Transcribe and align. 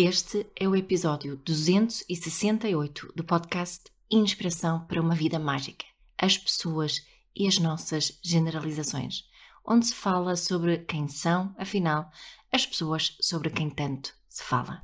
Este 0.00 0.46
é 0.54 0.68
o 0.68 0.76
episódio 0.76 1.40
268 1.44 3.14
do 3.16 3.24
podcast 3.24 3.90
Inspiração 4.08 4.86
para 4.86 5.00
uma 5.00 5.12
Vida 5.12 5.40
Mágica: 5.40 5.84
As 6.16 6.38
Pessoas 6.38 7.04
e 7.34 7.48
as 7.48 7.58
Nossas 7.58 8.16
Generalizações, 8.22 9.24
onde 9.66 9.86
se 9.86 9.94
fala 9.96 10.36
sobre 10.36 10.78
quem 10.78 11.08
são, 11.08 11.52
afinal, 11.58 12.08
as 12.52 12.64
pessoas 12.64 13.16
sobre 13.20 13.50
quem 13.50 13.68
tanto 13.68 14.14
se 14.28 14.44
fala. 14.44 14.80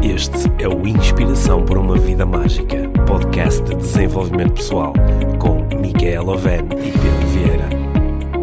Este 0.00 0.62
é 0.62 0.68
o 0.68 0.86
Inspiração 0.86 1.64
para 1.64 1.80
uma 1.80 1.98
Vida 1.98 2.24
Mágica, 2.24 2.88
podcast 3.04 3.64
de 3.64 3.74
desenvolvimento 3.74 4.54
pessoal, 4.54 4.92
com 5.40 5.64
Micaela 5.76 6.34
Oven 6.34 6.66
e 6.66 6.92
Pedro 6.92 7.26
Vieira. 7.32 7.68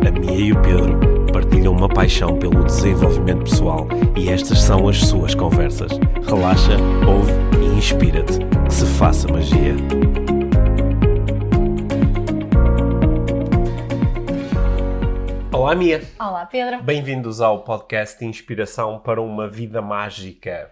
A 0.06 0.12
Mia 0.12 0.48
e 0.48 0.52
o 0.52 0.62
Pedro 0.62 1.13
partilham 1.34 1.74
uma 1.74 1.90
paixão 1.90 2.38
pelo 2.38 2.64
desenvolvimento 2.64 3.46
pessoal 3.46 3.88
e 4.16 4.30
estas 4.30 4.62
são 4.62 4.88
as 4.88 5.00
suas 5.00 5.34
conversas. 5.34 5.92
Relaxa, 6.28 6.78
ouve 7.08 7.32
e 7.60 7.76
inspira-te. 7.76 8.38
Que 8.66 8.74
se 8.74 8.86
faça 8.86 9.28
magia. 9.28 9.74
Olá, 15.52 15.74
Mia. 15.74 16.04
Olá, 16.20 16.46
Pedro. 16.46 16.84
Bem-vindos 16.84 17.42
ao 17.42 17.64
podcast 17.64 18.24
Inspiração 18.24 19.00
para 19.00 19.20
uma 19.20 19.50
Vida 19.50 19.82
Mágica. 19.82 20.72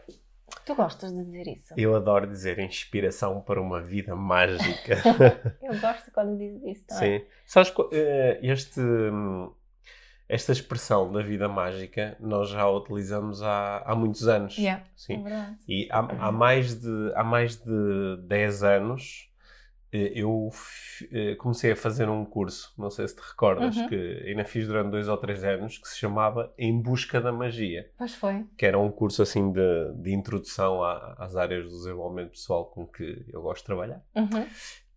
Tu 0.64 0.76
gostas 0.76 1.12
de 1.12 1.24
dizer 1.24 1.48
isso? 1.48 1.74
Eu 1.76 1.96
adoro 1.96 2.28
dizer 2.28 2.60
inspiração 2.60 3.42
para 3.42 3.60
uma 3.60 3.82
vida 3.82 4.16
mágica. 4.16 4.96
Eu 5.60 5.80
gosto 5.80 6.12
quando 6.12 6.38
dizes 6.38 6.64
isso 6.64 6.86
também. 6.88 7.20
Sim. 7.20 7.26
Sabes, 7.48 7.74
eh, 7.92 8.40
este, 8.44 8.80
hum, 8.80 9.52
esta 10.34 10.52
expressão 10.52 11.12
da 11.12 11.22
vida 11.22 11.48
mágica 11.50 12.16
nós 12.20 12.50
já 12.50 12.62
a 12.62 12.72
utilizamos 12.72 13.42
há, 13.44 13.80
há 13.86 13.96
muitos 13.96 14.28
anos. 14.28 14.58
Yeah, 14.58 14.82
é 14.84 14.90
Sim. 14.96 15.24
verdade. 15.24 15.58
E 15.68 15.88
há, 15.92 16.00
há 16.28 16.32
mais 16.32 16.76
de, 16.80 17.12
há 17.16 17.24
mais 17.24 17.58
de 17.58 18.18
10 18.28 18.64
anos 18.64 19.30
eh, 19.94 20.14
eu 20.16 20.50
eh, 21.12 21.36
comecei 21.36 21.74
a 21.74 21.76
fazer 21.76 22.08
um 22.08 22.24
curso, 22.24 22.74
não 22.78 22.90
sei 22.90 23.08
se 23.10 23.16
te 23.18 23.22
recordas, 23.22 23.76
Uhum. 23.76 23.88
que 23.90 24.24
ainda 24.26 24.46
fiz 24.46 24.66
durante 24.66 24.90
dois 24.92 25.10
ou 25.10 25.18
três 25.18 25.44
anos, 25.44 25.78
que 25.78 25.88
se 25.90 25.98
chamava 25.98 26.54
Em 26.58 26.82
Busca 26.82 27.20
da 27.20 27.32
Magia 27.34 27.90
Pois 27.98 28.16
foi. 28.16 28.46
que 28.58 28.66
era 28.66 28.80
um 28.80 28.90
curso 28.90 29.22
assim 29.22 29.52
de, 29.52 29.94
de 29.96 30.14
introdução 30.14 30.82
à- 30.82 31.16
às 31.20 31.36
áreas 31.36 31.66
do 31.66 31.76
desenvolvimento 31.78 32.32
pessoal 32.32 32.66
com 32.68 32.88
que 32.88 33.26
eu 33.34 33.42
gosto 33.42 33.64
de 33.64 33.66
trabalhar 33.66 34.02
Uhum. 34.16 34.48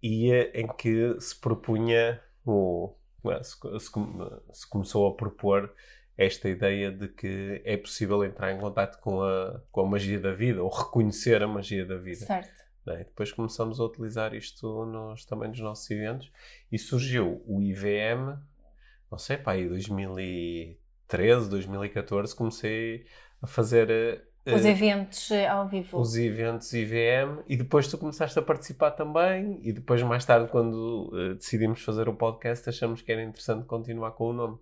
e 0.00 0.30
eh, 0.32 0.52
em 0.60 0.68
que 0.68 1.16
se 1.20 1.34
propunha 1.40 2.20
o 2.46 2.94
se, 3.42 3.56
se 3.80 3.90
come- 3.90 4.30
se 4.52 4.68
começou 4.68 5.06
a 5.08 5.14
propor 5.16 5.72
esta 6.16 6.48
ideia 6.48 6.92
de 6.92 7.08
que 7.08 7.60
é 7.64 7.76
possível 7.76 8.24
entrar 8.24 8.52
em 8.52 8.58
contato 8.60 9.00
com 9.00 9.20
a, 9.22 9.60
com 9.72 9.80
a 9.80 9.86
magia 9.88 10.20
da 10.20 10.32
vida 10.32 10.62
ou 10.62 10.68
reconhecer 10.70 11.42
a 11.42 11.48
magia 11.48 11.84
da 11.84 11.96
vida 11.96 12.24
Certo. 12.24 12.62
né? 12.86 12.98
Depois 12.98 13.32
começamos 13.32 13.80
a 13.80 13.84
utilizar 13.84 14.32
isto 14.34 14.84
nos, 14.86 15.24
também 15.24 15.48
nos 15.48 15.58
nossos 15.60 15.90
eventos 15.90 16.30
e 16.70 16.78
surgiu 16.78 17.42
o 17.46 17.60
IVM, 17.60 18.38
não 19.10 19.18
sei, 19.18 19.36
pá, 19.38 19.56
em 19.56 19.68
2013, 19.68 21.48
2014, 21.50 22.34
comecei 22.34 23.06
a 23.42 23.46
fazer 23.46 23.90
eh, 23.90 24.22
Os 24.46 24.64
eh, 24.64 24.70
eventos 24.70 25.30
eh, 25.30 25.46
ao 25.46 25.66
vivo. 25.66 25.98
os 25.98 26.16
eventos 26.16 26.72
IVM 26.72 27.42
e 27.48 27.56
depois 27.56 27.88
tu 27.88 27.96
começaste 27.96 28.38
a 28.38 28.42
participar 28.42 28.90
também 28.90 29.58
e 29.62 29.72
depois 29.72 30.02
mais 30.02 30.24
tarde 30.24 30.48
quando 30.50 31.10
eh, 31.14 31.34
decidimos 31.34 31.80
fazer 31.82 32.08
o 32.08 32.14
podcast 32.14 32.68
achamos 32.68 33.00
que 33.00 33.10
era 33.10 33.22
interessante 33.22 33.64
continuar 33.64 34.10
com 34.12 34.28
o 34.28 34.32
nome 34.32 34.58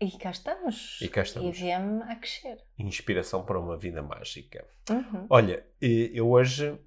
E 0.00 0.10
cá 0.12 0.30
estamos. 0.30 0.98
E 1.00 1.08
cá 1.08 1.22
estamos. 1.22 1.58
Viemos 1.58 2.08
a 2.08 2.14
crescer. 2.16 2.58
Inspiração 2.78 3.44
para 3.44 3.58
uma 3.58 3.76
Vida 3.76 4.02
Mágica. 4.02 4.64
Uhum. 4.90 5.26
Olha, 5.30 5.66
eu 5.80 6.30
hoje... 6.30 6.78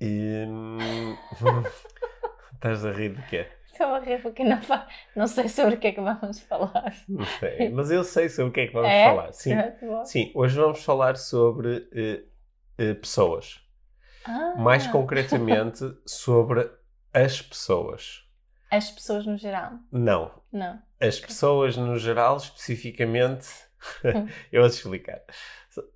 hum, 0.00 0.78
Estás 2.54 2.84
a 2.84 2.90
rir 2.90 3.14
de 3.14 3.22
quê? 3.28 3.46
Estou 3.78 3.94
a 3.94 4.00
rir 4.00 4.20
porque 4.20 4.42
não, 4.42 4.60
fa- 4.60 4.88
não 5.14 5.28
sei 5.28 5.48
sobre 5.48 5.76
o 5.76 5.78
que 5.78 5.86
é 5.86 5.92
que 5.92 6.00
vamos 6.00 6.40
falar. 6.40 6.92
Não 7.08 7.24
sei, 7.24 7.68
mas 7.70 7.92
eu 7.92 8.02
sei 8.02 8.28
sobre 8.28 8.50
o 8.50 8.52
que 8.52 8.60
é 8.62 8.66
que 8.66 8.72
vamos 8.72 8.90
É? 8.90 9.04
falar. 9.04 9.32
Sim, 9.32 9.52
É, 9.52 9.78
sim, 10.04 10.32
hoje 10.34 10.58
vamos 10.58 10.82
falar 10.82 11.16
sobre 11.16 11.88
eh, 11.94 12.24
eh, 12.76 12.94
pessoas. 12.94 13.60
Ah, 14.24 14.54
Mais 14.58 14.84
concretamente 14.88 15.84
sobre 16.04 16.68
as 17.14 17.40
pessoas. 17.40 18.24
As 18.68 18.90
pessoas 18.90 19.24
no 19.24 19.36
geral. 19.38 19.74
Não, 19.92 20.42
Não. 20.52 20.82
as 21.00 21.20
pessoas 21.20 21.76
no 21.76 21.96
geral, 21.96 22.36
especificamente. 22.36 23.46
eu 24.50 24.62
vou 24.62 24.70
te 24.70 24.74
explicar. 24.74 25.22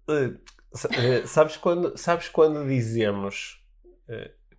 Eh, 0.08 1.26
sabes, 1.26 1.56
quando, 1.56 1.96
sabes 1.98 2.28
quando 2.28 2.64
dizemos. 2.68 3.60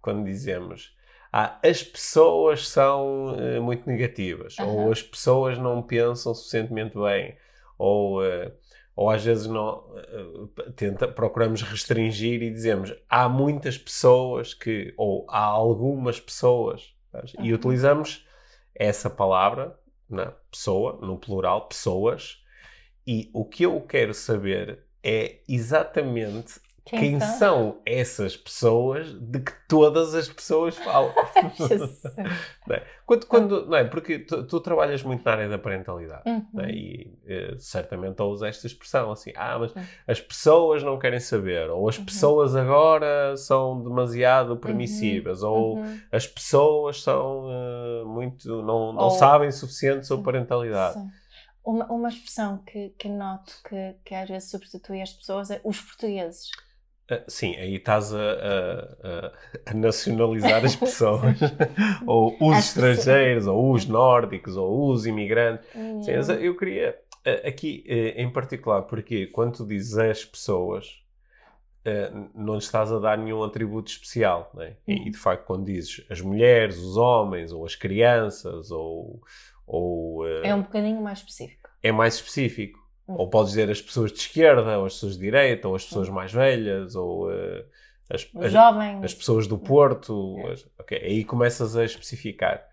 Quando 0.02 0.26
dizemos. 0.26 0.94
Ah, 1.36 1.60
as 1.64 1.82
pessoas 1.82 2.68
são 2.68 3.36
eh, 3.40 3.60
muito 3.60 3.90
negativas, 3.90 4.56
ou 4.60 4.82
Aham. 4.82 4.92
as 4.92 5.02
pessoas 5.02 5.58
não 5.58 5.82
pensam 5.82 6.32
suficientemente 6.36 6.96
bem, 6.96 7.36
ou, 7.76 8.24
eh, 8.24 8.52
ou 8.96 9.10
às 9.10 9.24
vezes 9.26 9.48
não, 9.48 9.84
eh, 9.98 10.72
tenta, 10.76 11.08
procuramos 11.08 11.64
restringir 11.64 12.44
e 12.44 12.52
dizemos 12.52 12.94
há 13.10 13.28
muitas 13.28 13.80
pessoas 13.80 14.54
que, 14.54 14.94
ou 14.96 15.26
há 15.28 15.40
algumas 15.44 16.20
pessoas, 16.20 16.94
sabes? 17.12 17.34
e 17.40 17.50
Uhum. 17.50 17.56
utilizamos 17.56 18.28
essa 18.76 19.10
palavra, 19.10 19.76
na 20.08 20.28
pessoa, 20.52 21.00
no 21.02 21.18
plural, 21.18 21.68
pessoas, 21.68 22.44
e 23.08 23.32
o 23.34 23.44
que 23.44 23.64
eu 23.64 23.82
quero 23.82 24.14
saber 24.14 24.86
é 25.04 25.40
exatamente 25.50 26.62
Quem, 26.86 27.00
quem, 27.00 27.20
são? 27.22 27.38
são 27.38 27.82
essas 27.86 28.36
pessoas 28.36 29.14
de 29.14 29.40
que 29.40 29.54
todas 29.70 30.14
as 30.14 30.28
pessoas 30.28 30.76
falam. 30.78 31.14
É? 32.70 32.82
Quando, 33.06 33.26
quando, 33.28 33.66
não 33.66 33.78
é? 33.78 33.84
Porque 33.84 34.20
tu, 34.20 34.46
tu 34.48 34.60
trabalhas 34.62 35.04
muito 35.04 35.24
na 35.26 35.32
área 35.32 35.50
da 35.50 35.58
parentalidade. 35.58 36.24
Uhum. 36.26 36.46
não 36.54 36.64
é? 36.64 36.72
E 36.72 37.14
eh, 37.28 37.56
certamente 37.58 38.22
ouves 38.22 38.42
esta 38.42 38.66
expressão 38.68 39.12
assim: 39.12 39.32
ah, 39.36 39.60
mas 39.60 39.76
Uhum. 39.76 39.84
as 40.08 40.22
pessoas 40.22 40.82
não 40.84 40.98
querem 40.98 41.20
saber, 41.20 41.70
ou 41.70 41.88
as 41.90 41.98
Uhum. 41.98 42.06
pessoas 42.06 42.56
agora 42.56 43.36
são 43.36 43.84
demasiado 43.84 44.56
permissivas, 44.58 45.44
ou 45.44 45.78
Uhum. 45.78 46.00
as 46.12 46.26
pessoas 46.26 47.02
são 47.04 47.48
eh, 47.52 48.04
muito. 48.06 48.48
não, 48.62 48.94
não 48.94 49.04
Ou- 49.06 49.10
sabem 49.12 49.50
o 49.50 49.54
suficiente 49.54 50.08
sobre 50.08 50.24
parentalidade. 50.26 50.94
Sim. 50.94 51.10
Uma, 51.66 51.86
uma 51.92 52.10
expressão 52.10 52.58
que, 52.60 52.90
que 52.98 53.08
noto 53.10 53.54
que, 53.68 53.96
que 54.06 54.16
às 54.16 54.28
vezes 54.30 54.50
substitui 54.50 55.02
as 55.02 55.12
pessoas 55.14 55.52
é 55.52 55.60
os 55.64 55.80
portugueses. 55.82 56.50
Ah, 57.10 57.24
sim, 57.28 57.56
aí 57.58 57.76
estás 57.76 58.14
a, 58.14 58.18
a- 58.20 59.32
a- 59.72 59.74
nacionalizar 59.74 60.64
as 60.64 60.76
pessoas, 60.76 61.38
ou 62.06 62.38
os 62.40 62.70
pessoas. 62.72 63.18
estrangeiros, 63.18 63.46
ou 63.48 63.74
os 63.74 63.86
nórdicos, 63.86 64.56
ou 64.58 64.90
os 64.92 65.06
imigrantes. 65.06 65.68
Sim, 66.00 66.14
Uhum. 66.14 66.18
mas 66.18 66.30
eu 66.30 66.56
queria, 66.58 66.98
eh, 67.26 67.48
aqui 67.50 67.84
eh, 67.88 68.22
em 68.22 68.32
particular, 68.32 68.84
porque 68.84 69.28
quando 69.28 69.58
tu 69.58 69.66
dizes 69.68 69.98
as 69.98 70.24
pessoas, 70.26 71.04
não 72.34 72.56
lhes 72.56 72.66
estás 72.66 72.92
a 72.92 73.00
dar 73.00 73.18
nenhum 73.18 73.44
atributo 73.44 73.90
especial, 73.92 74.50
não 74.54 74.62
é? 74.64 74.78
E, 74.88 74.96
Uhum. 74.96 75.12
de 75.12 75.18
facto, 75.18 75.46
quando 75.46 75.66
dizes 75.66 76.06
as 76.10 76.22
mulheres, 76.22 76.78
os 76.78 76.98
homens, 76.98 77.52
ou 77.52 77.66
as 77.66 77.76
crianças, 77.76 78.72
ou, 78.72 79.22
ou 79.68 80.26
É 80.44 80.54
um 80.54 80.62
bocadinho 80.62 81.02
mais 81.02 81.20
específico. 81.20 81.70
é 81.82 81.92
mais 81.92 82.16
específico. 82.16 82.80
Uhum. 83.08 83.16
Ou 83.20 83.30
podes 83.30 83.52
dizer 83.52 83.70
as 83.70 83.82
pessoas 83.82 84.12
de 84.12 84.20
esquerda, 84.20 84.80
ou 84.80 84.86
as 84.86 84.94
pessoas 84.94 85.14
de 85.16 85.22
direita, 85.22 85.68
ou 85.68 85.76
as 85.76 85.84
pessoas 85.86 86.08
mais 86.10 86.32
velhas, 86.32 86.96
ou 86.96 87.32
eh, 87.32 87.66
as, 88.10 88.30
as- 88.36 88.52
jovens. 88.52 89.04
as 89.04 89.14
pessoas 89.14 89.48
do 89.48 89.58
Porto. 89.58 90.36
É. 90.40 90.52
as- 90.54 90.66
aí 91.04 91.24
começas 91.26 91.76
a 91.76 91.84
especificar. 91.84 92.66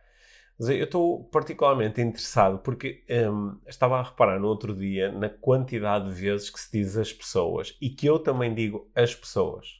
Mas 0.58 0.68
eu 0.68 0.84
estou 0.84 1.24
particularmente 1.24 2.00
interessado 2.02 2.58
porque 2.58 3.02
hum, 3.32 3.58
estava 3.66 3.96
a 3.98 4.02
reparar 4.02 4.38
no 4.38 4.46
outro 4.46 4.74
dia 4.74 5.10
na 5.10 5.28
quantidade 5.30 6.06
de 6.08 6.20
vezes 6.20 6.50
que 6.50 6.60
se 6.60 6.70
diz 6.70 6.96
as 6.98 7.12
pessoas 7.12 7.74
e 7.80 7.88
que 7.88 8.06
eu 8.06 8.18
também 8.18 8.54
digo 8.54 8.90
as 8.94 9.14
pessoas. 9.14 9.79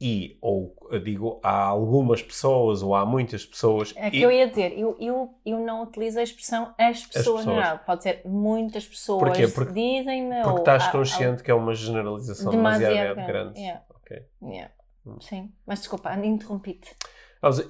E, 0.00 0.38
ou 0.40 0.76
digo 1.02 1.40
há 1.42 1.64
algumas 1.64 2.22
pessoas 2.22 2.82
ou 2.82 2.94
há 2.94 3.04
muitas 3.04 3.44
pessoas. 3.44 3.92
É 3.96 4.10
que 4.10 4.18
e- 4.18 4.22
eu 4.22 4.30
ia 4.30 4.46
dizer, 4.48 4.78
eu, 4.78 4.96
eu, 5.00 5.34
eu 5.44 5.58
não 5.58 5.82
utilizo 5.82 6.20
a 6.20 6.22
expressão 6.22 6.72
as 6.78 7.04
pessoas, 7.04 7.44
no 7.44 7.52
pessoas. 7.52 7.54
geral. 7.56 7.80
Pode 7.84 8.02
ser 8.04 8.22
muitas 8.24 8.86
pessoas 8.86 9.18
Porquê? 9.24 9.48
Porque- 9.48 9.72
dizem-me 9.72 10.42
Porque 10.44 10.60
estás 10.60 10.84
há- 10.84 10.88
há- 10.88 10.92
consciente 10.92 11.42
que 11.42 11.50
é 11.50 11.54
uma 11.54 11.74
generalização 11.74 12.50
Demasiado 12.52 12.92
demasiado 12.94 13.26
grande, 13.26 13.58
yeah. 13.60 13.82
Ok. 13.90 14.22
Yeah. 14.42 14.72
Hum. 15.04 15.20
Sim, 15.20 15.52
mas 15.66 15.80
desculpa, 15.80 16.14
interrompi-te. 16.14 16.94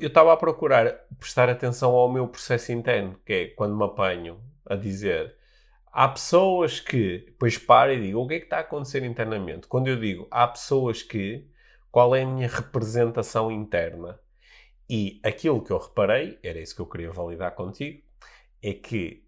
Eu 0.01 0.09
estava 0.09 0.33
a 0.33 0.37
procurar 0.37 0.93
prestar 1.19 1.49
atenção 1.49 1.93
ao 1.95 2.11
meu 2.13 2.27
processo 2.29 2.73
interno, 2.73 3.19
que 3.25 3.33
é 3.33 3.47
quando 3.49 3.77
me 3.77 3.85
apanho 3.85 4.39
a 4.67 4.75
dizer 4.77 5.35
há 5.91 6.07
pessoas 6.09 6.79
que, 6.81 7.25
depois 7.27 7.57
paro 7.59 7.93
e 7.93 8.01
digo 8.01 8.21
o 8.21 8.29
que 8.29 8.35
é 8.35 8.39
que 8.39 8.45
está 8.45 8.59
a 8.59 8.61
acontecer 8.61 9.03
internamente. 9.05 9.67
Quando 9.67 9.89
eu 9.89 9.97
digo 9.99 10.27
há 10.31 10.47
pessoas 10.47 11.03
que, 11.03 11.47
qual 11.91 12.15
é 12.15 12.23
a 12.23 12.27
minha 12.27 12.49
representação 12.49 13.51
interna? 13.51 14.19
E 14.89 15.21
aquilo 15.23 15.63
que 15.63 15.71
eu 15.71 15.79
reparei, 15.79 16.39
era 16.43 16.59
isso 16.59 16.75
que 16.75 16.81
eu 16.81 16.87
queria 16.87 17.11
validar 17.13 17.55
contigo, 17.55 18.03
é 18.63 18.73
que 18.73 19.23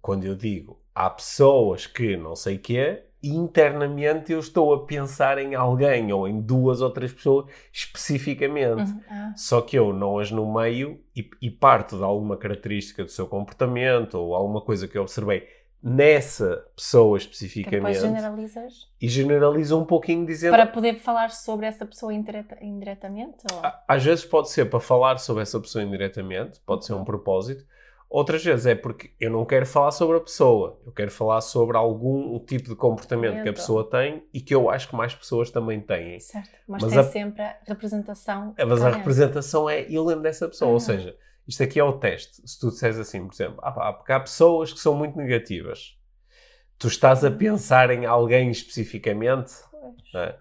quando 0.00 0.24
eu 0.24 0.34
digo 0.36 0.80
há 0.94 1.10
pessoas 1.10 1.86
que 1.86 2.16
não 2.16 2.36
sei 2.36 2.56
o 2.56 2.58
que 2.58 2.78
é, 2.78 3.06
internamente 3.22 4.32
eu 4.32 4.38
estou 4.38 4.72
a 4.72 4.86
pensar 4.86 5.38
em 5.38 5.54
alguém 5.54 6.12
ou 6.12 6.28
em 6.28 6.40
duas 6.40 6.80
ou 6.80 6.90
três 6.90 7.12
pessoas 7.12 7.46
especificamente. 7.72 8.90
Uhum. 8.90 9.00
Ah, 9.08 9.34
Só 9.36 9.60
que 9.60 9.76
eu 9.76 9.92
não 9.92 10.18
as 10.18 10.30
nomeio 10.30 11.00
e, 11.14 11.28
e 11.42 11.50
parto 11.50 11.96
de 11.96 12.04
alguma 12.04 12.36
característica 12.36 13.04
do 13.04 13.10
seu 13.10 13.26
comportamento 13.26 14.14
ou 14.14 14.34
alguma 14.34 14.60
coisa 14.60 14.86
que 14.86 14.96
eu 14.96 15.02
observei 15.02 15.46
nessa 15.88 16.64
pessoa 16.74 17.16
que 17.16 17.24
depois 17.26 17.32
especificamente 17.36 18.00
generalizas 18.00 18.88
e 19.00 19.08
generalizo 19.08 19.78
um 19.80 19.84
pouquinho 19.84 20.26
dizendo 20.26 20.52
para 20.52 20.66
poder 20.66 20.96
falar 20.96 21.30
sobre 21.30 21.64
essa 21.66 21.86
pessoa 21.86 22.12
indireta- 22.12 22.58
indiretamente? 22.60 23.36
Ou... 23.52 23.60
Às 23.86 24.02
vezes 24.04 24.24
pode 24.24 24.50
ser 24.50 24.68
para 24.68 24.80
falar 24.80 25.18
sobre 25.18 25.42
essa 25.44 25.60
pessoa 25.60 25.84
indiretamente, 25.84 26.60
pode 26.66 26.84
ser 26.84 26.92
um 26.94 27.04
propósito. 27.04 27.64
Outras 28.08 28.42
vezes 28.44 28.66
é 28.66 28.74
porque 28.74 29.12
eu 29.20 29.30
não 29.30 29.44
quero 29.44 29.66
falar 29.66 29.90
sobre 29.90 30.16
a 30.16 30.20
pessoa, 30.20 30.80
eu 30.86 30.92
quero 30.92 31.10
falar 31.10 31.40
sobre 31.40 31.76
algum 31.76 32.38
tipo 32.40 32.68
de 32.68 32.74
comportamento 32.76 33.42
que 33.42 33.48
a 33.48 33.52
pessoa 33.52 33.88
tem 33.88 34.24
e 34.32 34.40
que 34.40 34.54
eu 34.54 34.68
acho 34.70 34.88
que 34.88 34.96
mais 34.96 35.14
pessoas 35.14 35.50
também 35.50 35.80
têm. 35.80 36.18
Certo, 36.20 36.50
mas, 36.68 36.82
Mas 36.82 36.90
tem 36.92 37.00
a- 37.00 37.04
sempre 37.04 37.42
a 37.42 37.56
representação. 37.66 38.54
É, 38.56 38.64
Mas 38.64 38.82
a 38.82 38.90
representação 38.90 39.68
é, 39.70 39.82
eu 39.90 40.04
lembro 40.04 40.22
dessa 40.22 40.48
pessoa, 40.48 40.70
ou 40.70 40.76
Ah. 40.76 40.80
seja, 40.80 41.16
isto 41.46 41.62
aqui 41.62 41.78
é 41.78 41.84
o 41.84 41.98
teste. 41.98 42.42
Se 42.46 42.58
tu 42.58 42.70
disseres 42.70 42.98
assim, 42.98 43.26
por 43.26 43.34
exemplo, 43.34 43.60
ah, 43.62 43.72
pá, 43.72 43.92
porque 43.92 44.12
há 44.12 44.20
pessoas 44.20 44.72
que 44.72 44.80
são 44.80 44.94
muito 44.94 45.16
negativas, 45.16 45.96
tu 46.78 46.88
estás 46.88 47.24
a 47.24 47.30
pensar 47.30 47.90
em 47.90 48.04
alguém 48.04 48.50
especificamente, 48.50 49.52
não 50.12 50.20
é? 50.20 50.38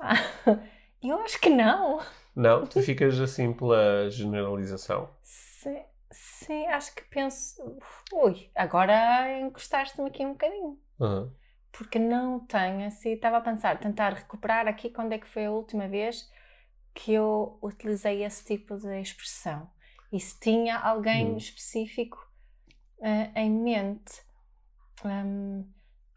Ah, 0.00 0.14
eu 1.02 1.18
acho 1.20 1.40
que 1.40 1.50
não. 1.50 2.00
Não? 2.34 2.66
Tu 2.66 2.82
ficas 2.82 3.18
assim 3.20 3.52
pela 3.52 4.10
generalização. 4.10 5.08
Sim, 5.22 5.82
sim, 6.10 6.66
acho 6.66 6.94
que 6.94 7.02
penso. 7.04 7.78
Ui, 8.12 8.50
agora 8.54 9.40
encostaste-me 9.40 10.08
aqui 10.08 10.24
um 10.24 10.32
bocadinho. 10.32 10.78
Aham. 11.00 11.32
Porque 11.72 11.98
não 11.98 12.40
tenho 12.40 12.86
assim. 12.86 13.10
Estava 13.12 13.38
a 13.38 13.40
pensar, 13.40 13.78
tentar 13.78 14.12
recuperar 14.12 14.68
aqui 14.68 14.90
quando 14.90 15.12
é 15.12 15.18
que 15.18 15.26
foi 15.26 15.46
a 15.46 15.50
última 15.50 15.88
vez 15.88 16.28
que 16.94 17.12
eu 17.12 17.58
utilizei 17.62 18.24
esse 18.24 18.44
tipo 18.44 18.76
de 18.76 19.00
expressão. 19.00 19.68
E 20.12 20.20
se 20.20 20.38
tinha 20.38 20.78
alguém 20.78 21.32
Hum. 21.32 21.36
específico 21.36 22.18
eh, 23.02 23.30
em 23.42 23.50
mente. 23.50 24.22
Hum, 25.04 25.66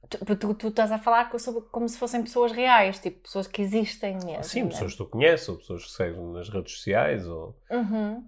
tu, 0.10 0.36
tu- 0.38 0.54
tu 0.54 0.68
estás 0.68 0.92
a 0.92 0.98
falar 1.00 1.32
sobre, 1.40 1.62
como 1.70 1.90
se 1.90 1.98
fossem 1.98 2.22
pessoas 2.22 2.52
reais, 2.52 3.00
tipo 3.00 3.22
pessoas 3.24 3.48
que 3.48 3.62
existem 3.62 4.18
mesmo. 4.24 4.44
Sim, 4.44 4.64
né? 4.64 4.70
pessoas 4.70 4.92
que 4.94 4.98
tu 5.00 5.06
conheces, 5.08 5.50
ou 5.50 5.58
pessoas 5.58 5.84
que 5.86 5.92
seguem 5.92 6.32
nas 6.32 6.48
redes 6.50 6.74
sociais, 6.74 7.28
ou... 7.28 7.60
Uhum. 7.72 8.26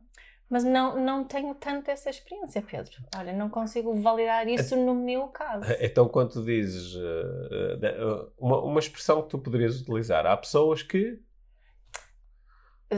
Mas 0.49 0.63
não, 0.63 0.99
não 0.99 1.23
tenho 1.25 1.53
tanto 1.53 1.91
essa 1.91 2.09
experiência, 2.09 2.59
Pedro. 2.63 2.91
Olha, 3.15 3.31
não 3.33 3.49
consigo 3.49 3.93
validar 4.01 4.47
isso 4.47 4.75
no 4.75 4.95
meu 4.95 5.27
caso. 5.27 5.63
Então, 5.79 6.09
quando 6.09 6.31
tu 6.33 6.43
dizes 6.43 6.95
eh, 6.95 7.79
eh, 7.83 8.27
uma, 8.35 8.59
uma 8.63 8.79
expressão 8.79 9.21
que 9.21 9.29
tu 9.29 9.37
poderias 9.37 9.79
utilizar, 9.79 10.25
há 10.25 10.35
pessoas 10.35 10.81
que... 10.81 11.21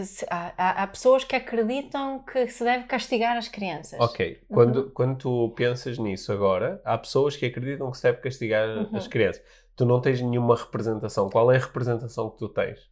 Se- 0.06 0.26
Há, 0.30 0.54
há- 0.58 0.84
há 0.84 0.88
pessoas 0.88 1.24
que 1.26 1.36
acreditam 1.36 2.20
que 2.24 2.48
se 2.48 2.64
deve 2.64 2.86
castigar 2.86 3.36
as 3.36 3.50
crianças. 3.50 4.00
Ok, 4.00 4.42
quando, 4.48 4.90
quando 4.92 5.18
tu 5.18 5.50
pensas 5.56 5.98
nisso 5.98 6.32
agora, 6.32 6.82
há 6.86 6.98
pessoas 6.98 7.36
que 7.36 7.46
acreditam 7.46 7.92
que 7.92 7.98
se 7.98 8.04
deve 8.04 8.20
castigar 8.22 8.70
Uhum. 8.70 8.96
as 8.96 9.08
crianças. 9.08 9.44
Tu 9.76 9.86
não 9.86 10.00
tens 10.00 10.22
nenhuma 10.22 10.56
representação. 10.56 11.30
Qual 11.30 11.52
é 11.52 11.58
a 11.58 11.60
representação 11.60 12.30
que 12.30 12.38
tu 12.38 12.48
tens? 12.50 12.90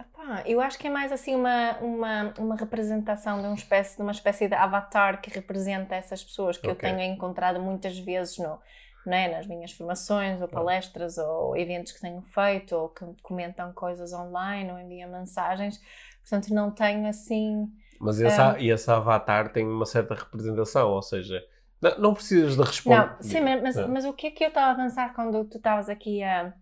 Epá, 0.00 0.42
eu 0.46 0.60
acho 0.60 0.78
que 0.78 0.86
é 0.86 0.90
mais 0.90 1.12
assim 1.12 1.34
uma, 1.36 1.78
uma, 1.78 2.34
uma 2.38 2.56
representação 2.56 3.40
de 3.40 3.46
uma, 3.46 3.54
espécie, 3.54 3.96
de 3.96 4.02
uma 4.02 4.12
espécie 4.12 4.48
de 4.48 4.54
avatar 4.54 5.20
que 5.20 5.30
representa 5.30 5.94
essas 5.94 6.24
pessoas 6.24 6.56
que 6.56 6.68
eu 6.68 6.72
Ok. 6.72 6.88
tenho 6.88 7.00
encontrado 7.00 7.60
muitas 7.60 7.98
vezes 7.98 8.38
no, 8.38 8.58
né, 9.06 9.28
nas 9.28 9.46
minhas 9.46 9.72
formações 9.72 10.40
ou 10.40 10.48
palestras 10.48 11.18
ou 11.18 11.56
eventos 11.56 11.92
que 11.92 12.00
tenho 12.00 12.22
feito 12.22 12.74
ou 12.74 12.88
que 12.88 13.04
comentam 13.22 13.72
coisas 13.72 14.12
online 14.12 14.70
ou 14.72 14.78
enviam 14.78 15.10
mensagens. 15.10 15.80
Portanto, 16.20 16.52
não 16.54 16.70
tenho 16.70 17.06
assim. 17.06 17.68
Mas 18.00 18.20
esse, 18.20 18.40
Ah. 18.40 18.56
e 18.58 18.70
esse 18.70 18.90
avatar 18.90 19.52
tem 19.52 19.66
uma 19.66 19.86
certa 19.86 20.14
representação, 20.14 20.90
ou 20.90 21.02
seja, 21.02 21.42
não, 21.80 21.98
não 21.98 22.14
precisas 22.14 22.56
de 22.56 22.62
responder. 22.62 22.96
Não, 22.96 23.22
sim, 23.22 23.40
mas, 23.40 23.76
Não. 23.76 23.88
mas 23.88 24.04
o 24.04 24.12
que 24.12 24.28
é 24.28 24.30
que 24.30 24.44
eu 24.44 24.48
estava 24.48 24.72
a 24.72 24.84
pensar 24.84 25.14
quando 25.14 25.44
tu 25.44 25.58
estavas 25.58 25.88
aqui 25.88 26.22
a, 26.22 26.52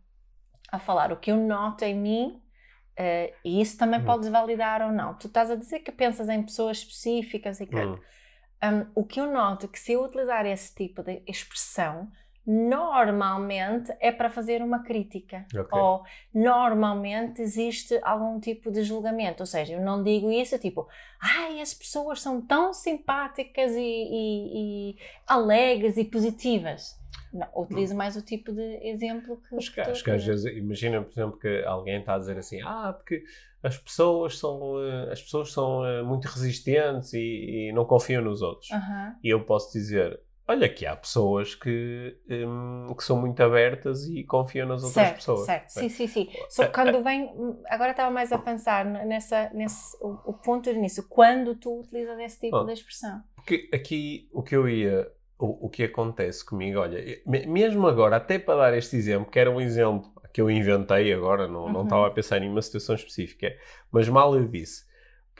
a 0.71 0.79
falar? 0.79 1.13
O 1.13 1.17
que 1.17 1.31
eu 1.31 1.37
noto 1.37 1.85
em 1.85 1.95
mim, 1.95 2.43
eh, 2.97 3.33
e 3.45 3.61
isso 3.61 3.79
também 3.79 4.01
Hum. 4.01 4.05
podes 4.05 4.29
validar 4.29 4.83
ou 4.83 4.93
não. 4.93 5.15
Tu 5.15 5.27
estás 5.29 5.51
a 5.51 5.55
dizer 5.57 5.81
que 5.81 5.93
pensas 5.93 6.29
em 6.29 6.43
pessoas 6.43 6.79
específicas 6.79 7.61
e 7.61 7.67
que. 7.67 7.77
Hum. 7.77 7.99
Um, 8.65 8.87
o 8.95 9.05
que 9.05 9.21
eu 9.21 9.27
noto 9.33 9.67
é 9.67 9.69
que 9.69 9.79
se 9.79 9.93
eu 9.93 10.05
utilizar 10.05 10.47
esse 10.47 10.73
tipo 10.73 11.03
de 11.03 11.21
expressão, 11.27 12.09
normalmente 12.47 13.93
é 14.01 14.11
para 14.13 14.29
fazer 14.31 14.63
uma 14.63 14.83
crítica. 14.83 15.47
Ok. 15.55 15.79
Ou 15.79 16.03
normalmente 16.35 17.41
existe 17.43 17.99
algum 18.03 18.39
tipo 18.41 18.71
de 18.71 18.83
julgamento. 18.83 19.43
Ou 19.43 19.47
seja, 19.47 19.75
eu 19.75 19.81
não 19.81 20.03
digo 20.03 20.31
isso 20.31 20.59
tipo, 20.59 20.87
ai, 21.21 21.61
as 21.61 21.73
pessoas 21.75 22.21
são 22.21 22.41
tão 22.41 22.73
simpáticas 22.73 23.73
e, 23.73 23.81
e- 23.81 24.91
e 24.93 24.97
alegres 25.27 25.97
e 25.97 26.05
positivas. 26.05 27.01
Não, 27.33 27.49
utilizo 27.57 27.95
mais 27.97 28.15
o 28.15 28.23
tipo 28.23 28.53
de 28.53 28.79
exemplo 28.87 29.41
que. 29.49 29.57
Acho 29.57 29.73
que, 29.73 29.81
acho 29.81 30.05
que 30.05 30.11
às 30.11 30.25
vezes, 30.25 30.45
imagina, 30.57 31.01
por 31.01 31.11
exemplo, 31.13 31.39
que 31.39 31.63
alguém 31.65 32.01
está 32.01 32.15
a 32.15 32.19
dizer 32.19 32.37
assim, 32.37 32.61
ah, 32.63 32.93
porque 32.93 33.23
as 33.63 33.79
pessoas 33.79 34.39
são, 34.39 34.79
eh, 34.85 35.13
as 35.13 35.23
pessoas 35.23 35.51
são 35.51 35.87
eh, 35.87 36.03
muito 36.03 36.27
resistentes 36.27 37.15
e, 37.15 37.69
e 37.69 37.73
não 37.73 37.87
confiam 37.87 38.23
nos 38.23 38.43
outros. 38.43 38.71
Aham. 38.71 39.17
E 39.25 39.31
eu 39.31 39.43
posso 39.47 39.73
dizer, 39.73 40.21
olha 40.49 40.69
que 40.69 40.87
há 40.87 40.97
pessoas 40.97 41.55
que, 41.55 42.17
hum, 42.29 42.95
que 42.97 43.05
são 43.05 43.21
muito 43.21 43.41
abertas 43.43 44.05
e 44.07 44.25
confiam 44.25 44.67
nas 44.69 44.83
outras 44.83 44.95
certo, 44.95 45.17
pessoas. 45.17 45.47
Certo, 45.47 45.75
não 45.77 45.83
é? 45.83 45.89
sim, 45.89 45.89
sim, 45.89 46.07
sim. 46.07 46.29
Só 46.51 46.65
que 46.67 46.73
quando 46.73 47.03
vem, 47.03 47.31
agora 47.69 47.91
estava 47.93 48.11
mais 48.11 48.33
a 48.33 48.39
pensar 48.39 48.85
nessa, 48.85 49.51
nesse, 49.55 49.97
o, 50.01 50.31
o 50.31 50.33
ponto 50.35 50.71
do 50.71 50.77
início, 50.77 51.07
quando 51.09 51.55
tu 51.55 51.81
utilizas 51.81 52.19
esse 52.19 52.41
tipo 52.41 52.65
de 52.65 52.73
expressão. 52.73 53.23
Porque 53.35 53.69
aqui 53.73 54.29
o 54.33 54.43
que 54.43 54.55
eu 54.57 54.69
ia. 54.69 55.11
O, 55.39 55.67
o 55.67 55.69
que 55.71 55.83
acontece 55.83 56.45
comigo, 56.45 56.79
olha, 56.79 57.03
me- 57.27 57.47
mesmo 57.47 57.85
agora, 57.89 58.15
até 58.17 58.39
para 58.39 58.59
dar 58.71 58.79
este 58.79 58.95
exemplo, 58.95 59.29
que 59.29 59.41
era 59.41 59.51
um 59.51 59.61
exemplo 59.61 60.13
que 60.33 60.41
eu 60.41 60.49
inventei 60.49 61.13
agora, 61.13 61.49
não, 61.49 61.69
não 61.69 61.81
Uhum. 61.81 61.85
estava 61.85 62.07
a 62.07 62.11
pensar 62.13 62.41
em 62.41 62.49
uma 62.49 62.63
situação 62.63 62.95
específica, 62.95 63.53
mas 63.91 64.09
mal 64.09 64.37
eu 64.37 64.47
disse. 64.47 64.85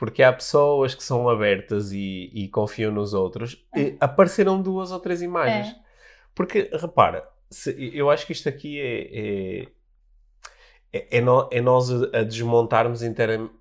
Porque 0.03 0.21
há 0.21 0.33
pessoas 0.33 0.93
que 0.93 1.01
são 1.01 1.29
abertas 1.29 1.93
e, 1.93 2.29
e 2.33 2.49
confiam 2.49 2.91
nos 2.91 3.13
outros, 3.13 3.65
e 3.73 3.95
apareceram 4.01 4.61
duas 4.61 4.91
ou 4.91 4.99
três 4.99 5.21
imagens. 5.21 5.67
É. 5.67 5.75
Porque, 6.35 6.69
repara, 6.73 7.25
se- 7.49 7.89
eu 7.95 8.09
acho 8.09 8.25
que 8.25 8.33
isto 8.33 8.49
aqui 8.49 8.81
é. 8.81 9.61
é 9.61 9.67
é, 10.91 11.17
é 11.17 11.21
no- 11.21 11.47
é 11.51 11.61
nós 11.61 11.89
a 12.13 12.21
desmontarmos 12.23 13.01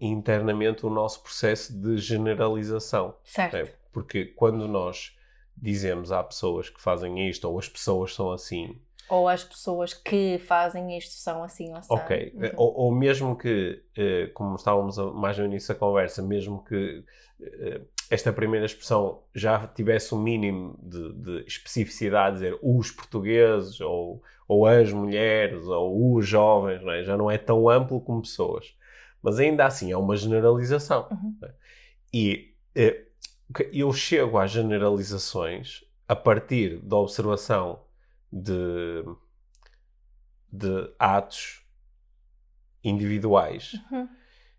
internamente 0.00 0.84
o 0.84 0.90
nosso 0.90 1.22
processo 1.22 1.72
de 1.80 1.96
generalização. 1.98 3.14
Certo. 3.22 3.56
É, 3.56 3.72
porque 3.92 4.24
quando 4.26 4.66
nós 4.66 5.16
dizemos 5.56 6.10
há 6.10 6.22
pessoas 6.24 6.68
que 6.68 6.80
fazem 6.80 7.28
isto 7.30 7.48
ou 7.48 7.56
as 7.58 7.68
pessoas 7.68 8.14
são 8.14 8.32
assim, 8.32 8.78
Ou 9.12 9.28
as 9.28 9.44
pessoas 9.44 9.92
que 9.92 10.38
fazem 10.38 10.96
isto 10.96 11.12
são 11.12 11.44
assim 11.44 11.68
ou 11.68 11.76
assim. 11.76 11.92
ok, 11.92 12.32
ou, 12.56 12.74
ou 12.74 12.94
mesmo 12.94 13.36
que, 13.36 13.82
eh, 13.94 14.30
como 14.32 14.56
estávamos 14.56 14.96
mais 15.14 15.36
no 15.36 15.44
início 15.44 15.74
da 15.74 15.78
conversa, 15.78 16.22
mesmo 16.22 16.64
que 16.64 17.04
eh, 17.42 17.82
esta 18.08 18.32
primeira 18.32 18.64
expressão 18.64 19.22
já 19.34 19.66
tivesse 19.66 20.14
um 20.14 20.18
mínimo 20.18 20.78
de, 20.82 21.12
de 21.12 21.44
especificidade, 21.46 22.36
dizer 22.36 22.58
os 22.62 22.90
portugueses 22.90 23.78
ou, 23.82 24.22
ou 24.48 24.66
as 24.66 24.90
mulheres 24.90 25.66
ou 25.66 26.14
os 26.14 26.26
jovens, 26.26 26.82
não 26.82 26.90
é? 26.90 27.04
já 27.04 27.14
não 27.14 27.30
é 27.30 27.36
tão 27.36 27.68
amplo 27.68 28.00
como 28.00 28.22
pessoas. 28.22 28.74
Mas 29.22 29.38
ainda 29.38 29.66
assim 29.66 29.92
é 29.92 29.96
uma 29.96 30.16
generalização. 30.16 31.06
Uhum. 31.10 31.36
E 32.14 32.54
eh, 32.74 33.04
que 33.54 33.68
eu 33.74 33.92
chego 33.92 34.38
às 34.38 34.50
generalizações 34.50 35.84
a 36.08 36.16
partir 36.16 36.78
da 36.78 36.96
observação 36.96 37.80
de, 38.32 39.04
de 40.50 40.90
atos 40.98 41.62
individuais 42.82 43.72
Uhum. 43.90 44.08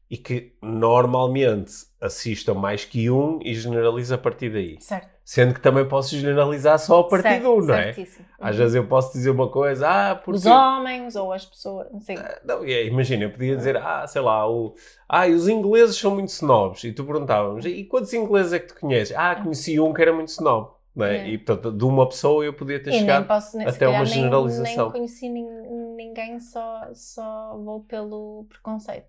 e 0.10 0.18
que 0.18 0.56
normalmente 0.62 1.72
assisto 2.00 2.52
a 2.52 2.54
mais 2.54 2.86
que 2.86 3.10
um 3.10 3.40
e 3.44 3.54
generalizo 3.56 4.14
a 4.14 4.18
partir 4.18 4.52
daí. 4.52 4.78
Certo. 4.80 5.12
Sendo 5.26 5.54
que 5.54 5.62
também 5.62 5.88
posso 5.88 6.16
generalizar 6.18 6.78
só 6.78 7.00
a 7.00 7.04
partir 7.08 7.30
certo, 7.30 7.42
de 7.44 7.48
um, 7.48 7.62
não 7.66 7.74
é? 7.76 7.94
certíssimo. 7.94 8.26
Às 8.40 8.56
Uhum. 8.56 8.62
vezes 8.62 8.76
eu 8.76 8.88
posso 8.88 9.14
dizer 9.14 9.30
uma 9.30 9.50
coisa, 9.50 9.88
ah, 9.90 10.16
porque... 10.16 10.38
Os 10.38 10.46
homens 10.46 11.16
ou 11.16 11.32
as 11.32 11.46
pessoas, 11.46 11.90
não 11.92 12.02
sei. 12.02 12.18
Não, 12.44 12.62
é, 12.64 12.86
imagina, 12.86 13.24
eu 13.24 13.32
podia 13.32 13.56
dizer, 13.56 13.78
ah, 13.78 14.06
sei 14.06 14.22
lá, 14.22 14.50
o, 14.50 14.76
ah, 15.08 15.26
os 15.28 15.48
ingleses 15.48 15.96
são 15.98 16.12
muito 16.14 16.28
snobs. 16.30 16.84
E 16.84 16.92
tu 16.92 17.06
perguntávamos, 17.06 17.66
e 17.66 17.86
quantos 17.86 18.12
ingleses 18.14 18.52
é 18.54 18.60
que 18.60 18.68
tu 18.74 18.80
conheces? 18.82 19.16
Ah, 19.18 19.36
conheci 19.36 19.80
um 19.80 19.94
que 19.94 20.02
era 20.02 20.12
muito 20.14 20.28
snob. 20.28 20.72
É? 21.00 21.18
É. 21.18 21.28
E, 21.30 21.38
portanto, 21.38 21.72
de 21.76 21.84
uma 21.86 22.08
pessoa 22.08 22.46
eu 22.46 22.54
podia 22.54 22.82
ter 22.82 22.92
E 22.92 23.00
chegado... 23.00 23.28
posso, 23.28 23.58
até 23.60 23.88
uma 23.88 23.98
calhar 23.98 24.04
nem- 24.04 24.14
generalização. 24.14 24.84
Nem, 24.86 24.92
conheci 24.92 25.30
nin- 25.30 25.96
ninguém, 25.96 26.40
só, 26.40 26.90
só 26.94 27.58
vou 27.58 27.84
pelo 27.84 28.46
preconceito. 28.50 29.08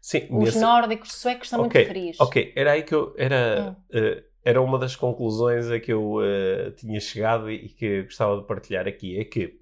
Sim, 0.00 0.26
Os 0.30 0.44
nesse- 0.44 0.60
nórdicos 0.60 1.12
suecos 1.12 1.48
são 1.48 1.62
Ok, 1.62 1.80
muito 1.80 1.90
frios. 1.90 2.20
Ok, 2.20 2.52
era 2.54 2.72
aí 2.72 2.82
que 2.82 2.94
eu... 2.94 3.14
Era, 3.16 3.70
Hum. 3.70 3.82
eh, 3.92 4.24
era 4.44 4.60
uma 4.60 4.78
das 4.78 4.94
conclusões 4.94 5.70
a 5.70 5.80
que 5.80 5.90
eu 5.92 6.16
uh, 6.16 6.70
tinha 6.76 7.00
chegado 7.00 7.50
e 7.50 7.66
que 7.70 8.02
gostava 8.02 8.36
de 8.40 8.46
partilhar 8.46 8.86
aqui. 8.86 9.18
É 9.18 9.24
que 9.24 9.58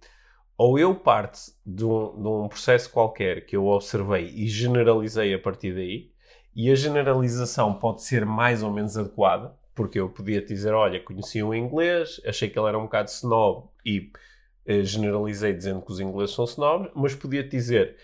ou 0.59 0.77
eu 0.79 0.95
parto 0.95 1.39
de 1.65 1.85
um, 1.85 2.21
de 2.21 2.29
um 2.29 2.49
processo 2.49 2.91
qualquer 2.91 3.47
que 3.47 3.57
eu 3.57 3.67
observei 3.69 4.27
e 4.35 4.49
generalizei 4.49 5.33
a 5.33 5.39
partir 5.39 5.73
daí, 5.73 6.11
e 6.55 6.71
a 6.71 6.75
generalização 6.75 7.73
pode 7.75 8.03
ser 8.03 8.27
mais 8.27 8.63
ou 8.63 8.71
menos 8.73 8.97
adequada, 8.99 9.57
porque 9.75 9.99
eu 9.99 10.09
podia 10.09 10.45
dizer, 10.45 10.73
olha, 10.73 11.01
conheci 11.01 11.43
um 11.43 11.55
inglês, 11.55 12.21
achei 12.27 12.49
que 12.49 12.59
ele 12.59 12.69
era 12.69 12.79
um 12.79 12.83
bocado 12.83 13.09
snob 13.09 13.69
e 13.85 14.11
eh, 14.67 14.83
generalizei 14.83 15.53
dizendo 15.53 15.83
que 15.83 15.93
os 15.93 16.01
ingleses 16.01 16.35
são 16.35 16.45
snobs, 16.45 16.91
mas 16.95 17.15
podia 17.15 17.43
dizer, 17.43 17.97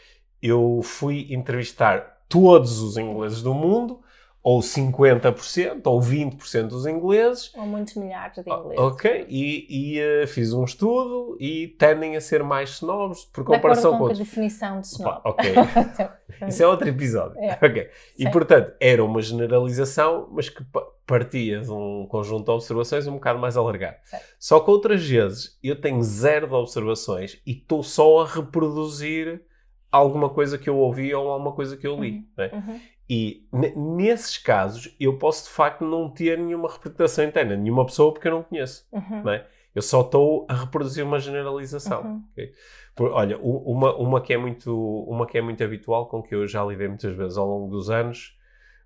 eu 0.43 0.81
fui 0.83 1.27
entrevistar 1.31 2.25
todos 2.29 2.81
os 2.81 2.97
ingleses 2.97 3.43
do 3.43 3.55
mundo 3.55 4.01
ou 4.43 4.61
50% 4.61 5.83
ou 5.85 6.01
20% 6.01 6.69
dos 6.69 6.87
ingleses. 6.87 7.53
Ou 7.57 7.67
muitos 7.67 7.95
milhares 7.95 8.43
de 8.43 8.51
ingleses. 8.51 8.79
Ok, 8.79 9.27
e, 9.29 9.67
e 9.69 10.23
uh, 10.23 10.27
fiz 10.27 10.53
um 10.53 10.65
estudo 10.65 11.37
e 11.41 11.69
tendem 11.79 12.17
a 12.17 12.21
ser 12.21 12.43
mais 12.43 12.71
snobs 12.71 13.25
por 13.25 13.45
comparação 13.45 13.93
com, 13.93 13.99
com 13.99 14.07
a 14.07 14.15
definição 14.15 14.81
de 14.81 14.87
snob. 14.87 15.21
ok, 15.25 15.53
isso 16.49 16.63
é 16.63 16.67
outro 16.67 16.89
episódio. 16.89 17.39
É. 17.39 17.59
Ok, 17.61 17.91
e 18.19 18.31
portanto 18.31 18.73
era 18.81 19.05
uma 19.05 19.21
generalização, 19.21 20.29
mas 20.31 20.49
que 20.49 20.65
partia 21.07 21.61
de 21.61 21.71
um 21.71 22.07
conjunto 22.07 22.45
de 22.45 22.51
observações 22.51 23.07
um 23.07 23.15
bocado 23.15 23.39
mais 23.39 23.57
alargado. 23.57 23.97
Certo. 24.05 24.25
Só 24.39 24.61
que 24.61 24.71
outras 24.71 25.05
vezes 25.05 25.59
eu 25.63 25.81
tenho 25.81 26.03
zero 26.03 26.47
de 26.47 26.55
observações 26.55 27.41
e 27.47 27.53
estou 27.53 27.83
só 27.83 28.21
a 28.21 28.27
reproduzir 28.27 29.43
alguma 29.91 30.29
coisa 30.29 30.59
que 30.59 30.69
eu 30.69 30.77
ouvi 30.77 31.15
ou 31.15 31.31
alguma 31.31 31.53
coisa 31.53 31.77
que 31.77 31.87
eu 31.87 31.99
li. 31.99 32.13
Uhum. 32.13 32.27
Né? 32.37 32.51
Uhum. 32.53 32.81
E 33.11 33.47
nesses 33.75 34.37
casos 34.37 34.95
eu 35.01 35.17
posso 35.17 35.45
de 35.45 35.51
facto 35.51 35.83
não 35.83 36.11
ter 36.11 36.37
nenhuma 36.37 36.71
representação 36.71 37.25
interna, 37.25 37.57
nenhuma 37.57 37.87
pessoa 37.87 38.13
porque 38.13 38.29
eu 38.29 38.33
não 38.33 38.43
conheço. 38.43 38.87
Uhum. 38.93 39.23
Né? 39.23 39.47
Eu 39.75 39.81
só 39.81 40.03
estou 40.03 40.47
a 40.49 40.55
reproduzir 40.55 41.05
uma 41.05 41.19
generalização. 41.19 42.03
Uhum. 42.03 42.25
Okay? 42.33 42.53
Por, 42.95 43.13
olha, 43.13 43.39
uma, 43.39 43.95
uma, 43.97 44.21
que 44.21 44.35
é 44.35 44.37
muito, 44.37 44.77
uma 45.09 45.27
que 45.27 45.39
é 45.39 45.41
muito 45.41 45.63
habitual, 45.63 46.07
com 46.07 46.23
que 46.23 46.35
eu 46.35 46.47
já 46.47 46.65
lidei 46.65 46.89
muitas 46.89 47.15
vezes 47.17 47.39
ao 47.39 47.47
longo 47.47 47.71
dos 47.71 47.89
anos, 47.89 48.37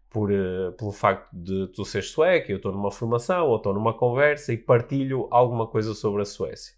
por, 0.08 0.30
uh, 0.30 0.72
pelo 0.72 0.92
facto 0.92 1.28
de 1.32 1.68
tu 1.68 1.84
ser 1.84 2.02
sueca, 2.02 2.52
eu 2.52 2.58
estou 2.58 2.70
numa 2.70 2.90
formação 2.90 3.48
ou 3.48 3.56
estou 3.56 3.72
numa 3.72 3.94
conversa 3.94 4.52
e 4.52 4.58
partilho 4.58 5.26
alguma 5.30 5.66
coisa 5.66 5.94
sobre 5.94 6.20
a 6.22 6.24
Suécia. 6.26 6.74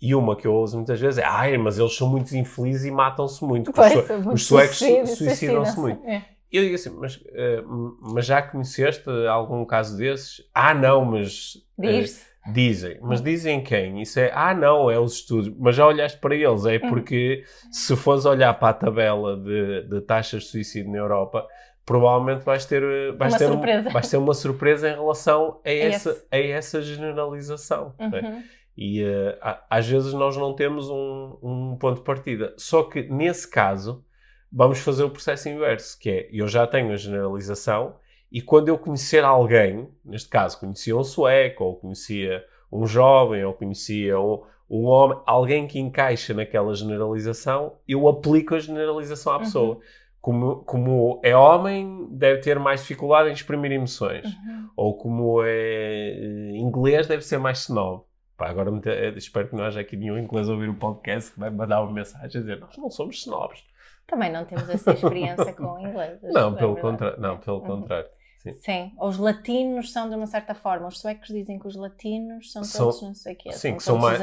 E 0.00 0.14
uma 0.14 0.36
que 0.36 0.46
eu 0.46 0.52
ouço 0.52 0.76
muitas 0.76 1.00
vezes 1.00 1.18
é: 1.18 1.24
ai, 1.24 1.56
mas 1.56 1.78
eles 1.78 1.96
são 1.96 2.06
muito 2.06 2.36
infelizes 2.36 2.84
e 2.84 2.90
matam-se 2.90 3.42
muito. 3.42 3.72
Pois, 3.72 3.94
os, 3.94 4.06
su 4.06 4.30
os 4.30 4.46
suecos 4.46 5.16
suicidam-se 5.16 5.80
muito. 5.80 6.06
É. 6.06 6.35
Eu 6.50 6.62
digo 6.62 6.74
assim, 6.74 6.90
mas, 6.90 7.16
uh, 7.16 7.98
mas 8.14 8.26
já 8.26 8.40
conheceste 8.42 9.08
algum 9.28 9.64
caso 9.64 9.96
desses? 9.96 10.48
Ah, 10.54 10.74
não, 10.74 11.04
mas. 11.04 11.54
Diz 11.78 12.22
uh, 12.22 12.36
dizem. 12.52 12.98
Mas 13.00 13.20
dizem 13.20 13.62
quem? 13.62 14.00
Isso 14.00 14.20
é. 14.20 14.30
Ah, 14.32 14.54
não, 14.54 14.90
é 14.90 14.98
os 14.98 15.14
estudos. 15.14 15.52
Mas 15.58 15.76
já 15.76 15.86
olhaste 15.86 16.18
para 16.18 16.34
eles. 16.34 16.64
É 16.64 16.76
uhum. 16.76 16.88
porque 16.88 17.44
se 17.70 17.96
fores 17.96 18.24
olhar 18.24 18.54
para 18.54 18.68
a 18.68 18.74
tabela 18.74 19.36
de, 19.36 19.82
de 19.88 20.00
taxas 20.02 20.44
de 20.44 20.48
suicídio 20.50 20.90
na 20.90 20.98
Europa, 20.98 21.46
provavelmente 21.84 22.44
vais 22.44 22.64
ter, 22.64 22.82
vais 23.16 23.32
uma 23.32 23.38
ter, 23.38 23.46
surpresa. 23.48 23.88
Um, 23.88 23.92
vais 23.92 24.10
ter 24.10 24.16
uma 24.16 24.34
surpresa 24.34 24.88
em 24.88 24.94
relação 24.94 25.60
a, 25.64 25.70
essa, 25.70 26.24
a 26.30 26.38
essa 26.38 26.82
generalização. 26.82 27.94
É? 27.98 28.04
Uhum. 28.04 28.42
E 28.76 29.02
uh, 29.02 29.38
às 29.70 29.88
vezes 29.88 30.12
nós 30.12 30.36
não 30.36 30.54
temos 30.54 30.88
um, 30.90 31.38
um, 31.42 31.76
ponto 31.78 31.98
de 31.98 32.04
partida. 32.04 32.54
Só 32.58 32.82
que 32.82 33.02
nesse 33.04 33.50
caso, 33.50 34.04
vamos 34.52 34.78
fazer 34.80 35.04
o 35.04 35.10
processo 35.10 35.48
inverso, 35.48 35.98
que 35.98 36.10
é 36.10 36.28
eu 36.32 36.46
já 36.48 36.66
tenho 36.66 36.92
a 36.92 36.96
generalização 36.96 37.96
e 38.30 38.40
quando 38.40 38.68
eu 38.68 38.78
conhecer 38.78 39.24
alguém, 39.24 39.88
neste 40.04 40.28
caso 40.28 40.58
conhecia 40.58 40.96
um 40.96 41.04
sueco, 41.04 41.64
ou 41.64 41.76
conhecia 41.76 42.44
um 42.70 42.86
jovem, 42.86 43.44
ou 43.44 43.54
conhecia 43.54 44.18
um, 44.18 44.42
um 44.68 44.84
homem, 44.84 45.18
alguém 45.24 45.66
que 45.66 45.78
encaixa 45.78 46.34
naquela 46.34 46.74
generalização, 46.74 47.74
eu 47.86 48.08
aplico 48.08 48.54
a 48.54 48.58
generalização 48.58 49.34
à 49.34 49.38
pessoa. 49.38 49.76
Uhum. 49.76 49.80
Como, 50.20 50.56
como 50.64 51.20
é 51.22 51.36
homem, 51.36 52.08
deve 52.10 52.40
ter 52.40 52.58
mais 52.58 52.80
dificuldade 52.80 53.28
em 53.28 53.32
exprimir 53.32 53.70
emoções. 53.70 54.24
Uhum. 54.24 54.70
Ou 54.76 54.98
como 54.98 55.40
é 55.44 55.48
eh, 55.48 56.56
inglês, 56.56 57.06
deve 57.06 57.22
ser 57.22 57.38
mais 57.38 57.60
snob. 57.60 58.02
Pá, 58.36 58.48
agora 58.48 58.72
eh, 58.86 59.14
espero 59.16 59.48
que 59.48 59.54
não 59.54 59.64
haja 59.64 59.80
aqui 59.80 59.96
nenhum 59.96 60.18
inglês 60.18 60.48
a 60.48 60.52
ouvir 60.52 60.68
o 60.68 60.74
podcast 60.74 61.32
que 61.32 61.38
vai 61.38 61.48
mandar 61.48 61.80
uma 61.80 61.92
mensagem 61.92 62.24
a 62.24 62.42
dizer 62.42 62.58
nós 62.58 62.76
não 62.76 62.90
somos 62.90 63.18
snobs. 63.18 63.64
Também 64.06 64.30
não 64.30 64.44
temos 64.44 64.68
essa 64.68 64.92
experiência 64.92 65.52
com 65.54 65.78
inglês. 65.80 66.20
Não, 66.32 66.54
é 66.54 66.58
pelo, 66.58 66.76
contra... 66.76 67.16
não, 67.16 67.38
pelo 67.38 67.60
contrário. 67.60 68.08
Sim. 68.38 68.52
Sim. 68.52 68.92
Os 69.00 69.18
latinos 69.18 69.92
são 69.92 70.08
de 70.08 70.14
uma 70.14 70.26
certa 70.26 70.54
forma. 70.54 70.86
Os 70.86 71.00
suecos 71.00 71.28
dizem 71.28 71.58
que 71.58 71.66
os 71.66 71.74
latinos 71.74 72.52
são 72.52 72.62
todos 72.62 72.98
são, 72.98 73.08
não 73.08 73.14
sei 73.14 73.34
o 73.34 73.36
quê. 73.36 73.52
Sim, 73.52 73.70
são 73.70 73.76
que 73.76 73.82
são 73.82 73.98
mais 73.98 74.20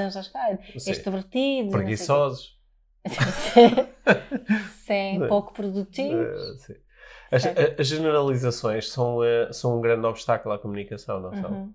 extrovertidos. 0.88 1.74
Preguiçosos. 1.74 2.58
sim, 4.86 5.28
pouco 5.28 5.54
produtivos. 5.54 6.62
sim. 6.62 6.76
As, 7.30 7.46
as, 7.80 7.88
generalizações 7.88 8.90
são, 8.90 9.24
eh, 9.24 9.52
são 9.52 9.78
um 9.78 9.82
grande 9.82 10.06
obstáculo 10.06 10.54
à 10.54 10.60
comunicação, 10.60 11.20
não 11.20 11.34
são? 11.34 11.52
Uhum. 11.52 11.74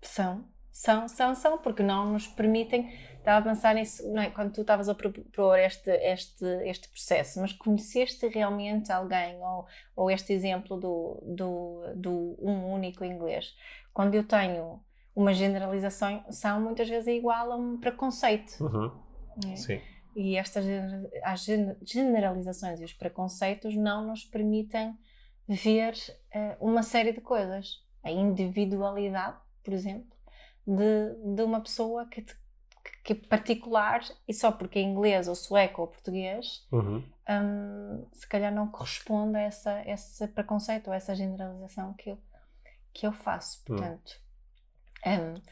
São, 0.00 0.44
são, 0.72 1.08
são, 1.08 1.34
são, 1.34 1.58
porque 1.58 1.82
não 1.82 2.12
nos 2.12 2.26
permitem 2.26 2.90
estava 3.24 3.38
a 3.38 3.42
pensar 3.54 3.74
nisso 3.74 4.02
é? 4.18 4.28
quando 4.30 4.52
tu 4.52 4.60
estavas 4.60 4.88
a 4.88 4.94
propor 4.94 5.58
este, 5.58 5.90
este, 5.90 6.44
este 6.66 6.88
processo, 6.88 7.40
mas 7.40 7.52
conheceste 7.52 8.28
realmente 8.28 8.92
alguém, 8.92 9.40
ou, 9.40 9.66
ou 9.96 10.10
este 10.10 10.32
exemplo 10.32 10.78
do, 10.78 11.22
do, 11.24 11.82
do 11.96 12.36
um 12.40 12.72
único 12.72 13.04
inglês? 13.04 13.54
Quando 13.92 14.14
eu 14.14 14.24
tenho 14.24 14.80
uma 15.16 15.32
generalização, 15.32 16.24
são 16.30 16.60
muitas 16.60 16.88
vezes 16.88 17.06
igual 17.08 17.52
a 17.52 17.56
um 17.56 17.78
preconceito. 17.78 18.62
Uhum. 18.62 18.92
É? 19.50 19.56
Sim. 19.56 19.80
E 20.14 20.36
estas 20.36 20.64
as 21.22 21.46
generalizações 21.82 22.80
e 22.80 22.84
os 22.84 22.92
preconceitos 22.92 23.74
não 23.74 24.06
nos 24.06 24.24
permitem 24.24 24.96
ver 25.48 25.94
uh, 26.34 26.68
uma 26.68 26.82
série 26.82 27.12
de 27.12 27.20
coisas. 27.20 27.82
A 28.02 28.10
individualidade, 28.10 29.38
por 29.62 29.72
exemplo, 29.72 30.14
de, 30.66 31.34
de 31.34 31.42
uma 31.42 31.60
pessoa 31.60 32.06
que, 32.06 32.22
te, 32.22 32.36
que 33.04 33.12
é 33.12 33.16
particular 33.16 34.02
e 34.26 34.32
só 34.32 34.50
porque 34.50 34.78
é 34.78 34.82
inglês 34.82 35.28
ou 35.28 35.34
sueco 35.34 35.82
ou 35.82 35.88
português, 35.88 36.66
uhum. 36.72 37.04
um, 37.28 38.06
se 38.12 38.26
calhar 38.26 38.52
não 38.52 38.66
corresponde 38.66 39.36
a 39.36 39.42
essa, 39.42 39.82
esse 39.86 40.26
preconceito 40.28 40.86
ou 40.86 40.94
a 40.94 40.96
essa 40.96 41.14
generalização 41.14 41.92
que 41.92 42.10
eu, 42.10 42.18
que 42.94 43.06
eu 43.06 43.12
faço. 43.12 43.60
Hum. 43.60 43.64
Portanto, 43.66 44.18
uhum. 45.04 45.34
um, 45.34 45.42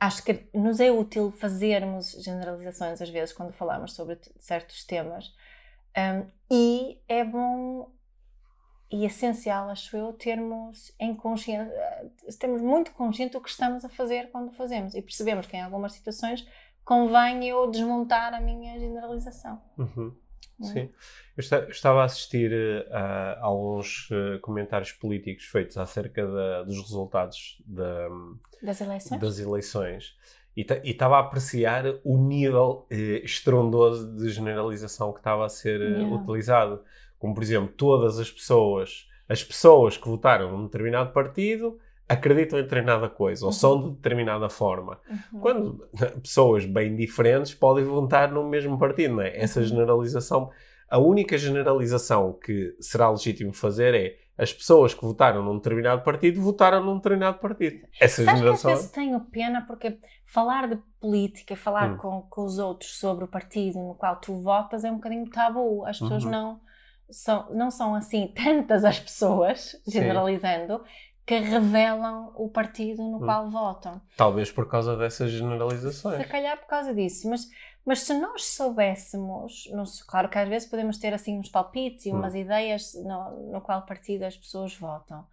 acho 0.00 0.24
que 0.24 0.48
nos 0.52 0.80
é 0.80 0.90
útil 0.90 1.30
fazermos 1.30 2.10
generalizações 2.22 3.00
às 3.00 3.08
vezes 3.08 3.32
quando 3.32 3.52
falamos 3.52 3.94
sobre 3.94 4.18
certos 4.38 4.84
temas 4.84 5.32
um, 5.96 6.28
e 6.50 7.00
é 7.08 7.24
bom 7.24 7.90
e 8.90 9.04
essencial, 9.04 9.68
acho 9.68 9.96
eu, 9.96 10.12
termos 10.14 10.94
em 10.98 11.14
consciência, 11.14 11.70
termos 12.38 12.62
muito 12.62 12.90
consciente 12.92 13.36
o 13.36 13.40
que 13.40 13.50
estamos 13.50 13.84
a 13.84 13.88
fazer 13.88 14.30
quando 14.30 14.50
fazemos 14.52 14.94
e 14.94 15.02
percebemos 15.02 15.46
que 15.46 15.56
em 15.56 15.60
algumas 15.60 15.92
situações 15.92 16.46
convém 16.88 17.46
eu 17.46 17.70
desmontar 17.70 18.32
a 18.32 18.40
minha 18.40 18.78
generalização. 18.78 19.60
Uhum. 19.76 20.10
É? 20.62 20.64
Sim. 20.64 20.90
Eu, 21.36 21.68
estava 21.68 22.00
a 22.00 22.04
assistir 22.04 22.50
uh, 22.50 22.88
a 22.90 23.44
alguns 23.44 24.08
uh, 24.10 24.40
comentários 24.40 24.90
políticos 24.92 25.44
feitos 25.44 25.76
acerca 25.76 26.26
da, 26.26 26.62
dos 26.62 26.80
resultados 26.80 27.62
da, 27.66 28.08
das 28.62 28.80
eleições, 28.80 29.20
das 29.20 29.38
eleições 29.38 30.16
e 30.56 30.66
estava 30.82 31.16
a 31.16 31.20
apreciar 31.20 31.84
o 32.02 32.16
nível 32.16 32.86
uh, 32.90 32.94
estrondoso 33.22 34.16
de 34.16 34.30
generalização 34.30 35.12
que 35.12 35.20
estava 35.20 35.44
a 35.44 35.48
ser 35.50 35.82
yeah. 35.82 36.14
utilizado. 36.14 36.82
Como, 37.18 37.34
por 37.34 37.42
exemplo, 37.42 37.68
todas 37.76 38.18
as 38.18 38.30
pessoas, 38.30 39.06
as 39.28 39.44
pessoas 39.44 39.98
que 39.98 40.08
votaram 40.08 40.50
num 40.50 40.64
determinado 40.64 41.12
partido 41.12 41.78
acreditam 42.08 42.58
em 42.58 42.62
determinada 42.62 43.08
coisa 43.08 43.42
uhum. 43.42 43.48
ou 43.48 43.52
são 43.52 43.82
de 43.82 43.90
determinada 43.96 44.48
forma. 44.48 44.98
Uhum. 45.08 45.40
Quando 45.40 45.88
pessoas 46.22 46.64
bem 46.64 46.96
diferentes 46.96 47.54
podem 47.54 47.84
votar 47.84 48.32
no 48.32 48.48
mesmo 48.48 48.78
partido, 48.78 49.16
não 49.16 49.22
é? 49.22 49.36
Essa 49.36 49.60
uhum. 49.60 49.66
generalização, 49.66 50.50
a 50.88 50.98
única 50.98 51.36
generalização 51.36 52.32
que 52.32 52.74
será 52.80 53.10
legítimo 53.10 53.52
fazer 53.52 53.94
é 53.94 54.16
as 54.38 54.52
pessoas 54.52 54.94
que 54.94 55.04
votaram 55.04 55.42
num 55.42 55.56
determinado 55.56 56.02
partido 56.02 56.40
votaram 56.40 56.82
num 56.82 56.96
determinado 56.96 57.38
partido. 57.40 57.86
Essa 58.00 58.24
Sabes 58.24 58.38
generação... 58.38 58.70
que 58.70 58.74
às 58.74 58.78
vezes 58.78 58.92
tenho 58.92 59.20
pena 59.20 59.66
porque 59.66 59.98
falar 60.24 60.68
de 60.68 60.78
política, 61.00 61.56
falar 61.56 61.92
hum. 61.92 61.96
com, 61.96 62.22
com 62.22 62.44
os 62.44 62.58
outros 62.58 62.98
sobre 62.98 63.24
o 63.24 63.28
partido 63.28 63.78
no 63.80 63.96
qual 63.96 64.16
tu 64.16 64.40
votas 64.40 64.84
é 64.84 64.90
um 64.90 64.94
bocadinho 64.94 65.28
tabu. 65.28 65.84
As 65.84 65.98
pessoas 65.98 66.24
uhum. 66.24 66.30
não 66.30 66.60
são, 67.10 67.52
não 67.52 67.70
são 67.70 67.94
assim 67.96 68.32
tantas 68.32 68.84
as 68.84 69.00
pessoas, 69.00 69.76
generalizando, 69.86 70.78
Sim 70.78 70.84
que 71.28 71.38
revelam 71.40 72.32
o 72.36 72.48
partido 72.48 73.02
no 73.02 73.18
hum. 73.18 73.26
qual 73.26 73.50
votam. 73.50 74.00
Talvez 74.16 74.50
por 74.50 74.66
causa 74.66 74.96
dessas 74.96 75.30
generalizações. 75.30 76.22
Se 76.22 76.24
calhar 76.26 76.56
por 76.56 76.66
causa 76.66 76.94
disso, 76.94 77.28
mas, 77.28 77.46
mas 77.84 78.00
se 78.00 78.14
nós 78.14 78.46
soubéssemos, 78.46 79.70
claro 80.08 80.30
que 80.30 80.38
às 80.38 80.48
vezes 80.48 80.66
podemos 80.66 80.96
ter 80.96 81.12
assim 81.12 81.38
uns 81.38 81.50
palpites 81.50 82.06
e 82.06 82.10
hum. 82.10 82.16
umas 82.16 82.34
ideias 82.34 82.94
no, 82.94 83.52
no 83.52 83.60
qual 83.60 83.82
partido 83.82 84.24
as 84.24 84.38
pessoas 84.38 84.74
votam, 84.74 85.26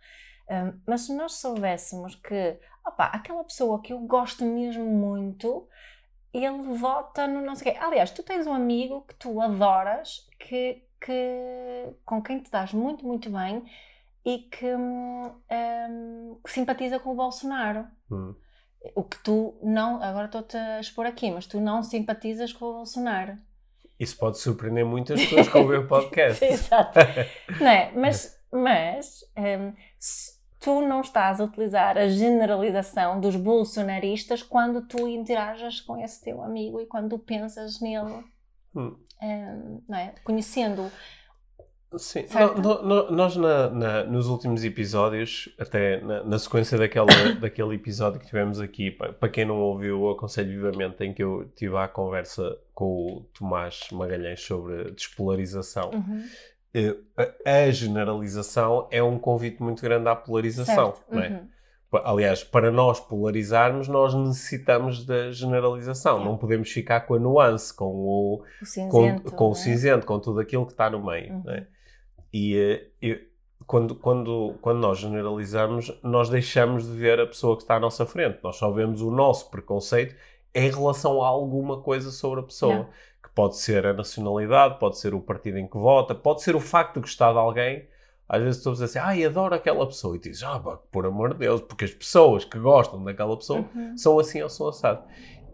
Um, 0.48 0.80
mas 0.86 1.02
se 1.02 1.16
nós 1.16 1.34
soubéssemos 1.38 2.14
que, 2.14 2.60
opa, 2.86 3.06
aquela 3.06 3.44
pessoa 3.44 3.82
que 3.82 3.92
eu 3.92 4.00
gosto 4.02 4.46
mesmo 4.46 4.86
muito, 4.86 5.68
ele 6.32 6.62
vota 6.78 7.26
no 7.26 7.42
não 7.42 7.56
sei 7.56 7.72
quê. 7.72 7.80
Aliás, 7.80 8.12
tu 8.12 8.22
tens 8.22 8.46
um 8.46 8.54
amigo 8.54 9.02
que 9.08 9.16
tu 9.16 9.42
adoras, 9.42 10.30
que, 10.38 10.84
que, 11.04 11.90
com 12.06 12.22
quem 12.22 12.40
te 12.42 12.52
dás 12.52 12.74
muito, 12.74 13.04
muito 13.04 13.28
bem 13.32 13.66
e 14.26 14.40
que, 14.40 14.66
um, 14.74 16.40
que 16.44 16.52
simpatiza 16.52 17.00
com 17.00 17.12
o 17.12 17.16
Bolsonaro. 17.16 17.86
Hum. 18.12 18.34
O 18.96 19.04
que 19.04 19.18
tu 19.24 19.58
não, 19.64 20.02
agora 20.02 20.26
estou-te 20.26 20.58
a 20.58 20.80
expor 20.80 21.06
aqui, 21.06 21.32
mas 21.32 21.46
tu 21.48 21.60
não 21.60 21.82
simpatizas 21.84 22.52
com 22.54 22.66
o 22.66 22.74
Bolsonaro. 22.74 23.38
Isso 24.00 24.18
pode 24.18 24.38
surpreender 24.40 24.86
muitas 24.86 25.20
pessoas 25.22 25.54
ouvem 25.56 25.80
o 25.80 25.88
podcast. 25.88 26.44
Exato. 26.44 27.00
não 27.60 27.68
é? 27.68 27.92
Mas, 27.94 28.40
mas 28.52 29.22
um, 29.38 29.74
tu 30.60 30.82
não 30.82 31.02
estás 31.02 31.40
a 31.40 31.46
utilizar 31.46 31.98
a 31.98 32.08
generalização 32.08 33.20
dos 33.20 33.36
bolsonaristas 33.36 34.44
quando 34.44 34.82
tu 34.88 35.08
interajas 35.08 35.80
com 35.82 35.98
esse 35.98 36.24
teu 36.24 36.44
amigo 36.44 36.80
e 36.82 36.86
quando 36.86 37.18
pensas 37.18 37.80
nele, 37.80 38.24
Hum. 38.76 38.98
um, 39.24 39.82
não 39.88 39.98
é? 39.98 40.14
Conhecendo. 40.24 40.92
Sim. 41.98 42.26
No- 42.62 42.82
no- 42.84 43.12
nós 43.12 43.36
na- 43.36 43.70
na- 43.70 44.04
nos 44.04 44.28
últimos 44.28 44.64
episódios, 44.64 45.50
até 45.60 46.00
na, 46.02 46.24
na 46.24 46.40
sequência 46.40 46.78
daquela, 46.78 47.08
daquele 47.40 47.76
episódio 47.76 48.20
que 48.20 48.26
tivemos 48.28 48.60
aqui, 48.60 48.92
pa- 48.92 49.14
para 49.14 49.30
quem 49.30 49.46
não 49.46 49.58
ouviu, 49.58 50.10
aconselho 50.10 50.50
vivamente 50.50 51.04
em 51.04 51.14
que 51.14 51.24
eu 51.24 51.50
tive 51.56 51.76
a 51.78 51.88
conversa 51.88 52.58
com 52.74 52.86
o 52.86 53.26
Tomás 53.38 53.88
Magalhães 53.92 54.42
sobre 54.42 54.92
despolarização. 54.92 55.92
Uhum. 55.92 56.24
Eh, 56.74 56.96
a, 57.46 57.52
a 57.68 57.72
generalização 57.72 58.88
é 58.92 59.02
um 59.02 59.18
convite 59.18 59.62
muito 59.64 59.82
grande 59.82 60.08
à 60.10 60.16
polarização, 60.16 60.94
Certo. 60.94 61.04
não 61.12 61.22
é? 61.22 61.30
Uhum. 61.30 61.48
Aliás, 62.04 62.44
para 62.44 62.70
nós 62.72 63.00
polarizarmos, 63.00 63.88
nós 63.88 64.14
necessitamos 64.14 65.06
da 65.06 65.32
generalização. 65.32 66.20
É. 66.22 66.26
Não 66.26 66.36
podemos 66.38 66.70
ficar 66.70 67.02
com 67.02 67.14
a 67.14 67.20
nuance, 67.20 67.74
com 67.74 67.86
o, 67.86 68.34
O 68.36 68.40
com, 68.40 68.66
cinzento. 68.66 69.32
com 69.32 69.48
o 69.48 69.52
é? 69.52 69.56
cinzento, 69.56 70.06
com 70.06 70.20
tudo 70.20 70.42
aquilo 70.42 70.66
que 70.66 70.74
está 70.74 70.90
no 70.90 71.02
meio. 71.06 71.36
Uhum. 71.36 71.44
é? 71.52 71.66
E 72.38 72.58
eh, 72.58 72.88
eu- 73.02 73.20
quando, 73.66 73.96
quando, 73.96 74.56
quando 74.62 74.80
nós 74.80 74.98
generalizamos, 75.00 75.98
nós 76.04 76.30
deixamos 76.30 76.86
de 76.86 76.92
ver 76.92 77.20
a 77.20 77.26
pessoa 77.26 77.56
que 77.56 77.64
está 77.64 77.76
à 77.76 77.80
nossa 77.80 78.06
frente. 78.06 78.40
Nós 78.44 78.58
só 78.58 78.70
vemos 78.72 79.02
o 79.02 79.10
nosso 79.10 79.50
preconceito 79.50 80.14
em 80.54 80.70
relação 80.70 81.24
a 81.24 81.28
alguma 81.28 81.82
coisa 81.82 82.12
sobre 82.12 82.42
a 82.42 82.44
pessoa. 82.44 82.74
Yeah. 82.74 82.90
Que 83.24 83.30
pode 83.34 83.56
ser 83.58 83.86
a 83.88 83.94
nacionalidade, 83.94 84.80
pode 84.80 84.98
ser 84.98 85.14
o 85.14 85.22
partido 85.22 85.58
em 85.58 85.68
que 85.68 85.78
vota, 85.78 86.14
pode 86.14 86.42
ser 86.42 86.56
o 86.56 86.60
facto 86.60 86.96
de 86.96 87.02
gostar 87.02 87.32
de 87.32 87.40
alguém. 87.40 87.88
Às 88.28 88.42
vezes 88.42 88.58
estou 88.58 88.72
a 88.72 88.74
dizer 88.74 88.86
assim, 88.86 89.00
ai, 89.00 89.24
adoro 89.24 89.56
aquela 89.56 89.86
pessoa. 89.86 90.16
E 90.16 90.20
dizes, 90.20 90.44
ah, 90.44 90.60
pá, 90.60 90.78
por 90.92 91.06
amor 91.06 91.34
de 91.34 91.40
Deus, 91.40 91.62
porque 91.62 91.86
as 91.86 91.94
pessoas 91.94 92.44
que 92.44 92.60
gostam 92.60 93.04
daquela 93.04 93.36
pessoa 93.38 93.66
Uhum. 93.74 93.98
são 93.98 94.20
assim 94.20 94.42
ou 94.42 94.50
são 94.50 94.68
assado. 94.68 95.04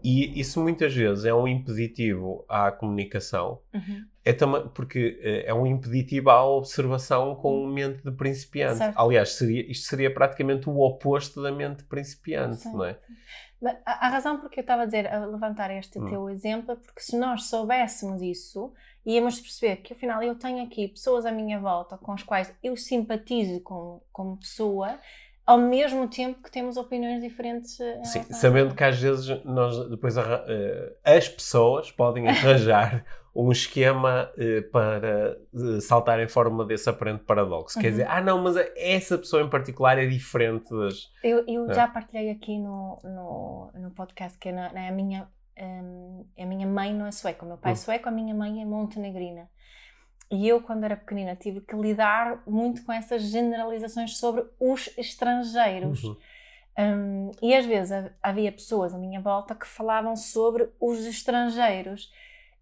E 0.04 0.38
isso 0.40 0.60
muitas 0.62 0.94
vezes 0.94 1.24
é 1.24 1.32
um 1.34 1.46
impeditivo 1.48 2.44
à 2.48 2.70
comunicação, 2.72 3.60
Uhum. 3.74 4.04
é 4.24 4.32
também 4.32 4.68
porque 4.68 5.18
eh, 5.22 5.44
é 5.46 5.54
um 5.54 5.66
impeditivo 5.66 6.30
à 6.30 6.44
observação 6.44 7.34
com 7.36 7.66
mente 7.66 8.02
de 8.04 8.10
principiante. 8.12 8.78
Certo. 8.78 8.98
Aliás, 8.98 9.32
seria, 9.34 9.70
isto 9.70 9.86
seria 9.86 10.12
praticamente 10.12 10.68
o 10.68 10.78
oposto 10.80 11.42
da 11.42 11.50
mente 11.52 11.78
de 11.78 11.84
principiante, 11.84 12.56
Sim. 12.56 12.72
não 12.72 12.84
é? 12.84 12.98
Mas 13.60 13.76
A, 13.86 14.06
a 14.06 14.08
razão 14.10 14.38
porque 14.40 14.58
eu 14.58 14.62
estava 14.62 14.82
a 14.82 14.86
dizer, 14.86 15.06
a 15.06 15.24
levantar 15.24 15.70
este 15.70 15.98
Hum. 15.98 16.06
teu 16.06 16.28
exemplo 16.28 16.72
é 16.72 16.76
porque 16.76 17.00
se 17.00 17.16
nós 17.16 17.44
soubéssemos 17.44 18.20
isso, 18.22 18.72
íamos 19.06 19.40
perceber 19.40 19.76
que 19.76 19.92
afinal 19.92 20.20
eu 20.22 20.34
tenho 20.34 20.64
aqui 20.64 20.88
pessoas 20.88 21.24
à 21.24 21.30
minha 21.32 21.60
volta 21.60 21.96
com 21.96 22.12
as 22.12 22.22
quais 22.24 22.52
eu 22.62 22.76
simpatizo 22.76 23.60
com, 23.60 24.00
como 24.12 24.36
pessoa, 24.38 24.98
ao 25.46 25.58
mesmo 25.58 26.08
tempo 26.08 26.42
que 26.42 26.50
temos 26.50 26.76
opiniões 26.76 27.20
diferentes. 27.22 27.78
eh, 27.80 28.04
Sim, 28.04 28.22
sabendo 28.32 28.74
que 28.74 28.84
às 28.84 28.98
vezes 28.98 29.44
nós 29.44 29.88
depois 29.88 30.16
eh, 30.16 30.96
as 31.04 31.28
pessoas 31.28 31.90
podem 31.90 32.26
arranjar 32.28 33.04
um 33.34 33.50
esquema 33.50 34.30
eh, 34.36 34.60
para 34.60 35.38
saltar 35.80 36.20
em 36.20 36.28
forma 36.28 36.64
desse 36.66 36.88
aparente 36.90 37.24
paradoxo. 37.24 37.78
Quer 37.80 37.86
Uhum. 37.86 37.90
dizer, 37.92 38.06
ah 38.08 38.20
não, 38.20 38.42
mas 38.42 38.56
essa 38.76 39.16
pessoa 39.18 39.42
em 39.42 39.48
particular 39.48 39.98
é 39.98 40.06
diferente 40.06 40.68
das... 40.70 41.10
Eu, 41.24 41.44
eu 41.48 41.70
É. 41.70 41.74
já 41.74 41.88
partilhei 41.88 42.30
aqui 42.30 42.58
no, 42.58 42.98
no, 43.02 43.70
no 43.74 43.90
podcast 43.92 44.38
que 44.38 44.50
é 44.50 44.52
na, 44.52 44.70
na- 44.72 44.88
a, 44.88 44.92
minha, 44.92 45.26
hum, 45.58 46.26
a 46.38 46.44
minha 46.44 46.66
mãe 46.66 46.92
não 46.94 47.06
é 47.06 47.10
sueca, 47.10 47.44
o 47.44 47.48
meu 47.48 47.56
pai 47.56 47.72
é 47.72 47.74
Hum. 47.74 47.76
sueco, 47.76 48.08
a 48.08 48.12
minha 48.12 48.34
mãe 48.34 48.60
é 48.60 48.66
montenegrina. 48.66 49.48
E 50.34 50.48
eu, 50.48 50.62
quando 50.62 50.82
era 50.84 50.96
pequenina, 50.96 51.36
tive 51.36 51.60
que 51.60 51.76
lidar 51.76 52.42
muito 52.46 52.82
com 52.84 52.92
essas 52.92 53.22
generalizações 53.24 54.16
sobre 54.16 54.44
os 54.58 54.88
estrangeiros. 54.96 56.02
Uhum. 56.02 56.16
Hum, 56.78 57.30
e 57.42 57.54
às 57.54 57.66
vezes 57.66 57.92
ha- 57.92 58.10
havia 58.22 58.50
pessoas 58.50 58.94
à 58.94 58.98
minha 58.98 59.20
volta 59.20 59.54
que 59.54 59.66
falavam 59.66 60.16
sobre 60.16 60.70
os 60.80 61.04
estrangeiros. 61.04 62.10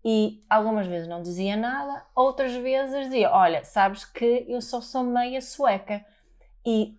E 0.05 0.43
algumas 0.51 0.87
vezes 0.89 1.07
não 1.07 1.23
dizia 1.23 1.57
nada, 1.57 2.05
outras 2.15 2.53
vezes 2.55 3.05
dizia: 3.05 3.31
Olha, 3.31 3.63
sabes 3.65 4.05
que 4.05 4.45
eu 4.49 4.61
só 4.61 4.81
sou 4.81 5.05
meia 5.05 5.41
sueca. 5.41 6.05
E 6.67 6.99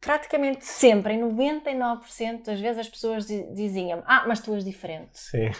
praticamente 0.00 0.64
sempre, 0.64 1.14
em 1.14 1.20
99% 1.20 2.44
das 2.46 2.60
vezes, 2.60 2.78
as 2.80 2.88
pessoas 2.88 3.26
di- 3.26 3.44
diziam: 3.54 4.02
Ah, 4.06 4.24
mas 4.26 4.40
tu 4.40 4.54
és 4.54 4.64
diferente. 4.64 5.18
Sim. 5.18 5.50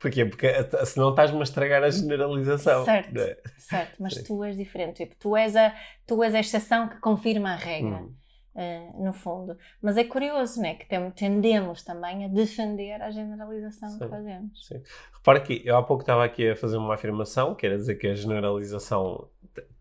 Porquê? 0.00 0.24
Porque 0.24 0.48
senão 0.86 1.10
estás-me 1.10 1.38
a 1.38 1.42
estragar 1.42 1.82
a 1.82 1.90
generalização. 1.90 2.84
Certo. 2.84 3.12
não 3.14 3.22
é? 3.22 3.36
Certo, 3.58 3.96
mas 4.02 4.14
Sim. 4.14 4.24
tu 4.24 4.44
és 4.44 4.56
diferente. 4.56 5.04
Tipo, 5.04 5.16
tu 5.18 5.36
és 5.36 5.54
a, 5.56 5.74
tu 6.06 6.22
és 6.22 6.34
a 6.34 6.40
exceção 6.40 6.88
que 6.88 6.96
confirma 7.00 7.50
a 7.52 7.56
regra. 7.56 7.96
Hum. 7.96 8.14
eh, 8.58 8.90
no 8.98 9.12
fundo. 9.12 9.54
Mas 9.82 9.98
é 9.98 10.04
curioso, 10.04 10.60
né? 10.62 10.76
Que 10.76 10.86
tem- 10.88 11.10
tendemos 11.10 11.82
também 11.82 12.24
a 12.24 12.28
defender 12.28 13.02
a 13.02 13.10
generalização 13.10 13.98
que 13.98 14.04
Sim. 14.04 14.10
fazemos. 14.10 14.66
Sim. 14.66 14.82
Repara 15.12 15.40
que 15.40 15.60
eu 15.62 15.76
há 15.76 15.82
pouco 15.82 16.02
estava 16.02 16.24
aqui 16.24 16.48
a 16.48 16.56
fazer 16.56 16.78
uma 16.78 16.94
afirmação, 16.94 17.54
que 17.54 17.66
era 17.66 17.76
dizer 17.76 17.96
que 17.96 18.06
a 18.06 18.14
generalização 18.14 19.28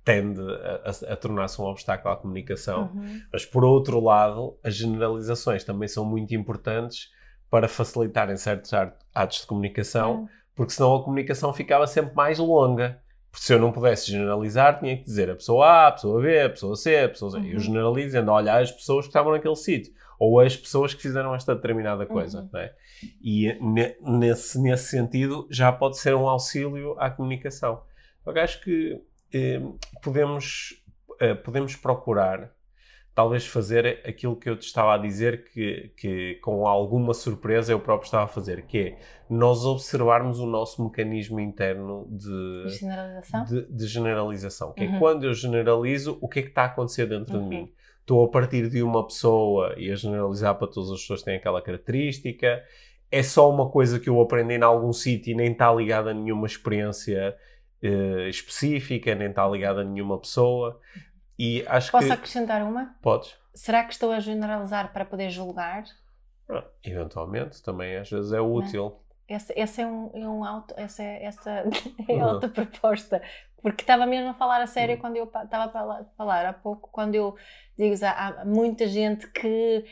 tende 0.03 0.41
a, 0.41 0.81
a- 1.09 1.13
a 1.13 1.15
tornar-se 1.15 1.59
um 1.61 1.65
obstáculo 1.65 2.13
à 2.13 2.17
comunicação, 2.17 2.91
Uhum. 2.93 3.21
mas 3.31 3.45
por 3.45 3.63
outro 3.63 3.99
lado, 3.99 4.57
as 4.63 4.75
generalizações 4.75 5.63
também 5.63 5.87
são 5.87 6.03
muito 6.05 6.35
importantes 6.35 7.09
para 7.55 7.69
facilitarem 7.69 8.35
certos 8.35 8.73
atos 8.73 9.39
de 9.39 9.47
comunicação, 9.47 10.23
Hum. 10.23 10.27
porque 10.53 10.73
senão 10.73 10.93
a 10.93 11.01
comunicação 11.05 11.53
ficava 11.53 11.87
sempre 11.87 12.13
mais 12.13 12.37
longa. 12.37 12.99
Porque 13.31 13.45
se 13.45 13.53
eu 13.53 13.59
não 13.59 13.71
pudesse 13.71 14.11
generalizar, 14.11 14.77
tinha 14.77 14.97
que 14.97 15.03
dizer 15.05 15.29
a 15.29 15.35
pessoa 15.35 15.65
A, 15.65 15.87
a 15.87 15.91
pessoa 15.93 16.21
B, 16.21 16.41
a 16.41 16.49
pessoa 16.49 16.75
C, 16.75 16.97
a 16.99 17.07
pessoa 17.09 17.31
Z. 17.31 17.37
Uhum. 17.37 17.45
Eu 17.45 17.59
generalizo 17.59 18.07
dizendo, 18.07 18.29
olha, 18.31 18.57
as 18.57 18.71
pessoas 18.73 19.05
que 19.05 19.09
estavam 19.09 19.31
naquele 19.31 19.55
sítio. 19.55 19.93
Ou 20.19 20.41
as 20.41 20.55
pessoas 20.57 20.93
que 20.93 21.01
fizeram 21.01 21.33
esta 21.33 21.55
determinada 21.55 22.05
coisa. 22.05 22.41
Uhum. 22.41 22.59
é? 22.59 22.73
E 23.21 23.57
ne- 23.61 23.95
nesse, 24.01 24.59
nesse 24.61 24.89
sentido 24.89 25.47
já 25.49 25.71
pode 25.71 25.97
ser 25.97 26.13
um 26.13 26.27
auxílio 26.27 26.95
à 26.99 27.09
comunicação. 27.09 27.81
Eu 28.25 28.37
acho 28.41 28.61
que 28.61 29.01
eh, 29.33 29.61
podemos, 30.03 30.73
eh, 31.21 31.35
podemos 31.35 31.73
procurar 31.77 32.51
talvez 33.15 33.47
fazer 33.47 34.01
aquilo 34.05 34.35
que 34.35 34.49
eu 34.49 34.57
te 34.57 34.63
estava 34.67 34.93
a 34.93 34.97
dizer 34.97 35.45
que, 35.45 35.89
que 35.95 36.35
com 36.43 36.67
alguma 36.67 37.13
surpresa 37.13 37.71
eu 37.71 37.79
próprio 37.79 38.05
estava 38.05 38.25
a 38.25 38.27
fazer, 38.27 38.63
que 38.63 38.77
é 38.77 38.97
nós 39.29 39.63
observarmos 39.65 40.37
o 40.37 40.45
nosso 40.45 40.83
mecanismo 40.83 41.39
interno 41.39 42.05
de, 42.11 42.69
Generalização? 42.77 43.45
de, 43.45 43.65
de 43.71 43.87
generalização. 43.87 44.73
Que 44.73 44.85
Uhum. 44.85 44.95
é 44.95 44.99
quando 44.99 45.23
eu 45.25 45.33
generalizo, 45.33 46.17
o 46.21 46.27
que 46.27 46.39
é 46.39 46.41
que 46.43 46.49
está 46.49 46.63
a 46.63 46.65
acontecer 46.65 47.05
dentro 47.07 47.37
Uhum. 47.37 47.43
de 47.43 47.49
mim? 47.55 47.73
Estou 48.01 48.23
a 48.23 48.27
partir 48.29 48.69
de 48.69 48.83
uma 48.83 49.03
pessoa 49.07 49.73
e 49.77 49.89
a 49.89 49.95
generalizar 49.95 50.53
para 50.55 50.67
todas 50.67 50.91
as 50.91 50.99
pessoas 50.99 51.21
que 51.21 51.25
têm 51.25 51.37
aquela 51.37 51.61
característica. 51.61 52.61
É 53.09 53.23
só 53.23 53.49
uma 53.49 53.69
coisa 53.69 53.99
que 53.99 54.09
eu 54.09 54.19
aprendi 54.21 54.55
em 54.55 54.61
algum 54.61 54.91
sítio 54.93 55.31
e 55.31 55.35
nem 55.35 55.53
está 55.53 55.73
ligada 55.73 56.11
a 56.11 56.13
nenhuma 56.13 56.45
experiência 56.45 57.35
eh, 57.81 58.27
específica, 58.29 59.15
nem 59.15 59.29
está 59.29 59.47
ligada 59.47 59.81
a 59.81 59.83
nenhuma 59.83 60.19
pessoa. 60.19 60.79
E 61.37 61.65
acho 61.67 61.91
Posso 61.91 62.07
que. 62.07 62.13
acrescentar 62.13 62.61
uma? 62.63 62.95
Podes. 63.01 63.35
Será 63.53 63.83
que 63.83 63.93
estou 63.93 64.11
a 64.11 64.19
generalizar 64.19 64.91
para 64.93 65.05
poder 65.05 65.29
julgar? 65.29 65.83
Ah, 66.49 66.63
eventualmente, 66.83 67.61
também 67.63 67.97
às 67.97 68.09
vezes 68.09 68.31
é 68.31 68.39
útil. 68.41 68.99
Essa, 69.27 69.53
essa 69.55 69.81
é 69.81 69.87
um, 69.87 70.11
é 70.13 70.27
um 70.27 70.43
auto, 70.43 70.73
essa, 70.77 71.01
essa 71.03 71.51
é 72.07 72.13
Uhum. 72.13 72.23
outra 72.33 72.49
proposta. 72.49 73.21
Porque 73.61 73.81
estava 73.81 74.05
mesmo 74.05 74.29
a 74.29 74.33
falar 74.35 74.61
a 74.61 74.67
sério 74.67 74.95
Uhum. 74.95 75.01
quando 75.01 75.15
eu 75.17 75.23
estava 75.25 75.63
a 75.65 76.05
falar, 76.15 76.45
há 76.45 76.53
pouco, 76.53 76.89
quando 76.91 77.15
eu 77.15 77.35
digo, 77.77 77.95
há, 78.05 78.41
há 78.41 78.45
muita 78.45 78.87
gente 78.87 79.25
que 79.31 79.83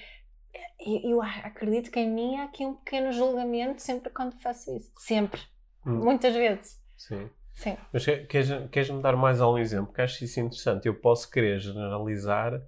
eu, 0.80 1.00
eu 1.12 1.22
acredito 1.22 1.90
que 1.90 2.00
em 2.00 2.10
mim 2.10 2.38
há 2.38 2.44
aqui 2.44 2.66
um 2.66 2.76
pequeno 2.76 3.12
julgamento 3.12 3.82
sempre 3.82 4.12
quando 4.12 4.40
faço 4.40 4.76
isso. 4.78 4.92
Sempre. 5.00 5.42
Hum. 5.86 6.04
Muitas 6.04 6.36
vezes. 6.36 6.80
Sim. 6.98 7.30
Sim. 7.54 7.78
Mas 7.92 8.04
que- 8.04 8.26
queres, 8.26 8.50
queres-me 8.72 9.02
dar 9.02 9.16
mais 9.16 9.40
algum 9.40 9.58
exemplo? 9.58 9.94
Que 9.94 10.02
acho 10.02 10.24
isso 10.24 10.40
interessante. 10.40 10.88
Eu 10.88 10.96
posso 10.96 11.30
querer 11.30 11.60
generalizar 11.60 12.62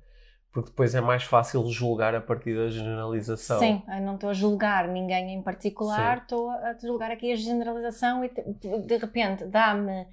porque 0.55 0.69
depois 0.69 0.95
é 0.95 1.01
mais 1.01 1.23
fácil 1.23 1.67
julgar 1.69 2.15
a 2.15 2.21
partir 2.21 2.55
da 2.55 2.69
generalização. 2.69 3.59
Sim, 3.59 3.83
eu 3.89 4.01
não 4.01 4.15
estou 4.15 4.29
a 4.29 4.33
julgar 4.33 4.87
ninguém 4.87 5.33
em 5.33 5.41
particular, 5.43 6.19
estou 6.19 6.49
a 6.49 6.73
julgar 6.81 7.11
aqui 7.11 7.29
a 7.29 7.35
generalização 7.35 8.23
e 8.23 8.29
de 8.29 8.97
repente 8.97 9.45
dá-me 9.45 10.07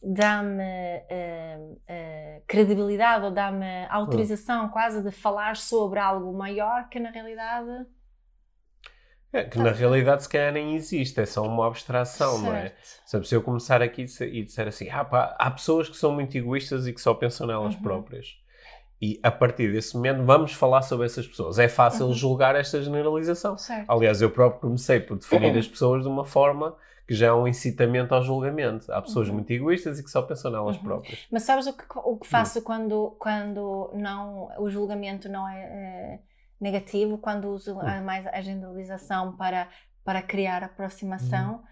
dá-me 0.00 0.62
uh, 0.62 1.72
uh, 1.72 2.42
credibilidade 2.46 3.24
ou 3.24 3.32
dá-me 3.32 3.86
autorização 3.88 4.66
hum. 4.66 4.68
quase 4.68 5.02
de 5.02 5.10
falar 5.10 5.56
sobre 5.56 5.98
algo 5.98 6.32
maior 6.32 6.88
que 6.88 7.00
na 7.00 7.10
realidade. 7.10 7.86
É, 9.32 9.44
que 9.44 9.58
na 9.58 9.70
realidade 9.70 10.22
se 10.22 10.28
calhar 10.28 10.52
nem 10.52 10.74
existe, 10.74 11.20
é 11.20 11.26
só 11.26 11.42
uma 11.42 11.66
abstração, 11.66 12.38
certo. 12.38 12.44
não 12.44 12.54
é? 12.54 12.72
Sabe, 13.04 13.28
se 13.28 13.34
eu 13.34 13.42
começar 13.42 13.82
aqui 13.82 14.06
e 14.22 14.42
disser 14.42 14.68
assim, 14.68 14.88
ah, 14.88 15.04
pá, 15.04 15.36
há 15.38 15.50
pessoas 15.50 15.88
que 15.88 15.96
são 15.96 16.12
muito 16.12 16.36
egoístas 16.36 16.86
e 16.86 16.92
que 16.92 17.00
só 17.00 17.12
pensam 17.12 17.46
nelas 17.46 17.74
uhum. 17.74 17.82
próprias. 17.82 18.38
E 19.00 19.20
a 19.22 19.30
partir 19.30 19.70
desse 19.72 19.94
momento 19.94 20.24
vamos 20.24 20.52
falar 20.52 20.82
sobre 20.82 21.06
essas 21.06 21.26
pessoas. 21.26 21.58
É 21.58 21.68
fácil 21.68 22.06
uhum. 22.06 22.14
julgar 22.14 22.56
esta 22.56 22.82
generalização. 22.82 23.56
Certo. 23.56 23.88
Aliás, 23.88 24.20
eu 24.20 24.30
próprio 24.30 24.60
comecei 24.60 24.98
por 24.98 25.18
definir 25.18 25.52
uhum. 25.52 25.58
as 25.60 25.68
pessoas 25.68 26.02
de 26.02 26.08
uma 26.08 26.24
forma 26.24 26.74
que 27.06 27.14
já 27.14 27.28
é 27.28 27.32
um 27.32 27.46
incitamento 27.46 28.14
ao 28.14 28.22
julgamento. 28.22 28.90
Há 28.92 29.00
pessoas 29.00 29.28
uhum. 29.28 29.34
muito 29.34 29.50
egoístas 29.50 29.98
e 29.98 30.04
que 30.04 30.10
só 30.10 30.20
pensam 30.22 30.50
nelas 30.50 30.76
uhum. 30.76 30.82
próprias. 30.82 31.26
Mas 31.30 31.42
sabes 31.42 31.66
o 31.66 31.72
que, 31.72 31.84
o 31.96 32.16
que 32.16 32.26
faço 32.26 32.60
quando, 32.62 33.14
quando 33.18 33.90
não, 33.94 34.50
o 34.58 34.68
julgamento 34.68 35.28
não 35.28 35.48
é, 35.48 35.60
é 35.60 36.18
negativo, 36.60 37.18
quando 37.18 37.48
uso 37.48 37.74
uhum. 37.74 38.04
mais 38.04 38.26
a 38.26 38.40
generalização 38.40 39.36
para, 39.36 39.68
para 40.04 40.22
criar 40.22 40.62
aproximação? 40.62 41.62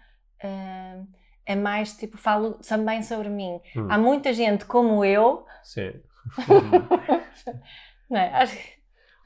É, 0.41 1.01
é 1.45 1.55
mais 1.55 1.95
tipo, 1.95 2.17
falo 2.17 2.55
também 2.55 3.01
sobre 3.01 3.29
mim. 3.29 3.59
Hum. 3.75 3.87
Há 3.89 3.97
muita 3.97 4.33
gente 4.33 4.65
como 4.65 5.03
eu. 5.03 5.45
Sim. 5.63 5.93
não 8.09 8.19
é? 8.19 8.33
Acho 8.33 8.55
que 8.57 8.77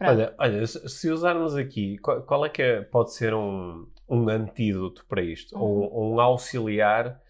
Olha, 0.03 0.33
olha, 0.39 0.65
se 0.65 1.09
usarmos 1.09 1.55
aqui, 1.55 1.97
qual, 1.99 2.23
qual 2.23 2.45
é 2.45 2.49
que 2.49 2.61
é, 2.61 2.81
pode 2.81 3.13
ser 3.13 3.35
um, 3.35 3.87
um 4.09 4.27
antídoto 4.29 5.05
para 5.07 5.21
isto? 5.21 5.55
Uhum. 5.55 5.61
Ou, 5.61 6.13
um 6.15 6.19
auxiliar 6.19 7.21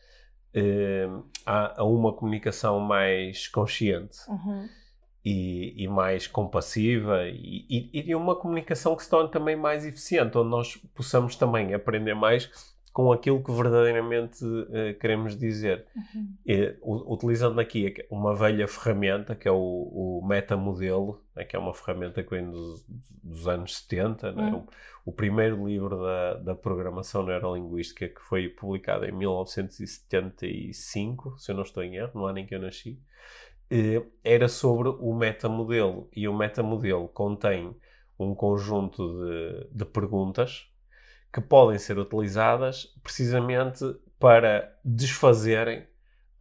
eh, 0.54 1.08
a, 1.46 1.82
a, 1.82 1.84
uma 1.84 2.14
comunicação 2.14 2.80
mais 2.80 3.48
consciente 3.48 4.18
uhum. 4.28 4.70
E, 5.24 5.84
e, 5.84 5.88
mais 5.88 6.28
compassiva 6.28 7.28
e, 7.28 7.66
e, 7.70 7.90
e 7.94 8.04
de 8.04 8.16
uma 8.16 8.36
comunicação 8.36 8.96
que 8.96 9.04
se 9.04 9.10
torne 9.10 9.30
também 9.30 9.56
mais 9.56 9.86
eficiente, 9.86 10.38
onde 10.38 10.50
nós 10.50 10.76
possamos 10.96 11.36
também 11.36 11.74
aprender 11.74 12.16
mais 12.16 12.50
com 12.94 13.12
aquilo 13.12 13.44
que 13.44 13.52
verdadeiramente 13.52 14.44
uh, 14.44 14.98
queremos 15.00 15.38
dizer. 15.38 15.86
Uhum. 15.96 16.34
E, 16.46 16.76
utilizando 16.84 17.60
aqui 17.60 17.96
uma 18.10 18.36
velha 18.36 18.68
ferramenta, 18.68 19.36
que 19.36 19.48
é 19.48 19.52
o, 19.52 19.56
o 19.56 20.22
metamodelo, 20.28 21.24
né, 21.36 21.46
que 21.46 21.56
é 21.56 21.60
uma 21.60 21.74
ferramenta 21.74 22.22
que 22.22 22.30
vem 22.30 22.50
dos, 22.50 22.86
dos 23.24 23.48
anos 23.48 23.78
70, 23.78 24.34
né? 24.34 24.52
uhum. 24.52 24.68
o, 25.06 25.06
o, 25.06 25.14
primeiro 25.14 25.66
livro 25.66 26.02
da, 26.02 26.34
da 26.34 26.54
programação 26.54 27.24
neurolinguística 27.24 28.10
que 28.10 28.22
foi 28.22 28.50
publicado 28.50 29.06
em 29.06 29.14
1975, 29.14 31.36
se 31.38 31.50
eu 31.52 31.56
não 31.56 31.64
estou 31.64 31.82
em 31.84 31.96
erro, 31.96 32.12
no 32.16 32.26
ano 32.26 32.40
em 32.40 32.46
que 32.46 32.56
eu 32.56 32.60
nasci, 32.60 33.00
era 34.24 34.50
sobre 34.50 34.90
o 34.90 35.14
metamodelo. 35.16 36.10
E 36.16 36.28
o 36.28 36.34
metamodelo 36.34 37.08
contém 37.08 37.76
um 38.20 38.36
conjunto 38.36 39.26
de, 39.26 39.68
de 39.72 39.86
perguntas 39.86 40.68
que 41.34 41.40
podem 41.40 41.80
ser 41.80 41.98
utilizadas 41.98 42.94
precisamente 43.02 43.84
para 44.20 44.78
desfazerem 44.84 45.88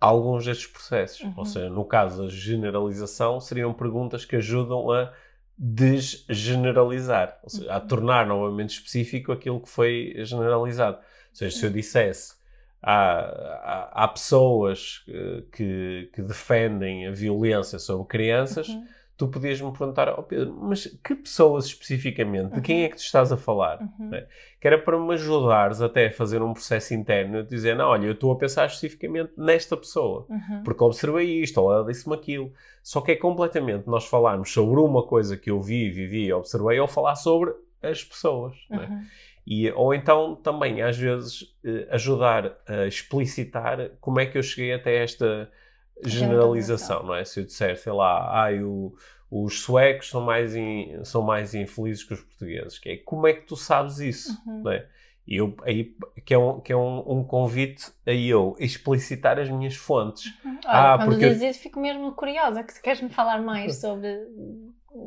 alguns 0.01 0.45
destes 0.45 0.67
processos. 0.67 1.21
Uhum. 1.21 1.35
Ou 1.37 1.45
seja, 1.45 1.71
no 1.71 1.85
caso 1.85 2.23
da 2.23 2.29
generalização, 2.29 3.41
seriam 3.41 3.73
perguntas 3.73 4.25
que 4.25 4.37
ajudam 4.37 4.91
a 4.91 5.13
desgeneralizar, 5.57 7.39
ou 7.43 7.51
seja, 7.51 7.71
uhum. 7.71 7.77
a 7.77 7.81
tornar 7.81 8.27
novamente 8.27 8.71
específico 8.71 9.31
aquilo 9.31 9.61
que 9.61 9.69
foi 9.69 10.15
generalizado. 10.19 10.97
Ou 10.97 11.35
seja, 11.35 11.57
se 11.57 11.65
eu 11.65 11.71
dissesse 11.71 12.40
há, 12.83 13.21
há, 13.21 14.05
há 14.05 14.09
pessoas 14.09 15.05
que, 15.53 16.11
que, 16.13 16.23
defendem 16.23 17.07
a 17.07 17.11
violência 17.11 17.79
sobre 17.79 18.07
crianças. 18.07 18.69
Uhum 18.69 18.87
tu 19.21 19.29
podias-me 19.29 19.71
perguntar, 19.71 20.09
oh 20.19 20.23
Pedro, 20.23 20.57
mas 20.63 20.87
que 21.05 21.15
pessoas 21.15 21.67
especificamente? 21.67 22.55
De 22.55 22.63
quem 22.63 22.79
uhum. 22.79 22.85
é 22.87 22.89
que 22.89 22.97
tu 22.97 23.03
estás 23.03 23.31
a 23.31 23.37
falar? 23.37 23.79
Uhum. 23.83 24.09
Né? 24.09 24.27
Que 24.59 24.67
era 24.67 24.79
para 24.79 24.99
me 24.99 25.13
ajudares 25.13 25.83
até 25.83 26.07
a 26.07 26.11
fazer 26.11 26.41
um 26.41 26.55
processo 26.55 26.95
interno, 26.95 27.47
não, 27.77 27.89
olha, 27.89 28.07
eu 28.07 28.13
estou 28.13 28.33
a 28.33 28.37
pensar 28.37 28.65
especificamente 28.65 29.33
nesta 29.37 29.77
pessoa, 29.77 30.25
uhum. 30.27 30.63
porque 30.65 30.83
observei 30.83 31.43
isto, 31.43 31.61
ou 31.61 31.71
ela 31.71 31.85
disse-me 31.85 32.15
aquilo. 32.15 32.51
Só 32.83 33.03
que 33.03 33.13
é 33.13 33.17
completamente 33.17 33.87
nós 33.87 34.07
falarmos 34.07 34.51
sobre 34.51 34.81
uma 34.81 35.03
coisa 35.03 35.37
que 35.37 35.51
eu 35.51 35.61
vi, 35.61 35.91
vivi, 35.91 36.33
observei, 36.33 36.81
ou 36.81 36.89
falar 36.89 37.15
sobre 37.15 37.53
as 37.83 38.03
pessoas. 38.03 38.55
Né? 38.71 39.07
E, 39.47 39.71
ou 39.73 39.95
então 39.95 40.37
também, 40.37 40.83
às 40.83 40.97
vezes, 40.97 41.57
eh, 41.65 41.89
ajudar 41.91 42.57
a 42.67 42.87
explicitar 42.87 43.91
como 44.01 44.21
é 44.21 44.27
que 44.27 44.39
eu 44.39 44.43
cheguei 44.43 44.73
até 44.73 45.03
esta 45.03 45.51
generalização, 46.05 47.03
não 47.03 47.15
é? 47.15 47.25
Se 47.25 47.41
eu 47.41 47.45
disser, 47.45 47.77
sei 47.77 47.93
lá, 47.93 48.47
ah, 48.47 48.53
o, 48.63 48.95
os 49.31 49.61
suecos 49.61 50.09
são 50.09 50.21
mais, 50.21 50.55
in, 50.55 51.05
são 51.05 51.23
mais 51.23 51.55
infelizes 51.55 52.05
que 52.05 52.15
os 52.15 52.21
portugueses, 52.21 52.79
que 52.79 52.91
é 52.91 52.97
como 52.99 53.27
é 53.27 53.33
que 53.33 53.47
tu 53.47 53.57
sabes 53.57 53.99
isso, 53.99 54.41
uhum. 54.47 54.63
não 54.63 54.73
é? 54.73 54.87
E 55.27 55.37
eu, 55.37 55.55
aí, 55.63 55.95
que 56.25 56.35
é, 56.35 56.39
um, 56.39 56.61
que 56.61 56.73
é 56.73 56.77
um, 56.77 57.19
um 57.19 57.25
convite 57.25 57.93
a 58.05 58.13
eu 58.13 58.57
explicitar 58.59 59.39
as 59.39 59.49
minhas 59.49 59.77
fontes. 59.77 60.27
Uhum. 60.45 60.59
Olha, 60.65 60.95
ah, 60.95 60.99
quando 60.99 61.11
porque 61.11 61.29
dizes 61.29 61.51
isso, 61.51 61.61
fico 61.61 61.79
mesmo 61.81 62.13
curiosa, 62.13 62.65
que 62.65 62.81
queres-me 62.81 63.11
falar 63.11 63.41
mais 63.41 63.77
sobre 63.81 64.09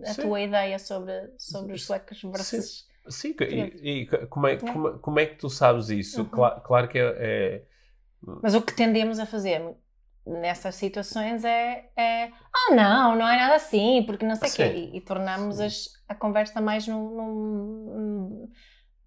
a 0.06 0.14
Sim. 0.14 0.22
tua 0.22 0.42
ideia 0.42 0.80
sobre, 0.80 1.30
sobre 1.38 1.74
os 1.74 1.86
suecos 1.86 2.22
versus... 2.22 2.82
Sim, 2.82 2.93
Sim. 3.08 3.36
E, 3.42 4.02
e, 4.02 4.28
como, 4.28 4.48
é, 4.48 4.58
como, 4.58 5.00
como, 5.00 5.20
é 5.20 5.26
que 5.26 5.36
tu 5.36 5.50
sabes 5.50 5.90
isso? 5.90 6.22
Uhum. 6.22 6.30
Claro, 6.30 6.62
claro 6.62 6.88
que 6.88 6.98
é, 6.98 7.16
é... 7.18 7.64
Mas 8.42 8.56
o 8.56 8.62
que 8.62 8.74
tendemos 8.74 9.20
a 9.20 9.26
fazer 9.26 9.62
nessas 10.26 10.76
situações 10.76 11.44
é, 11.44 11.90
é 11.98 12.32
oh 12.70 12.76
não, 12.76 13.16
não 13.16 13.28
é 13.28 13.36
nada 13.36 13.56
assim, 13.56 14.04
porque 14.06 14.26
não 14.26 14.36
sei 14.36 14.50
o 14.50 14.54
quê. 14.54 14.78
E, 14.78 14.98
e 14.98 15.02
tornamos 15.02 15.60
as, 15.60 15.90
a 16.08 16.16
conversa 16.16 16.62
mais 16.62 16.88
num, 16.88 17.10
num, 17.10 18.50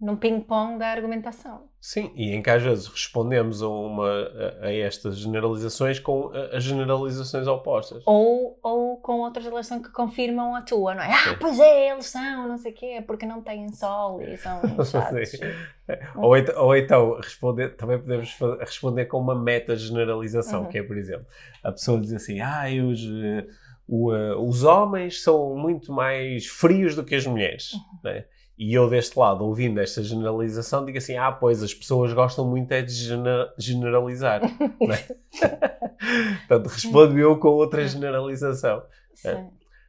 num 0.00 0.14
ping-pong 0.14 0.78
da 0.78 0.88
argumentação. 0.88 1.68
Sim, 1.80 2.12
e 2.14 2.35
em 2.35 2.42
que 2.42 2.50
às 2.50 2.62
vezes 2.62 2.87
respondemos 2.87 3.62
a, 3.62 3.68
uma, 3.68 4.11
a, 4.61 4.66
a 4.66 4.74
estas 4.74 5.16
generalizações 5.16 5.98
com 5.98 6.30
as 6.52 6.64
generalizações 6.64 7.46
opostas. 7.46 8.02
Ou, 8.04 8.59
ou 8.62 8.96
com 8.98 9.20
outras 9.20 9.44
relações 9.44 9.82
que 9.82 9.90
confirmam 9.90 10.54
a 10.54 10.62
tua, 10.62 10.94
não 10.94 11.02
é? 11.02 11.12
Ah, 11.12 11.16
Sim. 11.16 11.30
Ah, 11.30 11.37
pois 11.40 11.59
é, 11.59 11.92
eles 11.92 12.06
são, 12.06 12.48
não 12.48 12.59
sei 12.59 12.72
o 12.72 12.74
quê, 12.74 13.04
porque 13.06 13.24
não 13.24 13.40
têm 13.40 13.72
sol 13.72 14.20
e 14.20 14.37
são 14.37 14.61
chatos. 14.85 15.30
ou, 16.16 16.37
então, 16.37 16.64
ou 16.64 16.76
então 16.76 17.16
responder, 17.16 17.76
também 17.76 17.98
podemos 17.98 18.37
responder 18.61 19.06
com 19.06 19.18
uma 19.18 19.35
meta-generalização, 19.35 20.64
uhum. 20.64 20.68
que 20.68 20.78
é, 20.78 20.82
por 20.82 20.98
exemplo, 20.98 21.26
a 21.64 21.72
pessoa 21.72 21.98
diz 21.98 22.12
assim, 22.12 22.40
ah, 22.40 22.64
os, 22.85 23.02
uh, 23.02 23.46
uh, 23.88 24.46
os 24.46 24.62
homens 24.62 25.22
são 25.22 25.56
muito 25.56 25.90
mais 25.90 26.46
frios 26.46 26.94
do 26.94 27.02
que 27.02 27.14
as 27.14 27.26
mulheres, 27.26 27.72
uhum. 27.72 27.80
né? 28.04 28.24
E 28.58 28.72
eu 28.72 28.88
deste 28.88 29.18
lado, 29.18 29.44
ouvindo 29.44 29.80
esta 29.80 30.02
generalização, 30.02 30.84
digo 30.84 30.96
assim: 30.96 31.16
ah, 31.16 31.30
pois 31.30 31.62
as 31.62 31.74
pessoas 31.74 32.12
gostam 32.14 32.48
muito 32.48 32.72
é 32.72 32.80
de 32.80 32.92
generalizar. 33.58 34.40
é? 34.80 35.16
Portanto, 36.48 36.72
respondo 36.72 37.18
eu 37.18 37.38
com 37.38 37.48
outra 37.48 37.86
generalização. 37.86 38.82
É? 39.24 39.44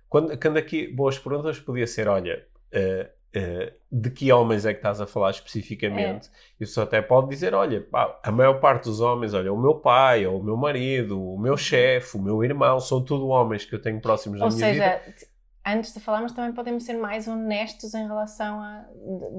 Quando, 0.10 0.38
quando 0.38 0.58
aqui, 0.58 0.88
boas 0.88 1.18
perguntas, 1.18 1.60
podia 1.60 1.88
ser: 1.88 2.10
olha, 2.10 2.46
uh, 2.74 3.40
uh, 3.40 3.72
de 3.90 4.10
que 4.10 4.34
homens 4.34 4.66
é 4.66 4.74
que 4.74 4.80
estás 4.80 5.00
a 5.00 5.08
falar 5.08 5.32
especificamente? 5.32 6.28
É. 6.28 6.64
Isso 6.66 6.82
até 6.82 7.02
pode 7.02 7.30
dizer: 7.30 7.54
olha, 7.54 7.80
pá, 7.80 8.20
a 8.22 8.32
maior 8.34 8.60
parte 8.60 8.84
dos 8.84 9.00
homens, 9.00 9.34
olha, 9.34 9.52
o 9.54 9.58
meu 9.58 9.76
pai, 9.76 10.28
ou 10.28 10.42
o 10.42 10.44
meu 10.44 10.58
marido, 10.58 11.22
o 11.24 11.40
meu 11.40 11.56
chefe, 11.56 12.18
o 12.18 12.22
meu 12.22 12.44
irmão, 12.44 12.82
são 12.82 13.02
tudo 13.02 13.28
homens 13.28 13.64
que 13.64 13.74
eu 13.74 13.82
tenho 13.82 14.02
próximos 14.02 14.42
ou 14.42 14.50
da 14.50 14.56
minha 14.56 14.74
seja, 14.74 15.02
vida 15.06 15.37
antes 15.68 15.94
de 15.94 16.00
falarmos, 16.00 16.32
também 16.32 16.54
podemos 16.54 16.84
ser 16.84 16.94
mais 16.94 17.28
honestos 17.28 17.94
em 17.94 18.08
relação 18.08 18.62
a, 18.62 18.86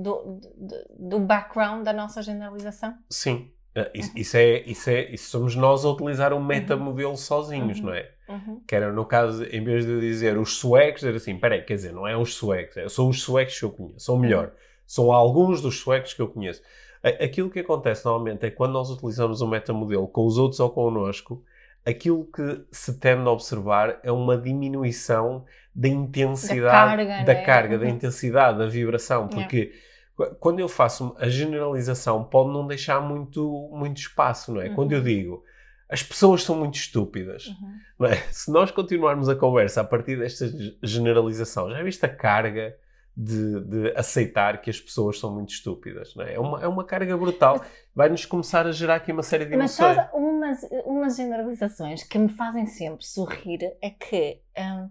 do, 0.03 0.41
do, 0.57 0.85
do 0.99 1.21
background 1.21 1.85
da 1.85 1.93
nossa 1.93 2.23
generalização? 2.23 2.95
Sim. 3.11 3.51
Uh, 3.77 3.89
isso, 3.95 4.11
uhum. 4.11 4.19
isso, 4.19 4.37
é, 4.37 4.61
isso, 4.61 4.91
é, 4.91 5.11
isso 5.13 5.31
somos 5.31 5.55
nós 5.55 5.85
a 5.85 5.91
utilizar 5.91 6.33
um 6.33 6.45
metamodelo 6.45 7.11
uhum. 7.11 7.17
sozinhos, 7.17 7.79
uhum. 7.79 7.87
não 7.87 7.95
é? 7.95 8.11
Uhum. 8.29 8.63
Que 8.67 8.75
era, 8.75 8.93
no 8.93 9.05
caso, 9.05 9.45
em 9.45 9.63
vez 9.63 9.87
de 9.87 10.01
dizer 10.01 10.37
os 10.37 10.57
suecos, 10.57 11.01
dizer 11.01 11.17
assim, 11.17 11.39
peraí, 11.39 11.63
quer 11.63 11.75
dizer, 11.75 11.93
não 11.93 12.07
é 12.07 12.17
os 12.17 12.35
suecos, 12.35 12.77
é, 12.77 12.89
são 12.89 13.09
os 13.09 13.23
suecos 13.23 13.59
que 13.59 13.65
eu 13.65 13.71
conheço, 13.71 14.01
são 14.01 14.19
melhor, 14.19 14.47
uhum. 14.47 14.53
são 14.87 15.13
alguns 15.13 15.63
dos 15.63 15.79
suecos 15.79 16.13
que 16.13 16.21
eu 16.21 16.29
conheço. 16.29 16.63
Aquilo 17.03 17.49
que 17.49 17.61
acontece 17.61 18.05
normalmente 18.05 18.45
é 18.45 18.51
quando 18.51 18.73
nós 18.73 18.91
utilizamos 18.91 19.41
um 19.41 19.47
metamodelo 19.47 20.09
com 20.09 20.27
os 20.27 20.37
outros 20.37 20.59
ou 20.59 20.69
connosco, 20.69 21.45
aquilo 21.87 22.25
que 22.25 22.65
se 22.71 22.99
tende 22.99 23.27
a 23.29 23.31
observar 23.31 24.01
é 24.03 24.11
uma 24.11 24.37
diminuição 24.37 25.45
da 25.79 25.89
intensidade 25.89 26.61
da 26.61 26.71
carga, 26.71 27.05
da, 27.05 27.35
né? 27.35 27.45
carga, 27.45 27.79
da 27.79 27.85
uhum. 27.85 27.93
intensidade, 27.93 28.59
da 28.59 28.67
vibração, 28.67 29.29
porque 29.29 29.73
yeah. 30.19 30.37
quando 30.41 30.59
eu 30.59 30.69
faço 30.69 31.15
a 31.19 31.29
generalização 31.29 32.25
pode 32.25 32.51
não 32.51 32.67
deixar 32.67 33.01
muito, 33.01 33.71
muito 33.73 33.99
espaço, 33.99 34.53
não 34.53 34.61
é? 34.61 34.69
Uhum. 34.69 34.75
Quando 34.75 34.93
eu 34.93 34.99
uhum. 34.99 35.05
digo 35.05 35.45
as 35.89 36.03
pessoas 36.03 36.43
são 36.43 36.55
muito 36.55 36.75
estúpidas, 36.75 37.47
uhum. 37.47 38.07
é? 38.07 38.17
Se 38.31 38.51
nós 38.51 38.71
continuarmos 38.71 39.29
a 39.29 39.37
conversa 39.37 39.81
a 39.81 39.85
partir 39.85 40.19
desta 40.19 40.47
generalização, 40.83 41.71
já 41.71 41.83
viste 41.83 42.05
a 42.05 42.09
carga 42.09 42.77
de, 43.17 43.61
de, 43.61 43.93
aceitar 43.97 44.61
que 44.61 44.69
as 44.69 44.79
pessoas 44.81 45.19
são 45.19 45.33
muito 45.33 45.51
estúpidas, 45.51 46.15
não 46.15 46.25
é? 46.25 46.35
É 46.35 46.41
uma, 46.41 46.63
é 46.63 46.69
uma 46.69 46.85
carga 46.85 47.17
brutal. 47.17 47.65
Vai-nos 47.95 48.27
começar 48.27 48.67
a 48.67 48.73
gerar 48.73 48.97
aqui 48.97 49.13
uma 49.13 49.23
série 49.23 49.47
de 49.47 49.55
emoções. 49.55 49.97
Mas 49.97 50.11
uma 50.13 50.39
umas, 50.49 50.63
umas 50.85 51.17
generalizações 51.17 52.03
que 52.03 52.19
me 52.19 52.29
fazem 52.29 52.67
sempre 52.67 53.05
sorrir 53.05 53.77
é 53.81 53.91
que 53.91 54.41
hum, 54.59 54.89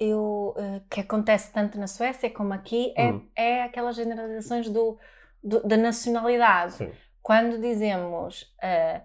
eu, 0.00 0.54
uh, 0.56 0.80
que 0.90 1.00
acontece 1.00 1.52
tanto 1.52 1.78
na 1.78 1.86
Suécia 1.86 2.30
como 2.30 2.52
aqui 2.54 2.92
é, 2.96 3.06
Hum. 3.12 3.28
é 3.36 3.62
aquelas 3.62 3.94
generalizações 3.96 4.68
do, 4.68 4.98
do- 5.44 5.62
da 5.62 5.76
nacionalidade. 5.76 6.72
Sim. 6.72 6.90
Quando 7.22 7.60
dizemos 7.60 8.42
uh, 8.42 9.00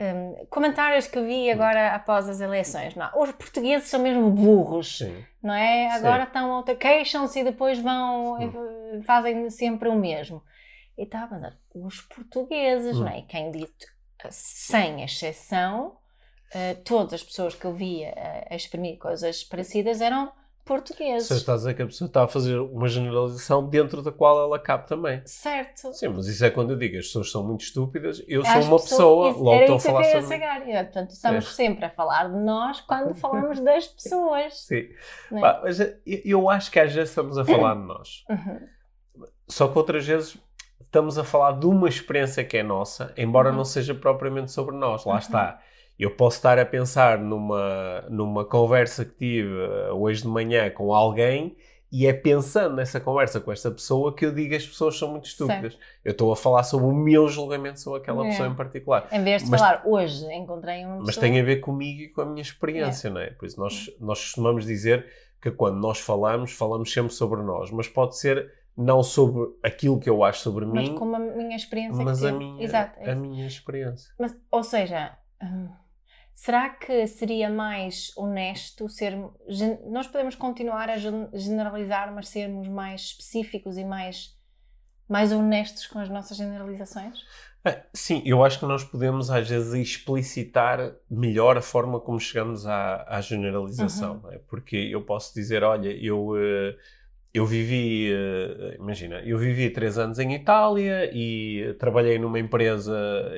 hum, 0.00 0.46
comentários 0.50 1.06
que 1.06 1.18
Hum. 1.18 1.26
vi 1.26 1.50
agora 1.50 1.94
após 1.94 2.28
as 2.28 2.40
eleições, 2.40 2.94
não, 2.94 3.10
os 3.20 3.32
portugueses 3.32 3.88
são 3.88 4.00
mesmo 4.00 4.30
burros 4.30 4.98
Sim. 4.98 5.24
não 5.42 5.54
é? 5.54 5.88
Sim. 5.90 5.96
Agora 5.96 6.24
estão 6.24 6.50
outra, 6.50 6.76
queixam-se 6.76 7.40
e 7.40 7.44
depois 7.44 7.78
vão, 7.78 8.34
Hum. 8.38 8.52
eh, 8.98 9.02
fazem 9.02 9.48
sempre 9.50 9.88
o 9.88 9.94
mesmo. 9.94 10.42
E 10.96 11.04
estava 11.04 11.24
a 11.24 11.28
pensar, 11.28 11.56
os 11.74 12.00
portugueses, 12.02 12.96
Hum. 12.96 13.00
não 13.04 13.08
é? 13.08 13.22
Quem 13.22 13.50
dito, 13.50 13.86
eh, 14.24 14.28
sem 14.30 15.02
exceção, 15.02 15.96
eh, 16.54 16.74
todas 16.74 17.14
as 17.14 17.22
pessoas 17.22 17.54
que 17.54 17.64
eu 17.64 17.72
via 17.72 18.08
eh, 18.08 18.48
a 18.50 18.56
exprimir 18.56 18.98
coisas 18.98 19.42
parecidas 19.44 20.00
eram 20.00 20.30
portugueses. 20.64 21.28
Você 21.28 21.34
está 21.34 21.54
a 21.54 21.56
dizer 21.56 21.74
que 21.74 21.80
a 21.80 21.86
pessoa 21.86 22.06
está 22.08 22.24
a 22.24 22.28
fazer 22.28 22.58
uma 22.58 22.86
generalização 22.88 23.66
dentro 23.66 24.02
da 24.02 24.12
qual 24.12 24.38
ela 24.38 24.58
cabe 24.58 24.86
também. 24.86 25.22
Certo. 25.24 25.94
Sim, 25.94 26.08
mas 26.08 26.26
isso 26.26 26.44
é 26.44 26.50
quando 26.50 26.72
eu 26.72 26.76
digo 26.76 26.98
as 26.98 27.06
pessoas 27.06 27.30
são 27.30 27.42
muito 27.42 27.62
estúpidas. 27.62 28.22
Eu 28.28 28.42
As 28.42 28.48
sou 28.48 28.62
uma 28.64 28.76
pessoa, 28.78 29.30
isso- 29.30 29.42
logo 29.42 29.60
estou 29.62 29.76
a 29.76 29.80
falar 29.80 30.04
sobre 30.04 30.36
mim. 30.38 30.70
E, 30.70 30.82
portanto, 30.84 31.10
estamos 31.12 31.44
Certo. 31.44 31.56
sempre 31.56 31.84
a 31.86 31.90
falar 31.90 32.28
de 32.28 32.36
nós 32.38 32.82
quando 32.82 33.14
falamos 33.14 33.60
das 33.60 33.86
pessoas. 33.96 34.58
Sim. 34.66 34.88
é? 35.32 35.40
Pá, 35.40 35.60
mas 35.62 35.80
eh, 35.80 35.96
eu, 36.06 36.20
eu 36.24 36.50
acho 36.50 36.70
que 36.70 36.78
às 36.78 36.92
vezes 36.92 37.08
estamos 37.10 37.38
a 37.38 37.44
falar 37.46 37.74
de 37.74 37.82
nós. 37.82 38.24
Uhum. 38.28 38.60
Só 39.48 39.66
que 39.68 39.78
outras 39.78 40.06
vezes 40.06 40.36
estamos 40.82 41.16
a 41.18 41.24
falar 41.24 41.52
de 41.52 41.64
uma 41.66 41.88
experiência 41.88 42.44
que 42.44 42.58
é 42.58 42.62
nossa, 42.62 43.12
embora 43.16 43.48
Uhum. 43.50 43.56
não 43.56 43.64
seja 43.64 43.94
propriamente 43.94 44.52
sobre 44.52 44.76
nós. 44.76 45.04
Lá 45.06 45.14
Uhum. 45.14 45.18
está. 45.18 45.60
Eu 45.98 46.10
posso 46.12 46.36
estar 46.36 46.58
a 46.58 46.64
pensar 46.64 47.18
numa, 47.18 48.02
numa 48.08 48.44
conversa 48.44 49.04
que 49.04 49.14
tive 49.16 49.48
eh, 49.52 49.90
hoje 49.92 50.22
de 50.22 50.28
manhã 50.28 50.70
com 50.70 50.94
alguém 50.94 51.56
e 51.90 52.06
é 52.06 52.12
pensando 52.12 52.76
nessa 52.76 53.00
conversa 53.00 53.40
com 53.40 53.50
esta 53.50 53.70
pessoa 53.70 54.14
que 54.14 54.24
eu 54.26 54.32
digo 54.32 54.50
que 54.50 54.56
as 54.56 54.66
pessoas 54.66 54.96
são 54.98 55.10
muito 55.10 55.24
estúpidas. 55.26 55.76
Eu 56.04 56.12
estou 56.12 56.30
a 56.30 56.36
falar 56.36 56.62
sobre 56.62 56.86
o 56.86 56.92
meu 56.92 57.26
julgamento 57.28 57.80
sobre 57.80 58.00
aquela 58.00 58.24
É. 58.26 58.30
pessoa 58.30 58.48
em 58.48 58.54
particular. 58.54 59.08
Em 59.10 59.24
vez 59.24 59.42
de 59.42 59.50
Mas- 59.50 59.60
falar 59.60 59.82
hoje 59.86 60.24
encontrei 60.32 60.84
uma 60.84 60.98
Mas 60.98 61.16
tem 61.16 61.40
a 61.40 61.42
ver 61.42 61.56
comigo 61.56 62.02
e 62.02 62.08
com 62.10 62.20
a 62.20 62.26
minha 62.26 62.42
experiência, 62.42 63.10
não 63.10 63.20
é? 63.20 63.30
Por 63.30 63.46
isso 63.46 63.58
nós, 63.58 63.90
nós 63.98 64.20
costumamos 64.20 64.66
dizer 64.66 65.06
que 65.42 65.50
quando 65.50 65.78
nós 65.80 65.98
falamos, 65.98 66.52
falamos 66.52 66.92
sempre 66.92 67.12
sobre 67.12 67.42
nós, 67.42 67.70
mas 67.70 67.88
pode 67.88 68.16
ser 68.18 68.52
não 68.76 69.02
sobre 69.02 69.48
aquilo 69.64 69.98
que 69.98 70.08
eu 70.08 70.22
acho 70.22 70.40
sobre 70.42 70.64
Mas 70.66 70.88
mim, 70.90 70.94
como 70.94 71.16
a 71.16 71.18
minha 71.18 71.56
experiência 71.56 72.04
mas 72.04 72.22
a 72.24 72.30
minha, 72.30 72.62
Exato, 72.62 73.00
é 73.00 73.10
a 73.10 73.14
minha 73.16 73.46
experiência. 73.46 74.12
Mas, 74.18 74.36
ou 74.52 74.62
seja, 74.62 75.16
hum, 75.42 75.68
será 76.40 76.70
que 76.70 77.04
seria 77.08 77.50
mais 77.50 78.12
honesto 78.16 78.88
ser. 78.88 79.12
Nós 79.90 80.06
podemos 80.06 80.36
continuar 80.36 80.88
a 80.88 80.96
gen- 80.96 81.28
generalizar, 81.34 82.14
mas 82.14 82.28
sermos 82.28 82.68
mais 82.68 83.00
específicos 83.02 83.76
e 83.76 83.84
mais, 83.84 84.38
mais 85.08 85.32
honestos 85.32 85.86
com 85.88 85.98
as 85.98 86.08
nossas 86.08 86.36
generalizações? 86.36 87.18
Ah, 87.64 87.82
sim, 87.92 88.22
eu 88.24 88.44
acho 88.44 88.60
que 88.60 88.66
nós 88.66 88.84
podemos 88.84 89.30
às 89.30 89.48
vezes 89.48 89.74
explicitar 89.74 90.94
melhor 91.10 91.56
a 91.58 91.62
forma 91.62 91.98
como 92.00 92.20
chegamos 92.20 92.64
à, 92.66 93.04
à 93.08 93.20
generalização, 93.20 94.14
Uhum. 94.14 94.20
não 94.22 94.32
é? 94.32 94.38
porque 94.38 94.76
eu 94.76 95.02
posso 95.04 95.34
dizer, 95.34 95.64
olha, 95.64 95.90
eu, 95.90 96.36
eh, 96.36 96.76
eu 97.34 97.44
vivi, 97.46 98.10
eh, 98.12 98.76
imagina, 98.78 99.20
eu 99.24 99.36
vivi 99.38 99.70
três 99.70 99.98
anos 99.98 100.18
em 100.18 100.34
Itália 100.34 101.10
e 101.12 101.74
trabalhei 101.78 102.18
numa 102.18 102.38
empresa 102.38 102.92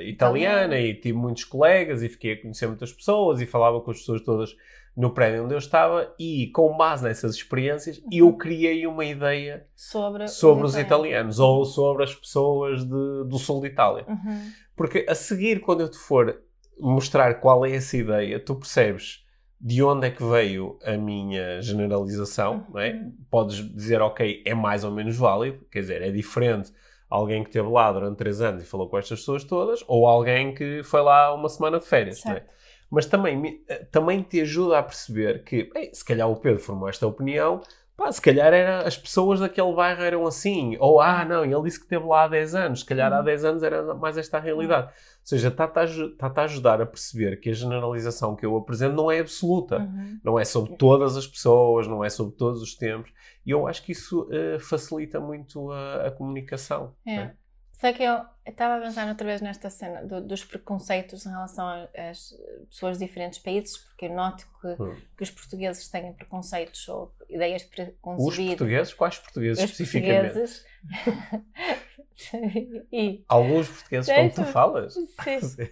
italiana 0.05 0.65
Italiana. 0.77 0.79
e 0.81 0.95
tive 0.95 1.19
muitos 1.19 1.45
colegas 1.45 2.03
e 2.03 2.09
fiquei 2.09 2.33
a 2.35 2.41
conhecer 2.41 2.67
muitas 2.69 2.93
pessoas 2.93 3.41
e 3.41 3.47
falava 3.47 3.81
com 3.81 3.91
as 3.91 3.99
pessoas 3.99 4.23
todas 4.23 4.55
no 4.97 5.11
prédio 5.13 5.45
onde 5.45 5.55
eu 5.55 5.59
estava 5.59 6.13
e 6.19 6.49
com 6.55 6.77
base 6.77 7.05
nessas 7.05 7.35
experiências 7.35 8.01
eu 8.13 8.27
Uhum. 8.27 8.39
criei 8.39 8.87
uma 8.87 9.05
ideia 9.05 9.67
Sobre, 9.75 10.27
sobre 10.29 10.65
os 10.65 10.77
italianos 10.77 11.39
ou 11.39 11.65
sobre 11.65 12.05
as 12.05 12.15
pessoas 12.15 12.85
de- 12.85 13.25
do 13.29 13.39
sul 13.39 13.61
de 13.61 13.69
Itália. 13.69 14.05
Uhum. 14.09 14.51
Porque 14.77 15.05
a 15.09 15.15
seguir, 15.15 15.61
quando 15.61 15.83
eu 15.83 15.89
te 15.91 15.97
for 15.99 16.41
mostrar 16.79 17.35
qual 17.41 17.65
é 17.67 17.73
essa 17.75 17.97
ideia, 17.97 18.41
tu 18.41 18.55
percebes 18.57 19.25
de 19.61 19.83
onde 19.83 20.07
é 20.07 20.11
que 20.11 20.25
veio 20.25 20.79
a 20.83 20.97
minha 20.97 21.61
generalização, 21.61 22.67
não 22.73 22.81
é? 22.81 22.93
Uhum. 22.93 23.13
Podes 23.31 23.57
dizer, 23.75 24.01
ok, 24.01 24.43
é 24.47 24.55
mais 24.55 24.85
ou 24.85 24.91
menos 24.91 25.17
válido, 25.17 25.67
quer 25.71 25.81
dizer, 25.81 26.01
é 26.01 26.11
diferente 26.11 26.73
alguém 27.11 27.43
que 27.43 27.51
esteve 27.51 27.69
lá 27.69 27.93
durante 27.93 28.17
três 28.17 28.41
anos 28.41 28.63
e 28.63 28.67
falou 28.67 28.89
com 28.89 28.97
estas 28.97 29.19
pessoas 29.19 29.45
todas, 29.45 29.85
ou 29.87 30.07
alguém 30.07 30.55
que 30.55 30.83
foi 30.83 31.03
lá 31.03 31.35
uma 31.35 31.49
semana 31.49 31.79
de 31.79 31.85
férias, 31.85 32.25
não 32.25 32.33
é? 32.33 32.35
Certo. 32.37 32.51
Mas 32.91 33.07
também, 33.07 33.63
eh, 33.69 33.85
também 33.91 34.23
te 34.23 34.41
ajuda 34.41 34.79
a 34.79 34.83
perceber 34.83 35.45
que, 35.45 35.71
bem, 35.73 35.93
se 35.93 36.05
calhar 36.05 36.29
o 36.29 36.37
Pedro 36.37 36.61
formou 36.61 36.89
esta 36.89 37.07
opinião, 37.07 37.61
pá, 38.01 38.11
se 38.11 38.23
calhar 38.23 38.53
era, 38.53 38.81
as 38.87 38.97
pessoas 38.97 39.41
daquele 39.41 39.75
bairro 39.75 40.03
eram 40.03 40.27
assim, 40.27 40.75
ou 40.81 41.01
ah, 41.03 41.23
não, 41.23 41.45
ele 41.45 41.63
disse 41.63 41.79
que 41.79 41.85
esteve 41.85 42.07
lá 42.07 42.25
há 42.25 42.29
10 42.29 42.55
anos, 42.55 42.81
se 42.81 42.87
calhar 42.87 43.13
há 43.13 43.19
Uhum. 43.19 43.25
10 43.25 43.45
anos 43.45 43.63
era 43.63 43.95
mais 43.95 44.17
esta 44.17 44.39
a 44.39 44.41
realidade. 44.41 44.87
Ou 44.87 44.93
seja, 45.23 45.49
está-te 45.49 45.79
a, 45.79 45.85
está-te 45.85 46.41
a 46.41 46.45
ajudar 46.45 46.81
a 46.81 46.87
perceber 46.87 47.37
que 47.39 47.51
a 47.51 47.53
generalização 47.53 48.35
que 48.35 48.47
eu 48.47 48.57
apresento 48.57 48.97
não 48.97 49.11
é 49.11 49.21
absoluta. 49.21 49.81
Uhum. 49.81 50.19
Não 50.25 50.39
é 50.39 50.45
sobre 50.47 50.77
todas 50.77 51.15
as 51.15 51.27
pessoas, 51.27 51.87
não 51.87 52.03
é 52.03 52.09
sobre 52.09 52.35
todos 52.37 52.63
os 52.63 52.75
tempos. 52.75 53.13
E 53.45 53.51
eu 53.51 53.67
acho 53.67 53.85
que 53.85 53.93
isso 53.93 54.27
eh, 54.33 54.59
facilita 54.59 55.21
muito 55.21 55.71
a, 55.71 56.07
a 56.07 56.11
comunicação. 56.11 56.95
É. 57.07 57.17
não 57.17 57.23
é? 57.23 57.35
Só 57.81 57.93
que 57.95 58.03
eu 58.03 58.21
estava 58.47 58.77
a 58.77 58.81
pensar 58.87 59.09
outra 59.09 59.27
vez 59.27 59.41
nesta 59.41 59.71
cena 59.71 60.03
do- 60.05 60.21
dos 60.21 60.45
preconceitos 60.45 61.25
em 61.25 61.31
relação 61.31 61.67
às 61.97 62.35
pessoas 62.69 62.99
de 62.99 63.07
diferentes 63.07 63.39
países, 63.39 63.79
porque 63.79 64.07
eu 64.07 64.13
noto 64.15 64.47
que, 64.61 64.83
Hum. 64.83 64.97
que 65.17 65.23
os 65.23 65.31
portugueses 65.31 65.89
têm 65.89 66.13
preconceitos 66.13 66.87
ou 66.89 67.15
ideias 67.29 67.63
Os 67.63 67.69
preconcebidas. 67.69 68.57
portugueses, 68.59 68.95
quais 68.95 69.19
portugueses 69.19 69.65
Os 69.65 69.71
especificamente? 69.71 70.33
portugueses. 70.35 70.67
e 72.93 73.25
Alguns 73.29 73.69
portugueses, 73.69 74.15
como 74.15 74.31
tu 74.31 74.45
falas. 74.45 74.95
sim, 74.95 75.01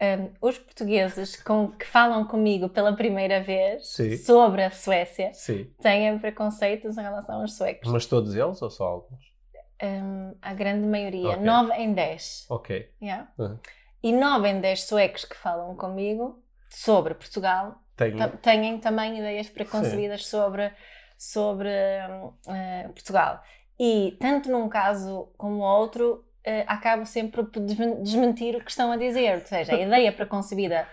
um, 0.00 0.30
os 0.40 0.58
portugueses 0.58 1.42
com, 1.42 1.72
que 1.72 1.86
falam 1.86 2.24
comigo 2.26 2.68
pela 2.68 2.94
primeira 2.94 3.42
vez 3.42 3.88
Sim. 3.88 4.16
sobre 4.18 4.62
a 4.62 4.70
Suécia 4.70 5.32
Sim. 5.34 5.64
têm 5.80 6.16
preconceitos 6.18 6.96
em 6.96 7.02
relação 7.02 7.40
aos 7.40 7.56
suecos. 7.56 7.90
Mas 7.90 8.06
todos 8.06 8.34
eles 8.36 8.60
ou 8.62 8.70
só 8.70 8.84
alguns? 8.86 9.34
Um, 9.82 10.34
a 10.40 10.54
grande 10.54 10.86
maioria, 10.86 11.30
Ok. 11.34 11.42
9 11.42 11.72
em 11.74 11.92
10. 11.92 12.46
Ok. 12.48 12.90
Yeah. 13.02 13.30
Uhum. 13.38 13.58
E 14.02 14.12
9 14.12 14.48
em 14.48 14.60
10 14.60 14.84
suecos 14.84 15.24
que 15.26 15.36
falam 15.36 15.76
comigo 15.76 16.42
sobre 16.70 17.14
Portugal 17.14 17.76
Tenho. 17.96 18.16
ta- 18.16 18.28
têm 18.28 18.78
também 18.78 19.18
ideias 19.18 19.48
preconcebidas 19.50 20.26
sobre, 20.26 20.72
sobre 21.18 21.68
hum, 21.68 22.32
eh, 22.48 22.88
Portugal. 22.94 23.42
E 23.78 24.16
tanto 24.18 24.50
num 24.50 24.66
caso 24.68 25.30
como 25.36 25.62
outro, 25.62 26.24
eh, 26.42 26.64
acabo 26.66 27.04
sempre 27.04 27.42
por 27.44 27.60
desmen- 27.60 28.02
desmentir 28.02 28.56
o 28.56 28.64
que 28.64 28.70
estão 28.70 28.90
a 28.92 28.96
dizer. 28.96 29.34
Ou 29.34 29.40
seja, 29.46 29.74
a 29.74 29.80
ideia 29.80 30.10
preconcebida 30.16 30.88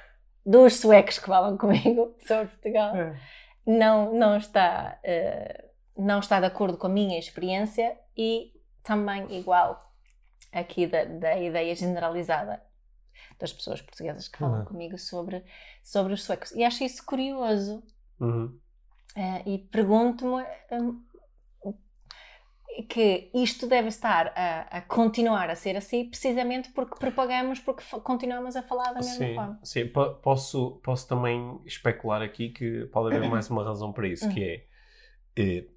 dos 0.46 0.80
suecos 0.82 1.18
que 1.20 1.28
falam 1.28 1.58
comigo 1.58 2.18
sobre 2.28 2.48
Portugal 2.48 2.94
É. 2.96 3.16
não, 3.66 4.14
não, 4.14 4.36
está, 4.36 5.00
eh, 5.04 5.66
não 5.98 6.20
está 6.20 6.42
de 6.42 6.48
acordo 6.48 6.78
com 6.78 6.88
a 6.88 6.90
minha 6.90 7.18
experiência 7.18 7.98
e 8.18 8.52
também 8.84 9.28
igual 9.38 9.80
aqui 10.52 10.88
da, 10.88 11.06
da 11.06 11.38
ideia 11.40 11.76
generalizada 11.76 12.62
das 13.40 13.54
pessoas 13.54 13.82
portuguesas 13.82 14.28
que 14.30 14.40
falam 14.40 14.62
Uhum. 14.62 14.66
comigo 14.66 14.98
sobre, 14.98 15.44
sobre 15.84 16.14
os 16.14 16.24
suecos. 16.24 16.52
E 16.54 16.64
acho 16.64 16.84
isso 16.84 17.06
curioso 17.06 17.84
Uhum. 18.20 18.62
eh, 19.16 19.44
e 19.46 19.58
pergunto-me 19.60 20.44
hum, 20.72 21.04
que 22.90 23.30
isto 23.34 23.68
deve 23.68 23.88
estar 23.90 24.34
a, 24.36 24.78
a 24.78 24.82
continuar 24.82 25.50
a 25.50 25.56
ser 25.56 25.76
assim 25.78 26.10
precisamente 26.10 26.72
porque 26.72 26.98
propagamos, 26.98 27.60
porque 27.60 27.84
continuamos 28.04 28.56
a 28.56 28.64
falar 28.64 28.94
da 28.94 29.02
mesma 29.02 29.28
Sim, 29.28 29.36
forma. 29.36 29.60
sim. 29.64 29.88
Po- 29.90 30.16
Posso, 30.16 30.80
posso 30.84 31.08
também 31.08 31.60
especular 31.66 32.22
aqui 32.22 32.50
que 32.50 32.86
pode 32.88 33.10
haver 33.10 33.24
mais 33.26 33.50
uma 33.50 33.64
razão 33.64 33.92
para 33.92 34.08
isso, 34.08 34.30
que 34.30 34.44
é 34.44 34.68
eh, 35.36 35.68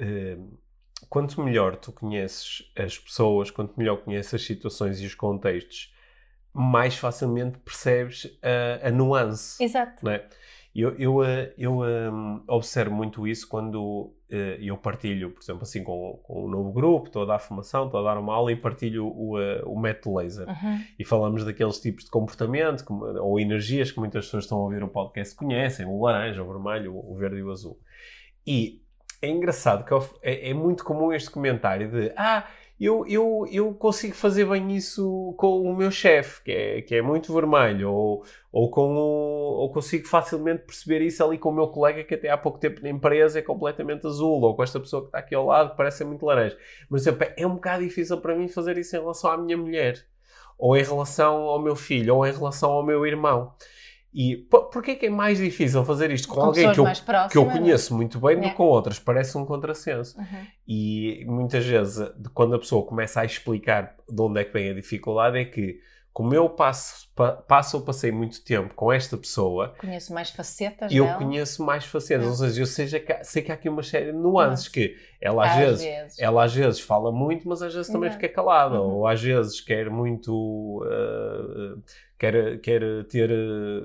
eh, 0.00 0.38
quanto 1.08 1.40
melhor 1.42 1.76
tu 1.76 1.92
conheces 1.92 2.70
as 2.76 2.98
pessoas, 2.98 3.50
quanto 3.50 3.74
melhor 3.76 3.98
conheces 3.98 4.34
as 4.34 4.42
situações 4.42 5.00
e 5.00 5.06
os 5.06 5.14
contextos, 5.14 5.94
mais 6.52 6.96
facilmente 6.96 7.58
percebes 7.58 8.26
a, 8.42 8.88
a 8.88 8.90
nuance. 8.90 9.62
Exato. 9.62 10.04
não 10.04 10.12
é? 10.12 10.26
Eu, 10.74 10.94
eu, 10.96 11.24
eh, 11.24 11.52
eu 11.58 11.80
hum, 11.80 12.42
observo 12.46 12.94
muito 12.94 13.26
isso 13.26 13.48
quando 13.48 14.14
eh, 14.30 14.58
eu 14.60 14.76
partilho, 14.76 15.30
por 15.30 15.42
exemplo, 15.42 15.62
assim 15.62 15.82
com, 15.82 16.20
com 16.22 16.44
um 16.44 16.48
novo 16.48 16.70
grupo, 16.72 17.06
estou 17.06 17.22
a 17.22 17.26
dar 17.26 17.38
formação, 17.40 17.86
estou 17.86 17.98
a 17.98 18.02
dar 18.14 18.20
uma 18.20 18.32
aula 18.34 18.52
e 18.52 18.56
partilho 18.56 19.06
o, 19.06 19.40
eh, 19.40 19.62
o 19.64 19.76
método 19.78 20.16
laser. 20.18 20.46
Uhum. 20.46 20.80
E 20.98 21.04
falamos 21.04 21.44
daqueles 21.44 21.80
tipos 21.80 22.04
de 22.04 22.10
comportamento 22.10 22.84
como- 22.84 23.04
ou 23.06 23.40
energias 23.40 23.90
que 23.90 23.98
muitas 23.98 24.26
pessoas 24.26 24.44
estão 24.44 24.58
a 24.58 24.64
ouvir 24.64 24.82
o 24.84 24.88
podcast 24.88 25.34
conhecem, 25.34 25.84
o 25.86 26.00
laranja, 26.00 26.42
o 26.44 26.46
vermelho, 26.46 26.94
o 26.96 27.14
verde 27.16 27.38
e 27.38 27.42
o 27.42 27.50
azul. 27.50 27.80
E 28.46 28.82
é 29.20 29.28
engraçado 29.28 29.84
que 29.84 29.94
é, 30.22 30.50
é 30.50 30.54
muito 30.54 30.84
comum 30.84 31.12
este 31.12 31.30
comentário 31.30 31.90
de 31.90 32.12
ah, 32.16 32.44
eu, 32.80 33.04
eu, 33.08 33.44
eu 33.50 33.74
consigo 33.74 34.14
fazer 34.14 34.44
bem 34.46 34.76
isso 34.76 35.34
com 35.36 35.62
o 35.62 35.76
meu 35.76 35.90
chefe, 35.90 36.42
que 36.44 36.52
é, 36.52 36.82
que 36.82 36.94
é 36.94 37.02
muito 37.02 37.34
vermelho, 37.34 37.90
ou, 37.90 38.24
ou, 38.52 38.70
com 38.70 38.94
o, 38.94 39.56
ou 39.58 39.72
consigo 39.72 40.06
facilmente 40.06 40.62
perceber 40.62 41.04
isso 41.04 41.24
ali 41.24 41.38
com 41.38 41.48
o 41.48 41.52
meu 41.52 41.66
colega 41.66 42.04
que 42.04 42.14
até 42.14 42.30
há 42.30 42.38
pouco 42.38 42.60
tempo 42.60 42.80
na 42.80 42.88
empresa 42.88 43.40
é 43.40 43.42
completamente 43.42 44.06
azul, 44.06 44.40
ou 44.42 44.54
com 44.54 44.62
esta 44.62 44.78
pessoa 44.78 45.02
que 45.02 45.08
está 45.08 45.18
aqui 45.18 45.34
ao 45.34 45.46
lado 45.46 45.70
que 45.70 45.76
parece 45.76 46.04
muito 46.04 46.24
laranja. 46.24 46.56
Mas 46.88 47.02
exemplo, 47.02 47.26
é 47.36 47.44
um 47.44 47.54
bocado 47.54 47.82
difícil 47.82 48.20
para 48.20 48.36
mim 48.36 48.46
fazer 48.46 48.78
isso 48.78 48.94
em 48.94 49.00
relação 49.00 49.32
à 49.32 49.36
minha 49.36 49.56
mulher, 49.56 50.06
ou 50.56 50.76
em 50.76 50.84
relação 50.84 51.34
ao 51.48 51.60
meu 51.60 51.74
filho, 51.74 52.14
ou 52.14 52.26
em 52.26 52.32
relação 52.32 52.70
ao 52.70 52.86
meu 52.86 53.04
irmão. 53.04 53.54
E 54.12 54.36
porquê 54.36 54.96
que 54.96 55.06
é 55.06 55.10
mais 55.10 55.38
difícil 55.38 55.84
fazer 55.84 56.10
isto 56.10 56.28
com, 56.28 56.36
com 56.36 56.40
alguém 56.40 56.72
que 56.72 56.80
eu, 56.80 56.84
próximas, 56.84 57.32
que 57.32 57.38
eu 57.38 57.46
conheço 57.46 57.94
muito 57.94 58.18
bem 58.18 58.36
é. 58.38 58.40
do 58.40 58.48
que 58.48 58.54
com 58.54 58.64
outras? 58.64 58.98
Parece 58.98 59.36
um 59.36 59.44
contrassenso. 59.44 60.18
Uhum. 60.18 60.46
E 60.66 61.24
muitas 61.26 61.64
vezes, 61.64 62.10
quando 62.32 62.54
a 62.54 62.58
pessoa 62.58 62.84
começa 62.84 63.20
a 63.20 63.24
explicar 63.24 63.94
de 64.08 64.20
onde 64.20 64.40
é 64.40 64.44
que 64.44 64.52
vem 64.52 64.70
a 64.70 64.74
dificuldade, 64.74 65.38
é 65.38 65.44
que 65.44 65.78
como 66.18 66.34
eu 66.34 66.50
passo, 66.50 67.08
pa, 67.14 67.30
passo 67.30 67.76
ou 67.76 67.84
passei 67.84 68.10
muito 68.10 68.42
tempo 68.42 68.74
com 68.74 68.92
esta 68.92 69.16
pessoa... 69.16 69.74
Conheço 69.78 70.12
mais 70.12 70.30
facetas 70.30 70.92
Eu 70.92 71.04
dela. 71.04 71.16
conheço 71.16 71.62
mais 71.62 71.84
facetas. 71.84 72.26
Ou 72.26 72.34
seja, 72.34 72.60
eu 72.60 72.66
seja, 72.66 73.04
sei 73.22 73.40
que 73.40 73.52
há 73.52 73.54
aqui 73.54 73.68
uma 73.68 73.84
série 73.84 74.06
de 74.06 74.18
nuances 74.18 74.66
que 74.66 74.96
ela 75.20 75.44
às, 75.44 75.52
às 75.52 75.58
vezes, 75.58 75.84
vezes, 75.84 76.18
ela 76.18 76.42
às 76.42 76.52
vezes 76.52 76.80
fala 76.80 77.12
muito, 77.12 77.48
mas 77.48 77.62
às 77.62 77.72
vezes 77.72 77.92
também 77.92 78.10
fica 78.10 78.28
calada. 78.28 78.80
Uhum. 78.82 78.96
Ou 78.96 79.06
às 79.06 79.22
vezes 79.22 79.60
quer 79.60 79.88
muito... 79.90 80.82
Uh, 80.82 81.80
quer, 82.18 82.58
quer, 82.60 82.82
ter, 83.04 83.30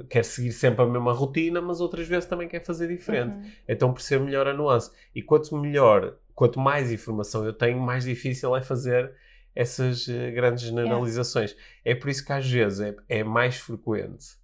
quer 0.09 0.25
seguir 0.25 0.51
sempre 0.51 0.83
a 0.83 0.87
mesma 0.87 1.13
rotina, 1.13 1.61
mas 1.61 1.79
outras 1.79 2.07
vezes 2.07 2.27
também 2.27 2.47
quer 2.47 2.63
fazer 2.63 2.87
diferente. 2.87 3.35
Uhum. 3.35 3.51
Então 3.67 3.93
percebo 3.93 4.25
melhor 4.25 4.47
a 4.47 4.53
nuance. 4.53 4.91
E 5.13 5.21
quanto 5.21 5.55
melhor, 5.55 6.17
quanto 6.33 6.59
mais 6.59 6.91
informação 6.91 7.45
eu 7.45 7.53
tenho, 7.53 7.79
mais 7.79 8.05
difícil 8.05 8.55
é 8.55 8.61
fazer 8.61 9.13
essas 9.55 10.07
uh, 10.07 10.31
grandes 10.33 10.63
generalizações. 10.63 11.51
Yeah. 11.51 11.71
É 11.85 11.95
por 11.95 12.09
isso 12.09 12.25
que 12.25 12.33
às 12.33 12.49
vezes 12.49 12.79
é, 12.79 12.95
é 13.07 13.23
mais 13.23 13.57
frequente 13.57 14.35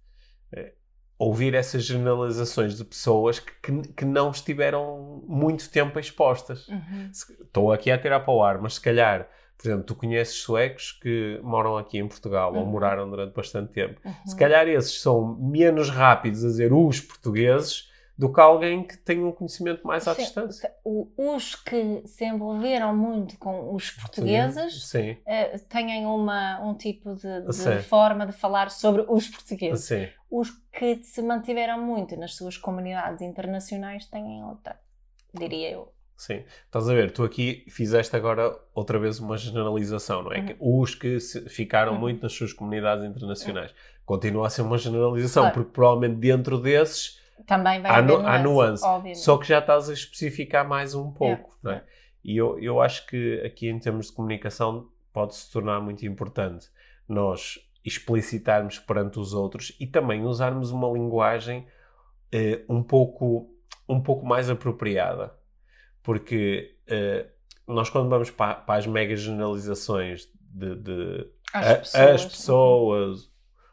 é, 0.52 0.72
ouvir 1.18 1.54
essas 1.54 1.84
generalizações 1.84 2.76
de 2.76 2.84
pessoas 2.84 3.40
que, 3.40 3.52
que, 3.60 3.92
que, 3.92 4.04
não 4.04 4.30
estiveram 4.30 5.24
muito 5.26 5.68
tempo 5.68 5.98
expostas. 5.98 6.68
Uhum. 6.68 7.10
Estou 7.10 7.72
aqui 7.72 7.90
a 7.90 7.98
tirar 7.98 8.20
para 8.20 8.32
o 8.32 8.42
ar, 8.42 8.60
mas 8.60 8.74
se 8.74 8.80
calhar 8.80 9.28
por 9.60 9.68
exemplo, 9.68 9.84
tu 9.84 9.94
conheces 9.94 10.36
suecos 10.36 10.92
que 10.92 11.38
moram 11.42 11.76
aqui 11.76 11.98
em 11.98 12.08
Portugal 12.08 12.54
uhum. 12.54 12.60
ou 12.60 12.66
moraram 12.66 13.10
durante 13.10 13.34
bastante 13.34 13.70
tempo. 13.72 14.00
Uhum. 14.02 14.14
Se 14.24 14.34
calhar 14.34 14.66
esses 14.66 15.02
são 15.02 15.36
menos 15.36 15.90
rápidos 15.90 16.42
a 16.42 16.48
dizer 16.48 16.72
os 16.72 16.98
portugueses 16.98 17.90
do 18.16 18.32
que 18.32 18.40
alguém 18.40 18.82
que 18.82 18.96
tem 18.96 19.22
um 19.22 19.32
conhecimento 19.32 19.86
mais 19.86 20.08
à 20.08 20.14
Sim, 20.14 20.22
distância. 20.22 20.74
Os 20.82 21.54
que 21.54 22.02
se 22.06 22.24
envolveram 22.24 22.96
muito 22.96 23.38
com 23.38 23.74
os 23.74 23.90
portugueses 23.90 24.88
Sim. 24.88 25.12
Uh, 25.12 25.58
têm 25.68 26.06
uma, 26.06 26.60
um 26.60 26.74
tipo 26.74 27.14
de, 27.14 27.42
de 27.42 27.82
forma 27.82 28.26
de 28.26 28.32
falar 28.32 28.70
sobre 28.70 29.04
os 29.08 29.28
portugueses. 29.28 29.84
Sim. 29.84 30.08
Os 30.30 30.50
que 30.72 31.02
se 31.02 31.20
mantiveram 31.20 31.82
muito 31.84 32.16
nas 32.16 32.34
suas 32.34 32.56
comunidades 32.56 33.20
internacionais 33.20 34.06
têm 34.06 34.42
outra, 34.42 34.78
diria 35.34 35.70
eu. 35.72 35.92
Sim, 36.20 36.44
estás 36.66 36.86
a 36.86 36.92
ver, 36.92 37.12
tu 37.12 37.24
aqui 37.24 37.64
fizeste 37.70 38.14
agora 38.14 38.54
outra 38.74 38.98
vez 38.98 39.18
uma 39.18 39.38
generalização, 39.38 40.22
não 40.22 40.30
é? 40.30 40.54
Uhum. 40.60 40.82
Os 40.82 40.94
que 40.94 41.18
ficaram 41.48 41.94
uhum. 41.94 41.98
muito 41.98 42.22
nas 42.22 42.34
suas 42.34 42.52
comunidades 42.52 43.06
internacionais. 43.06 43.70
Uhum. 43.70 43.76
Continua 44.04 44.46
a 44.46 44.50
ser 44.50 44.60
uma 44.60 44.76
generalização, 44.76 45.44
claro. 45.44 45.54
porque 45.54 45.70
provavelmente 45.72 46.16
dentro 46.16 46.58
desses 46.58 47.18
também 47.46 47.80
vai 47.80 47.90
há, 47.90 47.96
haver 47.96 48.16
há 48.16 48.38
nuance. 48.38 48.84
nuance. 48.84 49.14
Só 49.14 49.38
que 49.38 49.48
já 49.48 49.60
estás 49.60 49.88
a 49.88 49.94
especificar 49.94 50.68
mais 50.68 50.94
um 50.94 51.10
pouco, 51.10 51.56
não 51.62 51.72
é? 51.72 51.84
E 52.22 52.36
eu, 52.36 52.58
eu 52.58 52.82
acho 52.82 53.06
que 53.06 53.40
aqui 53.42 53.70
em 53.70 53.78
termos 53.78 54.08
de 54.08 54.12
comunicação 54.12 54.90
pode 55.14 55.34
se 55.34 55.50
tornar 55.50 55.80
muito 55.80 56.04
importante 56.04 56.68
nós 57.08 57.58
explicitarmos 57.82 58.78
perante 58.78 59.18
os 59.18 59.32
outros 59.32 59.74
e 59.80 59.86
também 59.86 60.22
usarmos 60.24 60.70
uma 60.70 60.86
linguagem 60.90 61.66
eh, 62.30 62.62
um, 62.68 62.82
pouco, 62.82 63.50
um 63.88 64.02
pouco 64.02 64.26
mais 64.26 64.50
apropriada 64.50 65.39
porque 66.02 66.76
uh, 66.88 67.72
nós 67.72 67.90
quando 67.90 68.08
vamos 68.08 68.30
para, 68.30 68.54
para, 68.54 68.78
as 68.78 68.86
mega 68.86 69.14
generalizações 69.16 70.28
de, 70.38 70.74
de 70.76 71.26
as, 71.52 71.66
a, 71.66 71.74
pessoas, 71.76 72.14
as 72.14 72.24
pessoas 72.24 73.30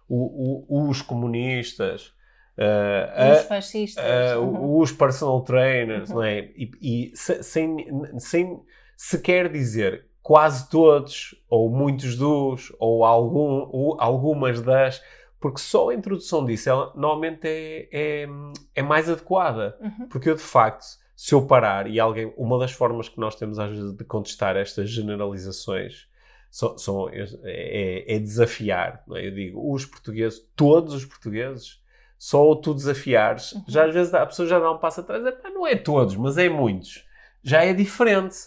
o, 0.07 0.65
o, 0.67 0.89
os 0.89 1.01
comunistas, 1.01 2.13
uh, 2.57 3.33
os 3.33 3.39
a, 3.39 3.43
fascistas, 3.43 4.37
uhum. 4.37 4.77
os 4.77 4.91
personal 4.91 5.41
trainers, 5.41 6.09
uhum. 6.09 6.15
não 6.15 6.23
é? 6.23 6.39
E, 6.55 6.71
e 6.81 7.11
se, 7.15 7.43
sem, 7.43 7.87
sem 8.19 8.61
sequer 8.95 9.51
dizer 9.51 10.07
quase 10.27 10.69
todos, 10.69 11.33
ou 11.49 11.69
muitos 11.69 12.17
dos, 12.17 12.73
ou, 12.79 13.05
algum, 13.05 13.65
ou 13.71 13.95
algumas 13.97 14.59
das, 14.61 15.01
porque 15.39 15.57
só 15.57 15.87
a 15.87 15.93
introdução 15.93 16.45
disso 16.45 16.69
ela, 16.69 16.91
normalmente 16.97 17.47
é, 17.47 17.87
é, 17.93 18.27
é 18.75 18.81
mais 18.81 19.09
adequada. 19.09 19.77
Uhum. 19.79 20.09
Porque 20.09 20.29
eu, 20.29 20.35
de 20.35 20.41
facto, 20.41 20.85
se 21.17 21.33
eu 21.33 21.47
parar 21.47 21.87
e 21.87 21.99
alguém. 21.99 22.31
Uma 22.37 22.59
das 22.59 22.71
formas 22.71 23.09
que 23.09 23.19
nós 23.19 23.35
temos 23.35 23.57
às 23.57 23.71
vezes 23.71 23.91
de 23.91 24.03
contestar 24.05 24.55
estas 24.55 24.87
generalizações 24.91 26.07
são, 26.51 26.77
são 26.77 27.09
é, 27.09 28.15
é, 28.15 28.19
desafiar. 28.19 29.03
É? 29.15 29.27
Eu 29.27 29.31
digo, 29.31 29.73
os 29.73 29.83
portugueses, 29.83 30.47
todos 30.55 30.93
os 30.93 31.03
portugueses, 31.03 31.81
só 32.19 32.53
tu 32.53 32.71
desafiares, 32.71 33.53
uhum. 33.53 33.63
já 33.67 33.85
às 33.85 33.93
vezes 33.95 34.13
a 34.13 34.27
pessoa 34.27 34.47
já 34.47 34.59
dá 34.59 34.71
um 34.71 34.77
passo 34.77 35.01
atrás, 35.01 35.25
é, 35.25 35.31
pá, 35.31 35.49
não 35.49 35.65
é 35.65 35.75
todos, 35.75 36.15
mas 36.15 36.37
é 36.37 36.47
muitos. 36.47 37.03
Já 37.41 37.65
é 37.65 37.73
diferente, 37.73 38.37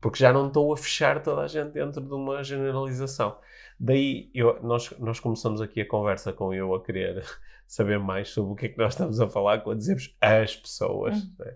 porque 0.00 0.18
já 0.20 0.32
não 0.32 0.46
estou 0.46 0.72
a 0.72 0.76
fechar 0.76 1.20
toda 1.24 1.42
a 1.42 1.48
gente 1.48 1.72
dentro 1.72 2.00
de 2.00 2.14
uma 2.14 2.44
generalização. 2.44 3.36
Daí 3.78 4.30
eu, 4.32 4.62
nós, 4.62 4.88
nós 5.00 5.18
começamos 5.18 5.60
aqui 5.60 5.80
a 5.80 5.88
conversa 5.88 6.32
com 6.32 6.54
eu 6.54 6.72
a 6.76 6.84
querer 6.84 7.24
saber 7.66 7.98
mais 7.98 8.28
sobre 8.28 8.52
o 8.52 8.54
que 8.54 8.66
é 8.66 8.68
que 8.68 8.78
nós 8.78 8.92
estamos 8.92 9.20
a 9.20 9.28
falar 9.28 9.62
quando 9.62 9.78
dizemos 9.78 10.16
as 10.20 10.54
pessoas. 10.54 11.16
Uhum. 11.16 11.34
Né? 11.40 11.54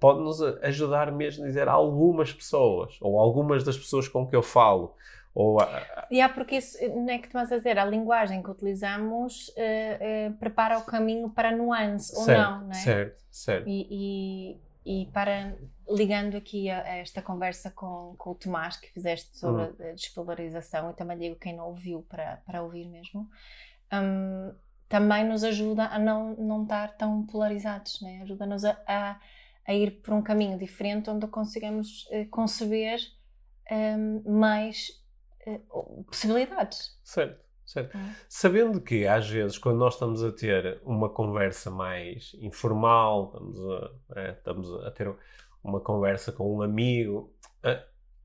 Pode-nos 0.00 0.40
ajudar 0.62 1.10
mesmo 1.10 1.44
a 1.44 1.46
dizer 1.46 1.68
algumas 1.68 2.32
pessoas, 2.32 2.96
ou 3.00 3.18
algumas 3.18 3.64
das 3.64 3.76
pessoas 3.76 4.08
com 4.08 4.26
que 4.26 4.36
eu 4.36 4.42
falo. 4.42 4.94
Ou 5.34 5.60
a... 5.60 6.06
E 6.10 6.20
há 6.20 6.28
porque 6.28 6.56
isso, 6.56 6.78
não 6.88 7.10
é 7.10 7.18
que 7.18 7.28
tu 7.28 7.36
a 7.36 7.44
dizer, 7.44 7.76
a 7.78 7.84
linguagem 7.84 8.42
que 8.42 8.50
utilizamos 8.50 9.48
uh, 9.48 10.30
uh, 10.30 10.34
prepara 10.38 10.78
o 10.78 10.84
caminho 10.84 11.28
para 11.28 11.48
a 11.48 11.56
nuance, 11.56 12.14
certo, 12.14 12.30
ou 12.30 12.36
não, 12.36 12.60
não 12.66 12.70
é? 12.70 12.74
Certo, 12.74 13.24
certo. 13.30 13.68
E, 13.68 14.60
e, 14.84 15.02
e 15.02 15.06
para, 15.06 15.56
ligando 15.88 16.36
aqui 16.36 16.70
a, 16.70 16.82
a, 16.82 16.96
esta 16.98 17.20
conversa 17.20 17.70
com, 17.72 18.14
com 18.16 18.30
o 18.30 18.34
Tomás 18.36 18.76
que 18.76 18.92
fizeste 18.92 19.36
sobre 19.36 19.64
hum. 19.64 19.74
a 19.80 19.92
despolarização, 19.92 20.90
e 20.90 20.94
também 20.94 21.18
digo 21.18 21.36
quem 21.36 21.56
não 21.56 21.66
ouviu 21.66 22.06
para, 22.08 22.36
para 22.46 22.62
ouvir 22.62 22.88
mesmo, 22.88 23.28
um, 23.92 24.54
também 24.88 25.24
nos 25.24 25.42
ajuda 25.42 25.86
a 25.86 25.98
não, 25.98 26.36
não 26.36 26.62
estar 26.62 26.96
tão 26.96 27.26
polarizados, 27.26 28.00
né? 28.00 28.20
ajuda-nos 28.22 28.64
a, 28.64 28.78
a 28.86 29.18
a 29.66 29.74
ir 29.74 30.02
por 30.02 30.14
um 30.14 30.22
caminho 30.22 30.58
diferente 30.58 31.10
onde 31.10 31.26
consigamos 31.26 32.06
uh, 32.06 32.28
conceber 32.30 32.98
um, 33.70 33.74
ehm, 33.74 34.22
mais 34.26 34.88
uh, 35.46 36.04
possibilidades. 36.04 36.98
Certo, 37.02 37.42
certo. 37.64 37.96
Uhum. 37.96 38.12
Sabendo 38.28 38.80
que 38.80 39.06
às 39.06 39.28
vezes 39.28 39.58
quando 39.58 39.78
nós 39.78 39.94
estamos 39.94 40.22
a 40.22 40.32
ter 40.32 40.80
uma 40.84 41.08
conversa 41.08 41.70
mais 41.70 42.34
informal, 42.40 43.26
estamos 43.26 43.58
a, 43.70 44.20
é, 44.20 44.30
estamos 44.32 44.84
a 44.84 44.90
ter 44.90 45.14
uma 45.62 45.80
conversa 45.80 46.30
com 46.30 46.56
um 46.56 46.62
amigo, 46.62 47.32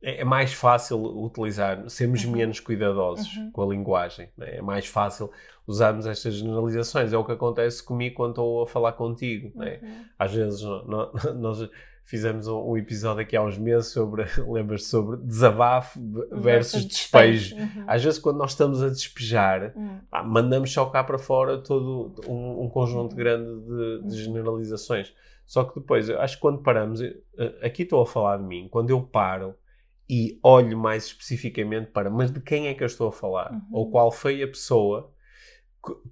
é, 0.02 0.22
é 0.22 0.24
mais 0.24 0.54
fácil 0.54 0.98
utilizar, 0.98 1.90
sermos 1.90 2.24
uhum. 2.24 2.32
menos 2.32 2.60
cuidadosos 2.60 3.36
uhum. 3.36 3.52
com 3.52 3.64
a 3.64 3.68
linguagem. 3.68 4.30
Né? 4.38 4.58
É 4.58 4.62
mais 4.62 4.86
fácil 4.88 5.30
usarmos 5.68 6.06
estas 6.06 6.36
generalizações. 6.36 7.14
É 7.14 7.18
o 7.18 7.24
que 7.24 7.32
acontece 7.32 7.84
comigo 7.84 8.16
quando 8.16 8.32
estou 8.32 8.64
a 8.64 8.68
falar 8.68 8.94
contigo. 8.94 9.52
Né? 9.56 9.80
Uhum. 9.82 10.06
Às 10.18 10.34
vezes 10.34 10.62
nós 11.36 11.70
fizemos 12.06 12.48
um, 12.48 12.76
episódio 12.76 13.22
aqui 13.22 13.36
há 13.36 13.44
uns 13.44 13.58
meses 13.58 13.92
sobre, 13.92 14.26
lembras 14.48 14.86
sobre 14.86 15.18
desabafo 15.18 16.00
versus 16.32 16.86
despejo. 16.86 17.56
Uhum. 17.56 17.84
Às 17.86 18.04
vezes 18.04 18.20
quando 18.20 18.38
nós 18.38 18.52
estamos 18.52 18.82
a 18.82 18.90
despejar, 18.90 19.74
uhum. 19.76 20.00
pá, 20.10 20.24
mandamos 20.24 20.72
só 20.72 20.86
cá 20.86 21.04
para 21.04 21.20
fora 21.20 21.60
todo 21.60 22.16
um, 22.28 22.64
um 22.64 22.70
conjunto 22.70 23.12
uhum. 23.12 23.18
grande 23.18 23.62
de, 23.62 24.08
de 24.08 24.24
generalizações. 24.24 25.14
Só 25.46 25.64
que 25.64 25.80
depois, 25.80 26.08
eu 26.08 26.22
acho 26.22 26.36
que 26.36 26.42
quando 26.42 26.60
paramos, 26.60 27.02
aqui 27.64 27.82
estou 27.82 28.02
a 28.02 28.06
falar 28.06 28.38
de 28.38 28.44
mim, 28.44 28.67
quando 28.69 28.92
eu 28.92 29.02
paro 29.02 29.56
e 30.10 30.40
olho 30.42 30.78
mais 30.78 31.06
especificamente 31.06 31.92
para, 31.92 32.10
mas 32.10 32.32
de 32.32 32.42
quem 32.42 32.68
é 32.68 32.74
que 32.74 32.82
eu 32.82 32.88
estou 32.88 33.10
a 33.10 33.12
falar? 33.12 33.52
Uhum. 33.52 33.62
Ou 33.72 33.92
qual 33.92 34.12
foi 34.12 34.42
a 34.42 34.48
pessoa 34.48 35.14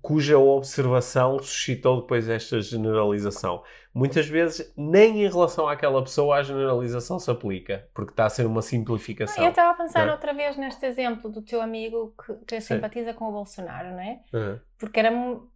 cuja 0.02 0.38
observação 0.38 1.40
suscitou 1.40 2.02
depois 2.02 2.30
esta 2.30 2.62
generalização. 2.62 3.64
Muitas 3.94 4.28
vezes, 4.28 4.72
nem 4.78 5.24
em 5.24 5.30
relação 5.30 5.68
àquela 5.68 6.02
pessoa, 6.02 6.38
a 6.38 6.44
generalização 6.44 7.20
se 7.20 7.30
aplica, 7.30 7.88
porque 7.94 8.12
está 8.12 8.26
a 8.26 8.30
ser 8.30 8.46
uma 8.46 8.62
simplificação. 8.62 9.44
eu 9.44 9.50
estava 9.50 9.72
a 9.72 9.74
pensar 9.74 10.08
é? 10.08 10.12
outra 10.12 10.34
vez 10.34 10.56
neste 10.56 10.86
exemplo 10.86 11.30
do 11.30 11.42
teu 11.42 11.62
amigo 11.62 12.14
que, 12.24 12.34
que 12.46 12.62
simpatiza 12.62 13.14
com 13.14 13.26
o 13.26 13.32
Bolsonaro, 13.32 13.90
não 13.90 14.00
é? 14.00 14.22
Uhum. 14.34 14.60
Porque 14.78 15.00
era. 15.00 15.12
Um, 15.12 15.50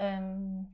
um, 0.00 0.66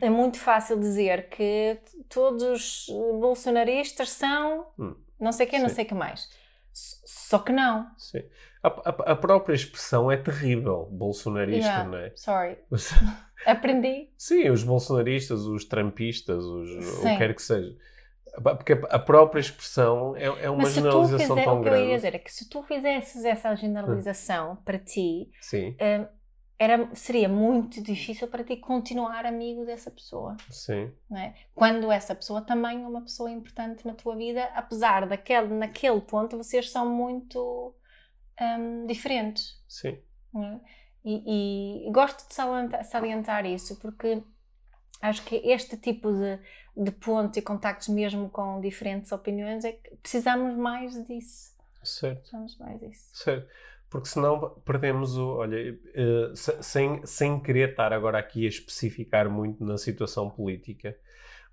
é 0.00 0.10
muito 0.10 0.38
fácil 0.38 0.78
dizer 0.78 1.28
que 1.28 1.78
todos 2.08 2.42
os 2.42 2.86
bolsonaristas 3.20 4.10
são. 4.10 4.66
Hum 4.78 4.94
não 5.24 5.32
sei 5.32 5.46
o 5.46 5.50
que, 5.50 5.58
não 5.58 5.68
sei 5.68 5.84
o 5.84 5.88
que 5.88 5.94
mais. 5.94 6.28
Só 6.72 7.38
que 7.38 7.52
não. 7.52 7.86
Sim. 7.96 8.22
A, 8.62 8.68
a, 8.68 9.12
a 9.12 9.16
própria 9.16 9.54
expressão 9.54 10.10
é 10.10 10.16
terrível, 10.16 10.88
bolsonarista, 10.90 11.66
Yeah, 11.68 11.88
não 11.88 11.98
é? 11.98 12.12
Sorry. 12.16 12.58
Aprendi. 13.46 14.10
Sim, 14.16 14.50
os 14.50 14.62
bolsonaristas, 14.62 15.42
os 15.42 15.64
trampistas, 15.64 16.44
os, 16.44 16.98
o 16.98 17.02
que 17.02 17.16
quer 17.18 17.34
que 17.34 17.42
seja. 17.42 17.76
Porque 18.42 18.72
a 18.72 18.98
própria 18.98 19.38
expressão 19.40 20.16
é, 20.16 20.24
é 20.24 20.50
uma 20.50 20.62
Mas 20.62 20.72
generalização 20.72 21.36
fizer, 21.36 21.44
tão 21.44 21.60
o 21.60 21.62
que 21.62 21.68
eu 21.68 21.72
ia 21.74 21.78
grande. 21.80 21.94
dizer 21.94 22.14
é 22.16 22.18
que 22.18 22.32
se 22.32 22.48
tu 22.48 22.62
fizesses 22.64 23.24
essa 23.24 23.54
generalização 23.54 24.56
para 24.64 24.78
ti, 24.78 25.30
Sim, 25.40 25.76
hum, 25.80 26.06
era, 26.58 26.88
seria 26.94 27.28
muito 27.28 27.82
difícil 27.82 28.28
para 28.28 28.44
ti 28.44 28.56
continuar 28.56 29.26
amigo 29.26 29.64
dessa 29.64 29.90
pessoa. 29.90 30.36
sim, 30.50 30.92
é? 31.12 31.34
Quando 31.54 31.90
essa 31.90 32.14
pessoa 32.14 32.40
também 32.40 32.82
é 32.82 32.86
uma 32.86 33.02
pessoa 33.02 33.30
importante 33.30 33.86
na 33.86 33.94
tua 33.94 34.16
vida, 34.16 34.44
apesar 34.54 35.06
daquele, 35.06 35.48
naquele 35.54 36.00
ponto 36.00 36.36
vocês 36.36 36.70
são 36.70 36.88
muito 36.88 37.74
hum, 38.40 38.86
diferentes. 38.86 39.62
sim. 39.68 39.98
é? 40.36 40.60
E, 41.04 41.86
e 41.86 41.92
gosto 41.92 42.26
de 42.26 42.32
salientar, 42.32 42.82
salientar 42.84 43.44
isso 43.44 43.76
porque 43.76 44.22
acho 45.02 45.22
que 45.24 45.36
este 45.44 45.76
tipo 45.76 46.10
de, 46.10 46.38
de 46.74 46.90
pontos 46.92 47.36
e 47.36 47.42
contactos, 47.42 47.88
mesmo 47.88 48.30
com 48.30 48.58
diferentes 48.60 49.12
opiniões, 49.12 49.64
é 49.64 49.72
que 49.72 49.96
precisamos 49.96 50.56
mais 50.56 50.94
disso. 51.04 51.52
Certo. 51.82 52.20
Precisamos 52.20 52.56
mais 52.56 52.80
disso. 52.80 53.10
Certo. 53.12 53.46
Porque 53.94 54.08
senão 54.08 54.50
perdemos 54.64 55.16
o. 55.16 55.36
Olha, 55.36 55.56
eh, 55.94 56.32
se- 56.34 56.60
sem, 56.64 57.00
sem 57.06 57.38
querer 57.38 57.70
estar 57.70 57.92
agora 57.92 58.18
aqui 58.18 58.44
a 58.44 58.48
especificar 58.48 59.30
muito 59.30 59.64
na 59.64 59.78
situação 59.78 60.28
política, 60.28 60.96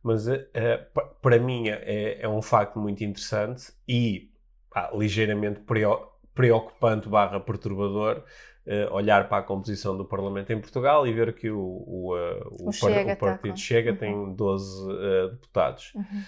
mas 0.01 0.27
eh, 0.27 0.47
eh, 0.51 0.77
pa- 0.91 1.05
para 1.21 1.37
mim 1.37 1.69
é, 1.69 2.17
é 2.19 2.27
um 2.27 2.41
facto 2.41 2.79
muito 2.79 3.03
interessante 3.03 3.71
e 3.87 4.31
pá, 4.71 4.89
ligeiramente 4.91 5.59
preo- 5.59 6.07
preocupante 6.33 7.07
barra 7.07 7.39
perturbador 7.39 8.23
eh, 8.65 8.87
olhar 8.89 9.29
para 9.29 9.37
a 9.37 9.43
composição 9.43 9.95
do 9.95 10.03
Parlamento 10.03 10.51
em 10.51 10.59
Portugal 10.59 11.05
e 11.05 11.13
ver 11.13 11.35
que 11.35 11.51
o, 11.51 11.59
o, 11.59 12.15
o, 12.59 12.69
O 12.69 12.71
Chega 12.71 13.09
o 13.09 13.13
está 13.13 13.15
Partido 13.17 13.51
com- 13.51 13.55
Chega 13.57 13.91
Uhum. 13.91 13.97
tem 13.97 14.33
12 14.35 14.91
eh, 14.91 15.27
deputados. 15.33 15.93
Uhum. 15.93 16.23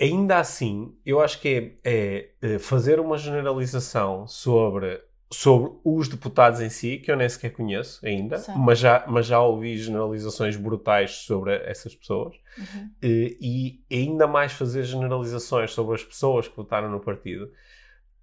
Ainda 0.00 0.38
assim, 0.38 0.96
eu 1.04 1.20
acho 1.20 1.38
que 1.42 1.76
é, 1.84 2.30
é, 2.40 2.58
fazer 2.58 2.98
uma 2.98 3.18
generalização 3.18 4.26
sobre, 4.26 4.98
sobre 5.32 5.72
os 5.84 6.08
deputados 6.08 6.60
em 6.60 6.68
si, 6.68 6.98
que 6.98 7.10
eu 7.10 7.16
nem 7.16 7.28
sequer 7.28 7.50
conheço 7.50 8.04
ainda, 8.06 8.36
Sim. 8.36 8.52
mas 8.56 8.78
já, 8.78 9.04
mas 9.08 9.26
já 9.26 9.40
ouvi 9.40 9.76
generalizações 9.78 10.56
brutais 10.56 11.12
sobre 11.24 11.54
essas 11.64 11.94
pessoas, 11.94 12.34
Uhum. 12.58 12.90
eh, 13.02 13.36
e 13.40 13.80
ainda 13.90 14.26
mais 14.26 14.52
fazer 14.52 14.82
generalizações 14.84 15.72
sobre 15.72 15.94
as 15.94 16.04
pessoas 16.04 16.46
que 16.48 16.56
votaram 16.56 16.90
no 16.90 17.00
partido. 17.00 17.50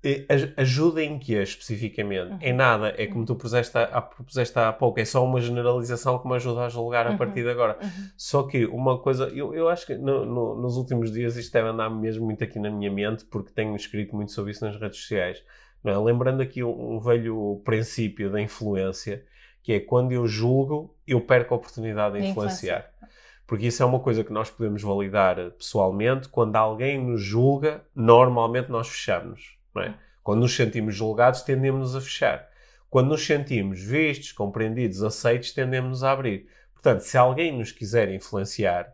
eh, 0.01 0.24
aj- 0.30 0.53
Ajuda 0.55 1.03
em 1.03 1.20
que 1.20 1.34
especificamente? 1.34 2.32
Uhum. 2.32 2.39
Em 2.41 2.53
nada, 2.53 2.93
é 2.97 3.05
como 3.05 3.26
tu 3.26 3.36
propuseste 3.36 3.78
há, 3.78 3.84
há- 3.84 4.01
propuseste 4.01 4.57
há 4.57 4.72
pouco, 4.72 4.97
é 4.97 5.03
só 5.03 5.26
uma 5.26 5.41
generalização 5.41 6.18
que 6.20 6.26
me 6.28 6.36
ajuda 6.36 6.62
a 6.66 6.70
julgar 6.70 7.05
a 7.05 7.10
Uhum. 7.12 7.18
partir 7.18 7.43
de 7.43 7.49
agora. 7.49 7.78
Uhum. 7.82 7.89
Só 8.16 8.43
que 8.43 8.66
uma 8.66 8.97
coisa, 8.99 9.26
eu, 9.28 9.53
eu 9.53 9.68
acho 9.68 9.86
que 9.86 9.95
no- 9.97 10.26
no- 10.26 10.55
nos 10.62 10.78
últimos 10.78 11.12
dias 11.12 11.36
isto 11.36 11.51
deve 11.51 11.68
andar 11.68 11.89
mesmo 11.89 12.24
muito 12.26 12.41
aqui 12.43 12.60
na 12.60 12.70
minha 12.72 12.89
mente, 12.89 13.26
porque 13.26 13.51
tenho 13.51 13.76
escrito 13.76 14.16
muito 14.16 14.32
sobre 14.32 14.51
isso 14.51 14.64
nas 14.64 14.80
redes 14.80 14.99
sociais. 15.01 15.43
É? 15.84 15.98
Lembrando 15.98 16.42
aqui 16.42 16.64
um, 16.64 16.96
um 16.96 17.00
velho 17.00 17.62
princípio 17.64 18.32
da 18.32 18.42
influência, 18.42 19.24
que 19.62 19.74
é 19.74 19.80
quando 19.80 20.12
eu 20.12 20.26
julgo, 20.28 20.96
eu 21.08 21.22
perco 21.22 21.54
a 21.54 21.58
oportunidade 21.58 22.16
de 22.16 22.22
De 22.22 22.28
influenciar. 22.28 22.90
Porque 23.46 23.68
isso 23.68 23.82
é 23.82 23.86
uma 23.86 24.00
coisa 24.00 24.24
que 24.24 24.32
nós 24.32 24.50
podemos 24.50 24.82
validar 24.84 25.52
pessoalmente. 25.52 26.30
Quando 26.30 26.56
alguém 26.56 27.04
nos 27.04 27.22
julga, 27.22 27.84
normalmente 27.96 28.70
nós 28.70 28.88
fechamos. 28.88 29.58
É? 29.78 29.94
Quando 30.22 30.42
nos 30.42 30.56
sentimos 30.56 30.94
julgados, 30.94 31.42
tendemos 31.42 31.96
a 31.96 32.02
fechar. 32.02 32.48
Quando 32.90 33.10
nos 33.10 33.26
sentimos 33.26 33.82
vistos, 33.82 34.32
compreendidos, 34.32 35.02
aceitos, 35.02 35.52
tendemos 35.52 36.04
a 36.04 36.12
abrir. 36.12 36.48
Portanto, 36.74 37.02
se 37.02 37.18
alguém 37.18 37.58
nos 37.58 37.72
quiser 37.72 38.12
influenciar, 38.14 38.94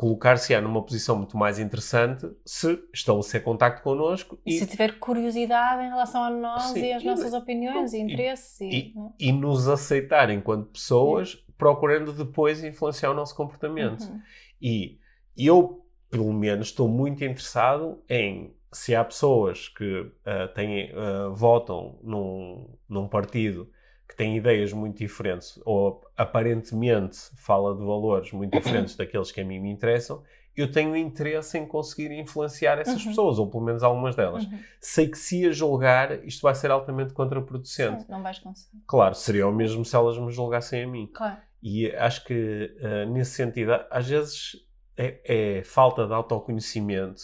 colocar-se-á 0.00 0.62
numa 0.62 0.82
posição 0.82 1.14
muito 1.14 1.36
mais 1.36 1.58
interessante 1.58 2.26
se 2.42 2.82
estabelecer 2.90 3.44
contacto 3.44 3.82
connosco 3.82 4.38
e, 4.46 4.58
Se 4.58 4.66
tiver 4.66 4.98
curiosidade 4.98 5.82
em 5.82 5.90
relação 5.90 6.24
a 6.24 6.30
nós 6.30 6.62
Sim, 6.62 6.86
e 6.86 6.92
às 6.94 7.02
e- 7.02 7.06
nossas 7.06 7.34
opiniões 7.34 7.92
e, 7.92 7.98
e- 7.98 8.00
interesses. 8.00 8.60
e- 8.62 8.92
não 8.94 9.08
é? 9.08 9.10
e 9.20 9.30
nos 9.30 9.68
aceitar 9.68 10.30
enquanto 10.30 10.70
pessoas, 10.70 11.34
procurando 11.58 12.14
depois 12.14 12.64
influenciar 12.64 13.10
o 13.10 13.14
nosso 13.14 13.36
comportamento. 13.36 14.04
Uhum. 14.04 14.20
E 14.62 14.98
eu, 15.36 15.84
pelo 16.08 16.32
menos, 16.32 16.68
estou 16.68 16.88
muito 16.88 17.22
interessado 17.22 18.02
em 18.08 18.56
se 18.72 18.94
há 18.94 19.04
pessoas 19.04 19.68
que 19.68 20.10
ah, 20.24 20.48
têm, 20.48 20.92
ah, 20.94 21.28
votam 21.28 21.98
num, 22.02 22.74
num 22.88 23.06
partido 23.06 23.70
que 24.10 24.16
tem 24.16 24.36
ideias 24.36 24.72
muito 24.72 24.98
diferentes 24.98 25.60
ou 25.64 26.04
aparentemente 26.16 27.16
fala 27.36 27.76
de 27.76 27.84
valores 27.84 28.32
muito 28.32 28.58
diferentes 28.58 28.96
daqueles 28.96 29.30
que 29.30 29.40
a 29.40 29.44
mim 29.44 29.60
me 29.60 29.70
interessam, 29.70 30.20
eu 30.56 30.68
tenho 30.68 30.96
interesse 30.96 31.56
em 31.56 31.64
conseguir 31.64 32.10
influenciar 32.10 32.76
essas 32.80 33.00
Uhum. 33.04 33.10
pessoas, 33.10 33.38
ou 33.38 33.48
pelo 33.48 33.62
menos 33.62 33.84
algumas 33.84 34.16
delas. 34.16 34.44
Uhum. 34.44 34.58
Sei 34.80 35.06
que 35.06 35.16
se 35.16 35.46
a 35.46 35.52
julgar, 35.52 36.24
isto 36.26 36.42
vai 36.42 36.56
ser 36.56 36.72
altamente 36.72 37.12
contraproducente. 37.12 38.02
Sim, 38.02 38.06
não 38.10 38.20
vais 38.20 38.40
conseguir. 38.40 38.82
Claro, 38.84 39.14
seria 39.14 39.46
o 39.46 39.52
mesmo 39.52 39.84
se 39.84 39.94
elas 39.94 40.18
me 40.18 40.32
julgassem 40.32 40.82
a 40.82 40.88
mim. 40.88 41.08
Claro. 41.14 41.36
E 41.62 41.86
acho 41.92 42.24
que, 42.24 42.74
eh, 42.80 43.06
nesse 43.06 43.30
sentido, 43.36 43.72
às 43.90 44.08
vezes 44.08 44.56
é, 44.96 45.58
é 45.58 45.62
falta 45.62 46.04
de 46.04 46.12
autoconhecimento 46.12 47.22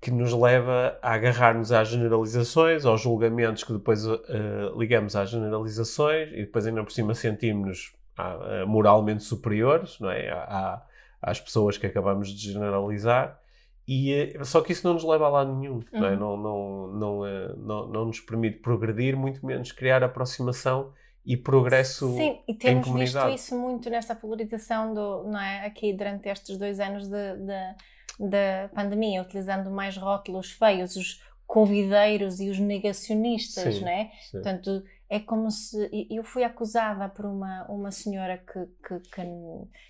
que 0.00 0.10
nos 0.10 0.32
leva 0.32 0.96
a 1.02 1.12
agarrar-nos 1.14 1.72
às 1.72 1.88
generalizações, 1.88 2.84
aos 2.84 3.00
julgamentos 3.00 3.64
que 3.64 3.72
depois 3.72 4.06
eh, 4.06 4.72
ligamos 4.76 5.16
às 5.16 5.30
generalizações 5.30 6.28
e 6.32 6.36
depois 6.44 6.66
ainda 6.66 6.82
por 6.84 6.92
cima 6.92 7.14
sentimos-nos 7.14 7.92
eh, 8.18 8.64
moralmente 8.64 9.22
superiores 9.24 9.98
não 10.00 10.10
é? 10.10 10.30
À- 10.30 10.82
às 11.20 11.40
pessoas 11.40 11.76
que 11.76 11.84
acabamos 11.86 12.28
de 12.28 12.52
generalizar. 12.52 13.40
E, 13.88 14.12
eh, 14.12 14.44
só 14.44 14.60
que 14.60 14.70
isso 14.72 14.86
não 14.86 14.94
nos 14.94 15.02
leva 15.02 15.26
a 15.26 15.28
lado 15.30 15.52
nenhum, 15.56 15.80
não, 15.92 16.06
é? 16.06 16.10
Uhum. 16.12 16.16
não, 16.16 16.36
não, 16.36 16.88
não, 16.92 17.56
não, 17.56 17.86
não 17.88 18.04
nos 18.04 18.20
permite 18.20 18.58
progredir, 18.58 19.16
muito 19.16 19.44
menos 19.44 19.72
criar 19.72 20.04
aproximação 20.04 20.92
e 21.26 21.36
progresso 21.36 22.14
Sim, 22.14 22.38
e 22.46 22.54
temos 22.54 22.88
visto 22.88 23.28
isso 23.30 23.58
muito 23.58 23.90
nesta 23.90 24.14
polarização 24.14 24.94
do, 24.94 25.24
não 25.24 25.40
é, 25.40 25.66
aqui 25.66 25.92
durante 25.92 26.28
estes 26.28 26.56
dois 26.56 26.78
anos 26.78 27.08
de, 27.08 27.36
de- 27.38 27.74
da 28.18 28.68
pandemia, 28.74 29.22
utilizando 29.22 29.70
mais 29.70 29.96
rótulos 29.96 30.50
feios, 30.50 30.96
os 30.96 31.22
convideiros 31.46 32.40
e 32.40 32.50
os 32.50 32.58
negacionistas, 32.58 33.76
Sim, 33.76 33.80
não 33.80 33.88
é? 33.88 34.10
Sim. 34.20 34.32
Portanto, 34.32 34.84
é 35.08 35.18
como 35.18 35.50
se. 35.50 36.06
Eu 36.10 36.22
fui 36.22 36.44
acusada 36.44 37.08
por 37.08 37.24
uma, 37.24 37.64
uma 37.68 37.90
senhora 37.90 38.38
que, 38.38 38.66
que, 38.86 39.00
que, 39.10 39.22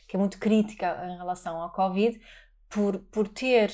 que 0.07 0.17
é 0.17 0.19
muito 0.19 0.39
crítica 0.39 1.05
em 1.11 1.17
relação 1.17 1.61
ao 1.61 1.73
Covid 1.73 2.21
por, 2.69 2.99
por 3.11 3.27
ter 3.27 3.73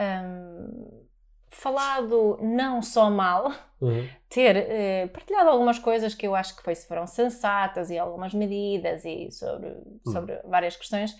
hum, 0.00 1.04
falado 1.50 2.38
não 2.40 2.80
só 2.80 3.10
mal, 3.10 3.52
Uhum. 3.80 4.08
ter 4.28 4.56
eh, 4.56 5.06
partilhado 5.06 5.50
algumas 5.50 5.78
coisas 5.78 6.12
que 6.12 6.26
eu 6.26 6.34
acho 6.34 6.56
que 6.56 6.64
foi, 6.64 6.74
foram 6.74 7.06
sensatas 7.06 7.90
e 7.90 7.98
algumas 7.98 8.34
medidas 8.34 9.04
e 9.04 9.30
sobre, 9.30 9.72
sobre 10.04 10.36
várias 10.44 10.76
questões 10.76 11.16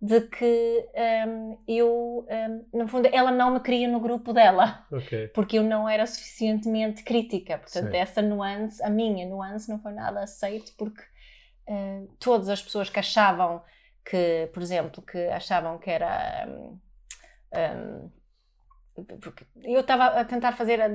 de 0.00 0.20
que 0.22 0.86
hum, 1.26 1.58
eu, 1.66 2.26
hum, 2.30 2.64
no 2.72 2.86
fundo, 2.88 3.08
ela 3.12 3.30
não 3.30 3.52
me 3.54 3.60
queria 3.60 3.88
no 3.88 3.98
grupo 4.00 4.32
dela 4.32 4.86
Ok. 4.92 5.28
porque 5.28 5.58
eu 5.58 5.62
não 5.62 5.88
era 5.88 6.06
suficientemente 6.06 7.02
crítica. 7.02 7.58
Portanto, 7.58 7.90
Sim. 7.90 7.96
essa 7.96 8.20
nuance, 8.22 8.82
a 8.82 8.90
minha 8.90 9.26
nuance, 9.26 9.68
não 9.68 9.78
foi 9.80 9.92
nada 9.92 10.20
aceito 10.22 10.72
porque 10.76 11.02
eh, 11.66 12.02
todas 12.20 12.48
as 12.48 12.62
pessoas 12.62 12.90
que 12.90 12.98
achavam 12.98 13.62
que, 14.04 14.48
por 14.52 14.62
exemplo, 14.62 15.02
que 15.02 15.18
achavam 15.28 15.78
que 15.78 15.90
era. 15.90 16.46
hum, 16.48 16.78
hum, 17.54 18.10
eu 19.62 19.80
estava 19.80 20.06
a 20.06 20.24
tentar 20.24 20.52
fazer, 20.52 20.80
a- 20.80 20.88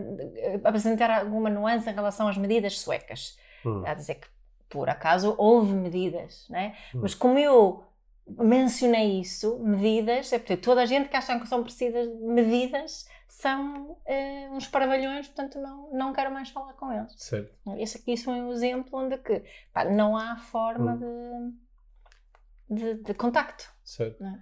apresentar 0.63 1.11
alguma 1.11 1.49
nuance 1.49 1.87
em 1.89 1.93
relação 1.93 2.27
às 2.27 2.37
medidas 2.37 2.79
suecas. 2.79 3.37
Hum. 3.65 3.83
A 3.85 3.93
dizer 3.93 4.15
que, 4.15 4.27
por 4.69 4.89
acaso, 4.89 5.35
houve 5.37 5.71
medidas, 5.73 6.47
né? 6.49 6.75
Hum. 6.95 6.99
Mas 7.03 7.13
como 7.13 7.37
eu 7.37 7.83
mencionei 8.27 9.19
isso, 9.19 9.59
medidas, 9.59 10.31
é 10.31 10.39
porque 10.39 10.57
toda 10.57 10.81
a 10.81 10.85
gente 10.85 11.09
que 11.09 11.17
acha 11.17 11.39
que 11.39 11.47
são 11.47 11.63
precisas 11.63 12.07
de 12.07 12.23
medidas 12.23 13.07
são 13.27 13.97
eh, 14.05 14.49
uns 14.51 14.67
paravalhões, 14.67 15.27
portanto 15.27 15.59
não, 15.59 15.91
não 15.93 16.13
quero 16.13 16.31
mais 16.31 16.49
falar 16.49 16.73
com 16.73 16.91
eles. 16.91 17.13
Certo. 17.17 17.51
Esse 17.77 17.97
aqui 17.97 18.15
foi 18.17 18.33
um 18.33 18.51
exemplo 18.51 18.99
onde 18.99 19.17
que, 19.17 19.43
pá, 19.73 19.85
não 19.85 20.15
há 20.15 20.37
forma 20.37 20.93
Hum. 21.01 21.53
de, 22.69 22.93
de, 22.95 23.03
de 23.03 23.13
contacto. 23.13 23.69
Certo. 23.83 24.23
É? 24.23 24.39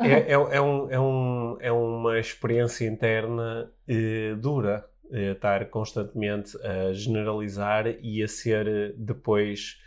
É, 0.00 0.06
é, 0.06 0.32
é 0.32 0.60
um, 0.60 0.90
é, 0.90 1.00
um, 1.00 1.56
é 1.60 1.72
uma 1.72 2.18
experiência 2.18 2.86
interna 2.86 3.72
eh, 3.88 4.34
dura 4.38 4.86
eh, 5.10 5.32
estar 5.32 5.64
constantemente 5.70 6.58
a 6.62 6.92
generalizar 6.92 7.86
e 8.02 8.22
a 8.22 8.28
ser 8.28 8.66
eh, 8.68 8.92
depois 8.96 9.80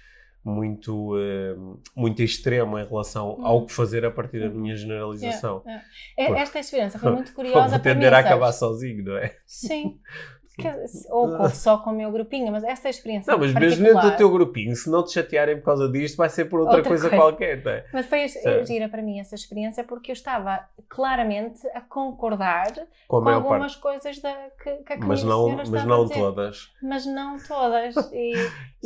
muito, 0.44 1.18
eh, 1.20 1.56
muito 1.96 2.22
extremo 2.24 2.80
em 2.80 2.86
relação 2.88 3.38
Hum. 3.40 3.46
ao 3.46 3.66
que 3.66 3.74
fazer 3.74 4.06
a 4.06 4.12
partir 4.12 4.40
da 4.40 4.48
Uhum. 4.48 4.62
minha 4.62 4.76
generalização. 4.76 5.62
Yeah, 5.66 5.84
yeah. 6.18 6.34
Por- 6.36 6.42
Esta 6.42 6.60
experiência 6.60 7.00
foi 7.00 7.12
muito 7.12 7.34
curiosa 7.34 7.70
Vou 7.70 7.80
para 7.80 7.94
mim. 7.94 8.00
tender 8.02 8.14
a 8.14 8.20
acabar 8.20 8.52
sozinho, 8.54 9.04
não 9.04 9.18
é? 9.18 9.36
Sim. 9.46 10.00
Dizer, 10.60 11.08
Ou 11.12 11.38
com- 11.38 11.50
só 11.50 11.78
com 11.78 11.90
o 11.90 11.94
meu 11.94 12.12
grupinho, 12.12 12.52
mas 12.52 12.64
esta 12.64 12.90
experiência 12.90 13.32
Não, 13.32 13.40
mas 13.40 13.54
mesmo 13.54 13.84
dentro 13.86 14.02
do 14.12 14.18
teu 14.18 14.30
grupinho, 14.30 14.76
se 14.76 14.90
não 14.90 15.04
te 15.04 15.12
chatearem 15.14 15.58
por 15.58 15.66
causa 15.66 15.90
disto, 15.90 16.18
vai 16.18 16.30
ser 16.30 16.46
por 16.46 16.60
outra, 16.60 16.78
Outra 16.78 16.90
coisa, 16.90 17.10
coisa. 17.10 17.24
qualquer, 17.24 17.64
não 17.64 17.72
é? 17.72 17.86
Mas 17.94 18.06
foi 18.06 18.28
Certo. 18.28 18.68
gira 18.68 18.88
para 18.90 19.02
mim 19.02 19.20
essa 19.20 19.36
experiência 19.36 19.84
porque 19.84 20.12
eu 20.12 20.14
estava 20.14 20.66
claramente 20.88 21.66
a 21.74 21.82
concordar 21.82 22.72
Com 23.08 23.18
a 23.18 23.24
com 23.24 23.30
algumas 23.30 23.76
parte. 23.76 23.82
coisas 24.02 24.20
da, 24.22 24.34
que, 24.62 24.72
que 24.84 24.94
a 24.94 24.98
Mas 24.98 25.24
não, 25.24 25.50
mas 25.56 25.70
não 25.86 26.08
todas. 26.10 26.72
Mas 26.82 27.06
não 27.06 27.38
todas. 27.40 27.96
E, 28.14 28.34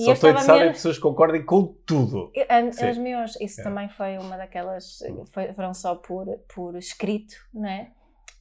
e 0.02 0.06
Só 0.06 0.14
estou 0.14 0.30
estava 0.32 0.32
interessado 0.32 0.66
em 0.70 0.72
pessoas 0.74 0.96
que 0.98 1.02
concordem 1.02 1.46
com 1.46 1.66
tudo. 1.86 2.32
Eu- 2.34 2.46
a- 2.50 2.72
Sim. 2.72 2.90
Os 2.90 2.98
meus, 2.98 3.40
isso 3.40 3.62
É. 3.62 3.64
também 3.64 3.88
foi 3.90 4.18
uma 4.18 4.36
daquelas, 4.38 5.00
foi, 5.32 5.54
foram 5.54 5.74
só 5.74 5.96
por, 5.96 6.26
por 6.54 6.76
escrito, 6.76 7.36
não 7.54 7.68
é? 7.70 7.92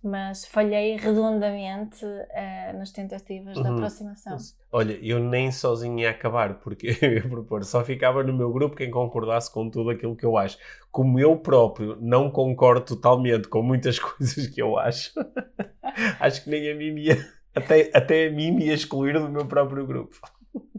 Mas 0.03 0.45
falhei 0.45 0.97
redondamente 0.97 2.05
eh, 2.31 2.73
nas 2.73 2.91
tentativas 2.91 3.55
de 3.55 3.61
Uhum. 3.61 3.75
aproximação. 3.75 4.37
Olha, 4.73 4.99
eu 5.03 5.21
nem 5.21 5.53
sozinho 5.53 6.01
ia 6.01 6.11
acabar, 6.11 6.55
porque 6.61 6.89
eu 7.01 7.13
ia 7.15 7.23
propor, 7.29 7.63
só 7.65 7.85
ficava 7.85 8.23
no 8.25 8.33
meu 8.33 8.53
grupo 8.53 8.75
quem 8.75 8.91
concordasse 8.91 9.53
com 9.53 9.71
tudo 9.71 9.91
aquilo 9.91 10.17
que 10.17 10.27
eu 10.27 10.37
acho. 10.37 10.59
Como 10.91 11.21
eu 11.21 11.37
próprio 11.37 11.97
não 12.01 12.31
concordo 12.31 12.85
totalmente 12.85 13.47
com 13.49 13.63
muitas 13.63 13.99
coisas 14.01 14.49
que 14.49 14.61
eu 14.61 14.77
acho, 14.79 15.13
acho 16.19 16.43
que 16.45 16.51
nem 16.51 16.71
a 16.71 16.75
mim 16.75 16.99
ia, 16.99 17.17
até, 17.55 17.91
até 17.95 18.27
a 18.27 18.31
mim 18.33 18.51
me 18.51 18.67
ia 18.67 18.75
excluir 18.75 19.13
do 19.15 19.29
meu 19.29 19.47
próprio 19.47 19.87
grupo. 19.87 20.17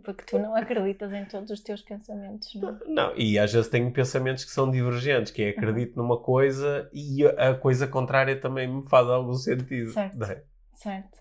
Porque 0.03 0.23
tu 0.25 0.37
não 0.39 0.55
acreditas 0.55 1.13
em 1.13 1.25
todos 1.25 1.49
os 1.51 1.59
teus 1.61 1.81
pensamentos, 1.81 2.53
não 2.55 2.69
é? 2.69 2.79
Não, 2.87 3.17
e 3.17 3.39
às 3.39 3.51
vezes 3.53 3.69
tenho 3.69 3.91
pensamentos 3.91 4.43
que 4.45 4.51
são 4.51 4.69
divergentes, 4.69 5.31
que 5.31 5.41
é 5.43 5.49
acredito 5.49 5.95
numa 5.97 6.17
coisa 6.19 6.89
e 6.93 7.25
a 7.25 7.53
coisa 7.55 7.87
contrária 7.87 8.39
também 8.39 8.67
me 8.67 8.87
faz 8.89 9.07
algum 9.07 9.33
sentido. 9.33 9.91
Certo. 9.91 10.23
é? 10.23 10.43
Certo. 10.73 11.19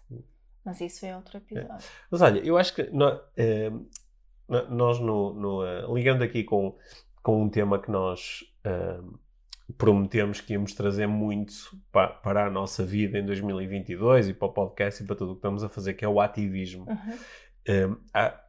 Mas 0.65 0.81
isso 0.81 1.05
é 1.07 1.15
outro 1.17 1.39
episódio. 1.39 1.87
Mas 2.11 2.21
olha, 2.23 2.41
eu 2.41 2.57
acho 2.57 2.75
que 2.75 2.85
nó- 2.91 3.21
eh, 3.37 3.71
nó- 4.49 4.69
nós, 4.69 4.99
no, 5.01 5.33
no, 5.35 5.65
eh, 5.67 5.85
ligando 5.93 6.23
aqui 6.23 6.45
com, 6.45 6.77
com 7.23 7.43
um 7.43 7.49
tema 7.49 7.81
que 7.81 7.91
nós 7.91 8.41
eh, 8.65 9.01
prometemos 9.79 10.41
que 10.41 10.53
íamos 10.53 10.75
trazer 10.75 11.07
muito 11.07 11.53
pa- 11.91 12.09
para 12.09 12.47
a 12.47 12.51
nossa 12.51 12.85
vida 12.85 13.19
em 13.19 13.25
2022 13.27 14.29
e 14.29 14.35
para 14.35 14.49
o 14.49 14.53
podcast 14.53 15.03
e 15.03 15.07
para 15.07 15.17
tudo 15.17 15.31
o 15.33 15.35
que 15.35 15.39
estamos 15.39 15.65
a 15.65 15.69
fazer, 15.69 15.95
que 15.95 16.05
é 16.05 16.09
o 16.09 16.21
ativismo. 16.21 16.85
Uhum. 16.89 17.19
Eh, 17.67 17.89
há, 18.13 18.41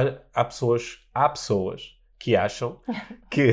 há, 0.00 0.40
há 0.40 0.44
pessoas, 0.44 0.98
há 1.14 1.28
pessoas 1.28 1.94
que 2.18 2.34
acham 2.34 2.80
que, 3.30 3.52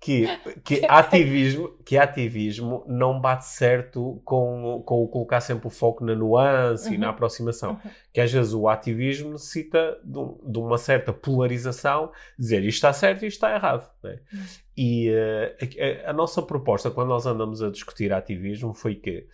que, 0.00 0.26
que, 0.64 0.86
ativismo, 0.88 1.68
que 1.84 1.98
ativismo 1.98 2.84
não 2.86 3.20
bate 3.20 3.44
certo 3.46 4.22
com, 4.24 4.82
com 4.86 5.02
o 5.02 5.08
colocar 5.08 5.40
sempre 5.40 5.66
o 5.66 5.70
foco 5.70 6.04
na 6.04 6.14
nuance 6.14 6.94
e 6.94 6.96
na 6.98 7.06
Uhum. 7.08 7.12
aproximação. 7.12 7.72
Uhum. 7.72 7.90
Que 8.12 8.20
às 8.20 8.32
vezes 8.32 8.54
o 8.54 8.68
ativismo 8.68 9.32
necessita 9.32 9.98
de, 10.04 10.52
de 10.52 10.58
uma 10.58 10.78
certa 10.78 11.12
polarização, 11.12 12.10
dizer 12.38 12.60
isto 12.64 12.76
está 12.76 12.92
certo 12.92 13.24
e 13.24 13.26
isto 13.28 13.36
está 13.44 13.54
errado. 13.54 13.90
né? 14.02 14.18
Uhum. 14.32 14.40
E 14.76 15.10
eh, 15.10 16.04
a, 16.06 16.10
a 16.10 16.12
nossa 16.12 16.40
proposta, 16.42 16.90
quando 16.90 17.08
nós 17.08 17.26
andamos 17.26 17.62
a 17.62 17.70
discutir 17.70 18.12
ativismo, 18.12 18.72
foi 18.72 18.94
que 18.94 19.26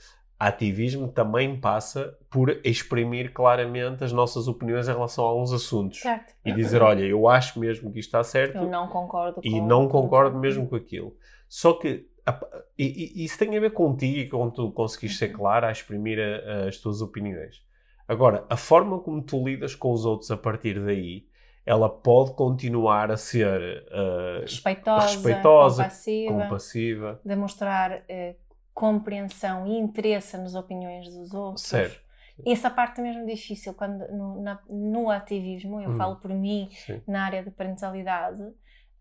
ativismo 0.49 1.09
também 1.09 1.59
passa 1.61 2.17
por 2.31 2.51
exprimir 2.65 3.33
claramente 3.33 4.03
as 4.05 4.13
nossas 4.13 4.49
opiniões 4.49 4.89
em 4.89 4.93
relação 4.93 5.25
a 5.25 5.29
alguns 5.29 5.53
assuntos. 5.53 6.01
Certo. 6.01 6.35
E 6.45 6.53
dizer, 6.53 6.83
olha, 6.83 7.05
eu 7.05 7.29
acho 7.29 7.59
mesmo 7.61 7.93
que 7.93 7.99
isto 8.01 8.09
está 8.09 8.23
certo 8.25 8.57
Eu 8.57 8.67
não 8.69 8.89
concordo 8.89 9.41
com 9.41 9.47
e 9.47 9.61
não 9.61 9.89
concordo 9.89 10.39
mesmo 10.39 10.67
com 10.69 10.77
aquilo. 10.77 11.17
Só 11.49 11.75
que 11.75 12.07
a- 12.27 12.41
e, 12.79 13.25
isso 13.25 13.39
tem 13.39 13.57
a 13.57 13.61
ver 13.61 13.73
contigo 13.73 14.19
e 14.19 14.29
com 14.29 14.49
tu 14.51 14.71
conseguiste 14.73 15.19
ser 15.19 15.29
clara 15.29 15.69
a 15.69 15.73
exprimir 15.73 16.19
a- 16.19 16.69
as 16.69 16.77
tuas 16.79 17.01
opiniões. 17.03 17.63
Agora, 18.09 18.45
a 18.51 18.57
forma 18.57 18.99
como 18.99 19.23
tu 19.23 19.45
lidas 19.45 19.75
com 19.75 19.93
os 19.93 20.05
outros 20.05 20.31
a 20.31 20.37
partir 20.37 20.81
daí, 20.85 21.27
ela 21.65 21.89
pode 21.89 22.33
continuar 22.35 23.11
a 23.13 23.17
ser 23.17 23.85
uh, 23.93 24.41
respeitosa, 24.41 25.07
respeitosa, 25.07 25.83
compassiva, 25.85 26.33
compassiva. 26.33 27.21
demonstrar 27.25 28.03
eh, 28.09 28.35
compreensão 28.75 29.67
e 29.67 29.79
interesse 29.79 30.37
nas 30.39 30.55
opiniões 30.55 31.09
dos 31.13 31.33
outros. 31.35 31.67
Certo. 31.67 32.01
Essa 32.47 32.71
parte 32.71 33.01
é 33.01 33.05
mesmo 33.05 33.27
difícil 33.27 33.75
quando 33.75 34.07
no, 34.11 34.41
na- 34.43 34.63
no 34.69 35.11
ativismo, 35.11 35.81
eu 35.81 35.91
Hum. 35.91 35.97
falo 35.97 36.17
por 36.17 36.31
mim 36.33 36.69
Sim. 36.73 37.03
na 37.07 37.25
área 37.27 37.43
de 37.43 37.51
parentalidade, 37.51 38.43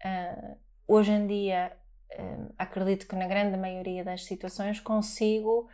ah, 0.04 0.56
hoje 0.88 1.12
em 1.12 1.26
dia 1.26 1.72
ah, 2.20 2.48
acredito 2.58 3.08
que 3.08 3.16
na 3.16 3.28
grande 3.28 3.58
maioria 3.58 4.04
das 4.04 4.26
situações 4.26 4.80
consigo 4.82 5.68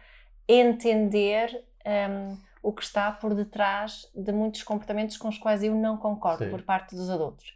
entender 0.48 1.64
ah, 1.86 2.36
o 2.62 2.72
que 2.74 2.84
está 2.84 3.12
por 3.12 3.34
detrás 3.34 4.10
de 4.16 4.32
muitos 4.32 4.64
comportamentos 4.64 5.18
com 5.18 5.28
os 5.28 5.38
quais 5.38 5.64
eu 5.64 5.74
não 5.76 5.98
concordo 5.98 6.46
Sim. 6.46 6.50
por 6.52 6.62
parte 6.64 6.96
dos 6.96 7.10
adultos. 7.10 7.54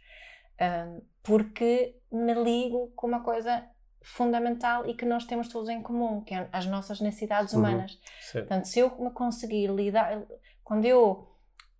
Ah, 0.60 0.98
porque 1.22 1.96
me 2.10 2.34
ligo 2.34 2.92
com 2.96 3.06
uma 3.06 3.20
coisa 3.22 3.64
fundamental 4.02 4.86
e 4.88 4.94
que 4.94 5.04
nós 5.04 5.24
temos 5.24 5.48
todos 5.48 5.68
em 5.68 5.80
comum, 5.82 6.20
que 6.22 6.34
é 6.34 6.48
as 6.52 6.66
nossas 6.66 7.00
necessidades 7.00 7.52
Uhum. 7.52 7.60
humanas. 7.60 7.98
certo. 8.20 8.48
Portanto, 8.48 8.64
se 8.66 8.78
eu 8.80 8.90
me 8.98 9.10
conseguir 9.10 9.68
lidar. 9.68 10.22
Quando 10.64 10.84
eu 10.86 11.28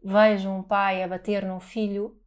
vejo 0.02 0.50
um 0.50 0.62
pai 0.62 1.02
a 1.02 1.08
bater 1.08 1.44
num 1.44 1.60
filho, 1.60 2.18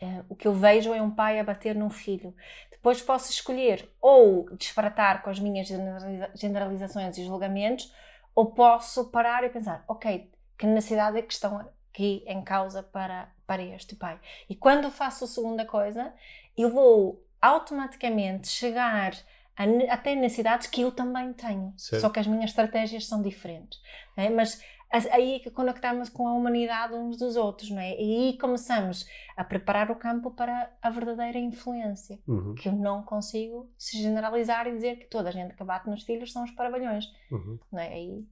eh, 0.00 0.22
o 0.28 0.34
que 0.36 0.46
eu 0.46 0.52
vejo 0.54 0.92
é 0.94 1.00
um 1.00 1.10
pai 1.10 1.38
a 1.38 1.44
bater 1.44 1.74
num 1.74 1.90
filho. 1.90 2.34
Depois 2.70 3.00
posso 3.00 3.30
escolher 3.30 3.88
ou 4.00 4.48
disparatar 4.56 5.22
com 5.22 5.30
as 5.30 5.38
minhas 5.38 5.66
generaliza- 5.68 6.30
generalizações 6.34 7.16
e 7.18 7.24
julgamentos, 7.24 7.92
ou 8.34 8.52
posso 8.52 9.10
parar 9.10 9.44
e 9.44 9.48
pensar: 9.50 9.84
ok, 9.88 10.30
que 10.58 10.66
necessidade 10.66 11.18
é 11.18 11.22
que 11.22 11.32
estão 11.32 11.58
aqui 11.90 12.24
em 12.26 12.42
causa 12.42 12.82
para, 12.82 13.30
para 13.46 13.62
este 13.62 13.94
pai? 13.96 14.20
E 14.48 14.54
quando 14.56 14.90
faço 14.90 15.24
a 15.24 15.28
segunda 15.28 15.64
coisa, 15.64 16.12
eu 16.56 16.70
vou 16.70 17.24
automaticamente 17.42 18.48
chegar 18.48 19.12
a 19.56 19.64
até 19.92 20.14
necessidades 20.14 20.66
que 20.68 20.80
eu 20.82 20.90
também 20.92 21.32
tenho, 21.34 21.74
Certo. 21.76 22.00
só 22.00 22.08
que 22.08 22.18
as 22.20 22.26
minhas 22.26 22.50
estratégias 22.50 23.06
são 23.06 23.20
diferentes. 23.20 23.78
é? 24.16 24.30
Mas 24.30 24.62
as- 24.90 25.06
aí 25.06 25.34
é 25.36 25.38
que 25.40 25.50
conectamos 25.50 26.08
com 26.08 26.26
a 26.28 26.32
humanidade 26.34 26.94
uns 26.94 27.16
dos 27.18 27.34
outros, 27.36 27.70
não 27.70 27.80
é? 27.80 27.90
E 28.00 28.28
aí 28.30 28.38
começamos 28.38 29.06
a 29.36 29.42
preparar 29.44 29.90
o 29.90 29.96
campo 29.96 30.30
para 30.30 30.70
a 30.80 30.90
verdadeira 30.90 31.38
influência, 31.38 32.18
Uhum, 32.26 32.54
que 32.54 32.68
eu 32.68 32.72
não 32.72 33.02
consigo 33.02 33.70
se 33.78 34.00
generalizar 34.00 34.66
e 34.66 34.72
dizer 34.72 34.96
que 34.98 35.06
toda 35.06 35.28
a 35.28 35.32
gente 35.32 35.54
que 35.54 35.64
bate 35.64 35.88
nos 35.88 36.02
filhos 36.02 36.32
são 36.32 36.44
os 36.44 36.50
parabalhões, 36.52 37.04
uhum. 37.30 37.58
não 37.70 37.80
é? 37.80 37.88
Aí 37.88 38.26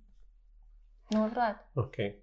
não 1.12 1.24
é 1.24 1.28
verdade. 1.28 1.58
Ok. 1.76 2.22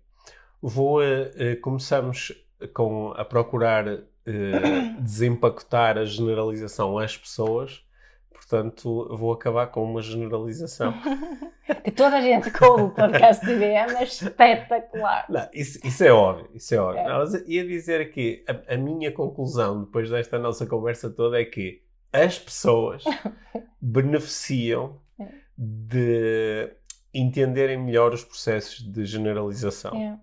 Vou, 0.62 1.04
eh, 1.04 1.56
começamos 1.58 2.32
com 2.74 3.12
a 3.12 3.24
procurar 3.26 3.86
eh, 4.28 4.95
desempacotar 4.99 5.97
a 5.97 6.05
generalização 6.05 6.97
às 6.97 7.15
pessoas. 7.17 7.84
Portanto, 8.32 9.07
vou 9.17 9.34
acabar 9.34 9.67
com 9.67 9.84
uma 9.84 10.01
generalização. 10.01 10.93
Que 11.84 11.91
toda 11.91 12.17
a 12.17 12.21
gente 12.21 12.49
com 12.51 12.84
o 12.84 12.89
podcast 12.91 13.45
de 13.45 13.51
IBM 13.53 13.95
é 13.97 14.03
espetacular. 14.03 15.25
Não, 15.30 15.47
isso, 15.53 15.80
isso 15.86 16.03
é 16.03 16.11
óbvio, 16.11 16.49
isso 16.53 16.73
é 16.73 16.78
óbvio. 16.80 17.01
É. 17.01 17.07
Não, 17.09 17.17
mas 17.19 17.34
ia 17.47 17.65
dizer 17.67 17.99
aqui, 17.99 18.45
a, 18.47 18.75
a 18.75 18.78
minha 18.78 19.11
conclusão 19.11 19.84
depois 19.84 20.09
desta 20.09 20.38
nossa 20.39 20.65
conversa 20.65 21.09
toda 21.09 21.41
é 21.41 21.43
que 21.45 21.82
as 22.13 22.39
pessoas 22.39 23.03
beneficiam 23.82 24.99
É. 25.19 25.25
de 25.57 26.69
entenderem 27.13 27.78
melhor 27.78 28.13
os 28.13 28.23
processos 28.23 28.80
de 28.82 29.03
generalização. 29.05 29.95
É. 29.95 30.17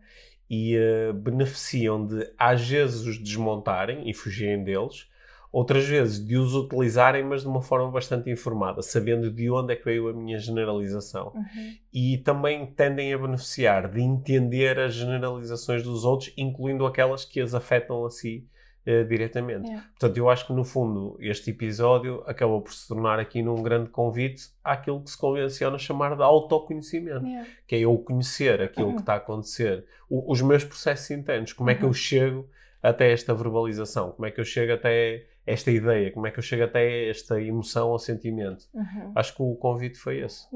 e 0.49 0.77
eh, 0.77 1.13
beneficiam 1.13 2.07
de, 2.07 2.31
às 2.39 2.67
vezes, 2.67 3.07
os 3.07 3.19
desmontarem 3.19 4.09
e 4.09 4.15
fugirem 4.15 4.63
deles, 4.63 5.09
outras 5.51 5.87
vezes 5.87 6.25
de 6.25 6.37
os 6.37 6.55
utilizarem, 6.55 7.23
mas 7.23 7.43
de 7.43 7.49
uma 7.49 7.63
forma 7.63 7.91
bastante 7.91 8.29
informada, 8.29 8.83
sabendo 8.83 9.31
de 9.31 9.49
onde 9.51 9.73
é 9.73 9.77
que 9.77 9.85
veio 9.85 10.09
a 10.09 10.13
minha 10.13 10.39
generalização. 10.39 11.33
Uhum. 11.35 11.75
E 11.93 12.19
também 12.19 12.67
tendem 12.67 13.15
a 13.15 13.19
beneficiar 13.19 13.89
de 13.89 14.01
entender 14.01 14.81
as 14.81 14.95
generalizações 14.95 15.83
dos 15.83 16.05
outros, 16.05 16.33
incluindo 16.37 16.85
aquelas 16.85 17.25
que 17.25 17.41
as 17.41 17.55
afetam 17.55 18.05
a 18.05 18.11
si 18.11 18.47
eh, 18.87 19.03
diretamente. 19.05 19.71
É. 19.71 19.77
Portanto, 19.81 20.17
eu 20.19 20.29
acho 20.29 20.47
que 20.47 20.53
no 20.53 20.65
fundo 20.65 21.17
este 21.21 21.51
episódio 21.51 22.23
acabou 22.27 22.61
por 22.61 22.73
se 22.73 22.87
tornar 22.89 23.19
aqui 23.19 23.43
num 23.43 23.63
grande 23.63 23.89
convite 23.91 24.51
àquilo 24.63 25.03
que 25.03 25.11
se 25.11 25.19
convenciona 25.19 25.79
chamar 25.79 26.15
de 26.17 26.23
autoconhecimento 26.23 27.27
É. 27.27 27.47
que 27.67 27.75
é 27.77 27.81
eu 27.81 27.97
conhecer 27.99 28.61
aquilo 28.61 28.89
Uhum. 28.89 28.95
que 28.97 29.01
está 29.01 29.15
a 29.15 29.17
acontecer, 29.17 29.87
o- 30.09 30.31
os 30.31 30.41
meus 30.43 30.65
processos 30.65 31.11
internos, 31.11 31.53
como 31.53 31.71
é 31.71 31.75
que 31.75 31.83
eu 31.83 31.89
Uhum. 31.89 31.95
chego 31.95 32.49
até 32.83 33.11
esta 33.13 33.35
verbalização, 33.35 34.13
como 34.13 34.27
é 34.27 34.31
que 34.31 34.41
eu 34.41 34.45
chego 34.45 34.73
até 34.75 35.27
esta 35.47 35.71
ideia, 35.71 36.11
como 36.13 36.27
é 36.27 36.31
que 36.31 36.39
eu 36.39 36.43
chego 36.43 36.65
até 36.65 37.09
esta 37.09 37.41
emoção 37.41 37.89
ou 37.91 37.99
sentimento. 37.99 38.67
Uhum. 38.75 39.13
Acho 39.15 39.35
que 39.35 39.43
o 39.43 39.55
convite 39.57 39.97
foi 39.99 40.19
esse. 40.21 40.47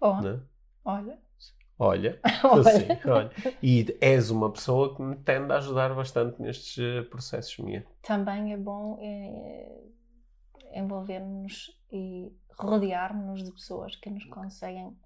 Bom, 0.00 0.20
Né? 0.20 0.40
olha, 0.84 1.18
Olha, 1.78 2.20
assim, 2.60 2.86
olha. 3.04 3.30
E 3.62 3.96
és 4.00 4.30
uma 4.30 4.50
pessoa 4.52 4.94
que 4.94 5.02
me 5.02 5.16
tende 5.16 5.52
a 5.52 5.56
ajudar 5.56 5.92
bastante 5.94 6.40
nestes 6.40 6.78
eh, 6.78 7.02
processos, 7.02 7.58
minha. 7.58 7.84
Também 8.02 8.52
é 8.52 8.56
bom 8.56 8.98
eh, 9.02 9.82
envolver-nos 10.72 11.70
e 11.92 12.32
rodear-nos 12.56 13.42
de 13.42 13.52
pessoas 13.52 13.96
que 13.96 14.08
nos 14.08 14.24
conseguem 14.26 14.96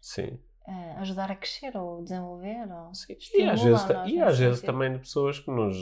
Sim. 0.00 0.38
eh, 0.66 0.94
ajudar 0.98 1.30
a 1.32 1.36
crescer 1.36 1.76
ou 1.76 2.02
desenvolver 2.02 2.68
ou 2.72 2.94
Sim. 2.94 3.16
E 3.34 3.42
às 3.42 3.60
vezes, 3.60 3.86
e 4.06 4.20
às 4.20 4.38
vezes 4.38 4.62
também 4.62 4.92
de 4.92 5.00
pessoas 5.00 5.40
que 5.40 5.50
nos, 5.50 5.76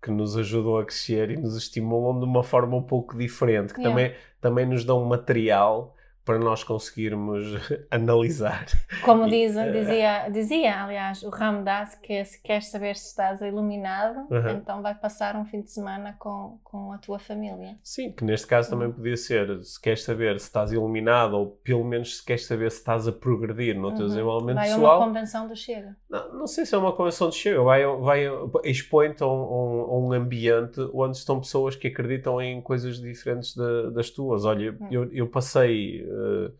que 0.00 0.10
nos 0.12 0.36
ajudam 0.36 0.76
a 0.78 0.84
crescer 0.84 1.30
e 1.30 1.36
nos 1.36 1.56
estimulam 1.56 2.18
de 2.20 2.24
uma 2.24 2.44
forma 2.44 2.76
um 2.76 2.82
pouco 2.82 3.18
diferente, 3.18 3.74
que 3.74 3.80
Yeah. 3.80 3.90
também, 3.90 4.20
também 4.40 4.66
nos 4.66 4.84
dão 4.84 5.04
material 5.04 5.96
para 6.24 6.38
nós 6.38 6.62
conseguirmos 6.62 7.46
analisar. 7.90 8.66
Como 9.04 9.28
dizem, 9.28 9.64
eh, 9.68 9.70
dizia, 9.72 10.28
dizia, 10.28 10.82
aliás, 10.84 11.22
o 11.22 11.30
Ramdas 11.30 11.94
que 11.96 12.24
se 12.24 12.40
queres 12.42 12.68
saber 12.68 12.96
se 12.96 13.08
estás 13.08 13.40
iluminado, 13.40 14.20
Uhum. 14.30 14.50
então 14.50 14.82
vai 14.82 14.94
passar 14.94 15.34
um 15.36 15.44
fim 15.44 15.60
de 15.62 15.70
semana 15.70 16.14
com, 16.18 16.58
com 16.62 16.92
a 16.92 16.98
tua 16.98 17.18
família. 17.18 17.76
Sim, 17.82 18.12
que 18.12 18.24
neste 18.24 18.46
caso 18.46 18.70
também 18.70 18.88
Uhum. 18.88 18.94
podia 18.94 19.16
ser 19.16 19.62
se 19.62 19.80
queres 19.80 20.04
saber 20.04 20.38
se 20.38 20.46
estás 20.46 20.72
iluminado 20.72 21.34
ou 21.36 21.46
pelo 21.64 21.84
menos 21.84 22.18
se 22.18 22.24
queres 22.24 22.46
saber 22.46 22.70
se 22.70 22.78
estás 22.78 23.06
a 23.08 23.12
progredir 23.12 23.76
no 23.76 23.90
teu 23.92 24.02
Uhum. 24.02 24.06
desenvolvimento 24.08 24.56
Vai 24.56 24.70
a 24.70 24.76
uma 24.76 24.80
pessoal. 24.88 25.04
convenção 25.06 25.48
do 25.48 25.56
Chega. 25.56 25.96
Não, 26.08 26.32
não 26.40 26.46
sei 26.46 26.64
se 26.66 26.74
é 26.74 26.78
uma 26.78 26.92
convenção 26.92 27.28
de 27.30 27.36
chega, 27.36 27.62
vai, 27.62 27.84
vai 27.86 28.24
expõe-te 28.64 29.22
a, 29.22 29.26
um, 29.26 29.30
a 29.30 29.98
um- 29.98 30.12
ambiente 30.12 30.80
onde 30.92 31.16
estão 31.16 31.40
pessoas 31.40 31.74
que 31.74 31.88
acreditam 31.88 32.40
em 32.40 32.60
coisas 32.60 33.00
diferentes 33.00 33.56
da- 33.56 33.90
das 33.90 34.10
tuas. 34.10 34.44
Olha, 34.44 34.72
Hum. 34.80 34.88
eu, 34.90 35.12
eu 35.12 35.26
passei 35.26 36.06
eh, 36.12 36.52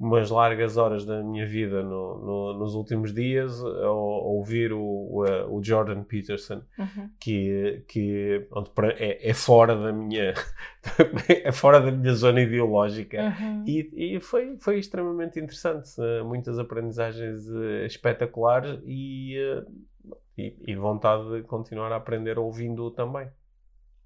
umas 0.00 0.30
largas 0.30 0.76
horas 0.76 1.04
da 1.04 1.22
minha 1.22 1.46
vida 1.46 1.80
no- 1.82 2.18
no- 2.18 2.58
nos 2.58 2.74
últimos 2.74 3.14
dias 3.14 3.62
a, 3.64 3.68
a 3.86 3.90
ouvir 3.92 4.72
o, 4.72 4.80
o, 4.80 5.24
eh, 5.26 5.44
o 5.46 5.62
Jordan 5.62 6.02
Peterson, 6.02 6.62
Uhum. 6.78 7.08
que, 7.20 7.84
que 7.86 8.48
é, 8.98 9.30
é 9.30 9.34
fora 9.34 9.76
da 9.76 9.92
minha 9.92 10.34
é 11.44 11.52
fora 11.52 11.80
da 11.80 11.92
minha 11.92 12.14
zona 12.14 12.40
ideológica. 12.40 13.18
Uhum. 13.40 13.64
E, 13.66 14.16
e 14.16 14.20
foi, 14.20 14.56
foi 14.58 14.78
extremamente 14.78 15.38
interessante. 15.38 15.90
eh, 16.00 16.22
muitas 16.24 16.58
aprendizagens 16.58 17.46
espetaculares 17.86 18.80
e, 18.84 19.36
e, 20.36 20.56
e 20.66 20.74
vontade 20.74 21.30
de 21.30 21.42
continuar 21.42 21.92
a 21.92 21.96
aprender 21.96 22.38
ouvindo 22.40 22.90
também. 22.90 23.28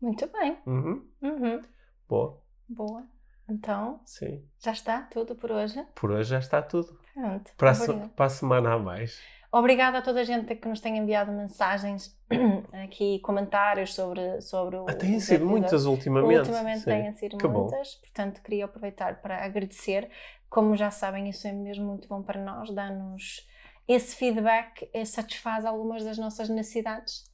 Muito 0.03 0.27
bem. 0.31 0.59
Uhum. 0.67 1.03
Uhum. 1.23 1.63
Boa, 2.07 2.39
Boa. 2.69 3.03
Então, 3.49 4.01
sim. 4.05 4.45
já 4.59 4.73
está 4.73 5.03
tudo 5.03 5.35
por 5.37 5.51
hoje. 5.53 5.83
Por 5.95 6.11
hoje 6.11 6.31
já 6.31 6.39
está 6.39 6.61
tudo. 6.63 6.99
Pronto. 7.15 7.51
Para 7.57 7.71
a, 7.73 8.09
para 8.09 8.27
a 8.27 8.29
semana 8.29 8.73
a 8.75 8.79
mais. 8.79 9.21
Obrigada 9.53 9.99
a 9.99 10.03
toda 10.03 10.21
a 10.21 10.25
gente 10.25 10.55
que 10.57 10.69
nos 10.69 10.81
tem 10.81 10.99
enviado 10.99 11.31
mensagens 11.33 12.15
aqui, 12.85 13.21
comentários 13.21 13.95
sobre, 13.95 14.41
sobre 14.41 14.77
o. 14.77 14.87
Ah, 14.89 14.95
têm 14.95 15.19
sido 15.21 15.47
muitas 15.47 15.87
ultimamente. 15.87 16.41
Ultimamente 16.41 16.81
sim. 16.81 16.85
têm 16.87 17.13
sido 17.15 17.39
Que 17.39 17.47
bom. 17.49 17.63
muitas, 17.63 17.95
portanto 17.95 18.43
queria 18.43 18.65
aproveitar 18.67 19.23
para 19.23 19.45
agradecer. 19.45 20.11
Como 20.51 20.77
já 20.77 20.91
sabem, 20.91 21.29
isso 21.29 21.47
é 21.47 21.53
mesmo 21.53 21.85
muito 21.87 22.07
bom 22.09 22.23
para 22.23 22.41
nós, 22.43 22.71
dá-nos 22.75 23.49
esse 23.89 24.17
feedback, 24.17 24.89
eh, 24.93 25.05
satisfaz 25.05 25.65
algumas 25.65 26.05
das 26.05 26.19
nossas 26.19 26.49
necessidades 26.49 27.25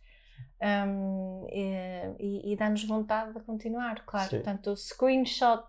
um, 0.61 1.47
e, 1.51 2.15
e- 2.19 2.53
e 2.53 2.57
dá-nos 2.57 2.85
vontade 2.85 3.33
de 3.35 3.41
continuar, 3.41 4.05
claro. 4.07 4.29
Sim. 4.31 4.37
Portanto, 4.37 4.71
o 4.71 4.77
screenshot 4.77 5.67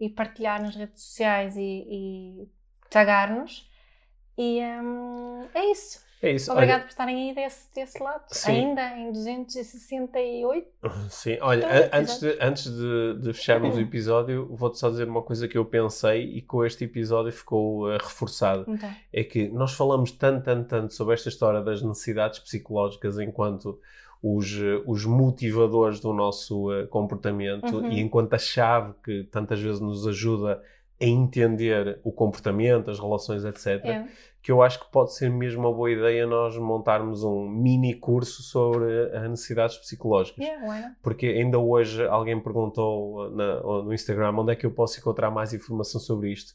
e 0.00 0.08
partilhar 0.08 0.60
nas 0.62 0.74
redes 0.76 1.02
sociais 1.02 1.56
e, 1.56 1.60
e 1.88 2.48
tagar-nos. 2.90 3.68
E 4.38 4.60
um, 4.62 5.40
é 5.54 5.70
isso. 5.70 6.04
É 6.22 6.32
isso. 6.32 6.50
Obrigada 6.50 6.82
por 6.84 6.88
estarem 6.88 7.28
aí 7.28 7.34
desse, 7.34 7.72
desse 7.74 8.02
lado. 8.02 8.24
Sim. 8.28 8.50
Ainda 8.50 8.96
em 8.98 9.12
268. 9.12 10.66
Olha, 10.82 10.92
sim, 11.10 11.38
olha, 11.40 11.58
Então, 11.58 11.70
a- 11.92 11.98
antes, 12.00 12.20
de, 12.20 12.38
antes 12.40 12.64
de, 12.70 13.18
de 13.20 13.32
fecharmos 13.34 13.76
o 13.76 13.80
episódio, 13.80 14.48
vou-te 14.54 14.78
só 14.78 14.88
dizer 14.88 15.08
uma 15.08 15.22
coisa 15.22 15.46
que 15.46 15.56
eu 15.58 15.64
pensei 15.64 16.24
e 16.24 16.42
com 16.42 16.64
este 16.64 16.84
episódio 16.84 17.30
ficou 17.32 17.92
eh, 17.92 17.98
reforçado. 17.98 18.64
Então, 18.68 18.90
é 19.12 19.24
que 19.24 19.48
nós 19.48 19.72
falamos 19.74 20.10
tanto, 20.10 20.44
tanto, 20.44 20.68
tanto 20.68 20.94
sobre 20.94 21.14
esta 21.14 21.28
história 21.28 21.60
das 21.60 21.82
necessidades 21.82 22.38
psicológicas 22.38 23.18
enquanto 23.18 23.78
os, 24.34 24.52
eh, 24.60 24.82
os 24.86 25.04
motivadores 25.04 26.00
do 26.00 26.12
nosso 26.12 26.72
eh, 26.72 26.86
comportamento 26.86 27.76
Uhum. 27.76 27.90
e 27.92 28.00
enquanto 28.00 28.34
a 28.34 28.38
chave 28.38 28.92
que 29.04 29.24
tantas 29.30 29.60
vezes 29.60 29.80
nos 29.80 30.06
ajuda 30.06 30.60
a 31.00 31.04
entender 31.04 32.00
o 32.02 32.10
comportamento, 32.10 32.90
as 32.90 32.98
relações, 32.98 33.44
etc. 33.44 33.66
é. 33.84 34.06
Que 34.42 34.52
eu 34.52 34.62
acho 34.62 34.78
que 34.78 34.90
pode 34.92 35.12
ser 35.12 35.28
mesmo 35.28 35.62
uma 35.62 35.72
boa 35.74 35.90
ideia 35.90 36.24
nós 36.24 36.56
montarmos 36.56 37.24
um 37.24 37.48
mini 37.48 37.94
curso 37.94 38.42
sobre 38.44 39.10
as 39.12 39.28
necessidades 39.28 39.76
psicológicas. 39.76 40.46
Why 40.46 40.80
not? 40.82 40.94
Porque 41.02 41.26
ainda 41.26 41.58
hoje 41.58 42.06
alguém 42.06 42.40
perguntou 42.40 43.28
na- 43.32 43.60
no 43.60 43.92
Instagram 43.92 44.32
onde 44.38 44.52
é 44.52 44.56
que 44.56 44.64
eu 44.64 44.70
posso 44.70 45.00
encontrar 45.00 45.30
mais 45.32 45.52
informação 45.52 46.00
sobre 46.00 46.30
isto. 46.32 46.52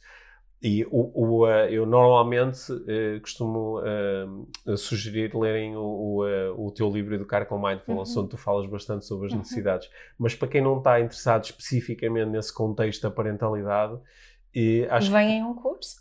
E 0.64 0.86
o, 0.92 1.12
o, 1.40 1.48
eh, 1.48 1.74
eu 1.74 1.88
normalmente 1.88 2.60
eh, 2.88 3.20
costumo 3.20 3.82
eh, 3.84 4.76
sugerir 4.78 5.36
lerem 5.36 5.76
o, 5.76 5.82
o, 5.82 6.68
o 6.68 6.72
teu 6.72 6.88
livro 6.90 7.16
Educar 7.16 7.46
com 7.48 7.58
Mindfulness, 7.58 8.16
Uhum. 8.16 8.22
onde 8.22 8.30
tu 8.32 8.38
falas 8.38 8.70
bastante 8.70 9.06
sobre 9.06 9.26
as 9.28 9.34
Uhum. 9.34 9.40
necessidades. 9.40 9.90
Mas 10.20 10.36
para 10.36 10.48
quem 10.48 10.62
não 10.62 10.78
está 10.78 11.00
interessado 11.00 11.46
especificamente 11.46 12.30
nesse 12.30 12.54
contexto 12.54 13.02
da 13.02 13.10
parentalidade, 13.10 13.98
e 14.54 14.86
acho 14.90 15.08
que 15.08 15.14
Vem 15.14 15.40
em 15.40 15.44
um 15.44 15.56
curso. 15.56 15.96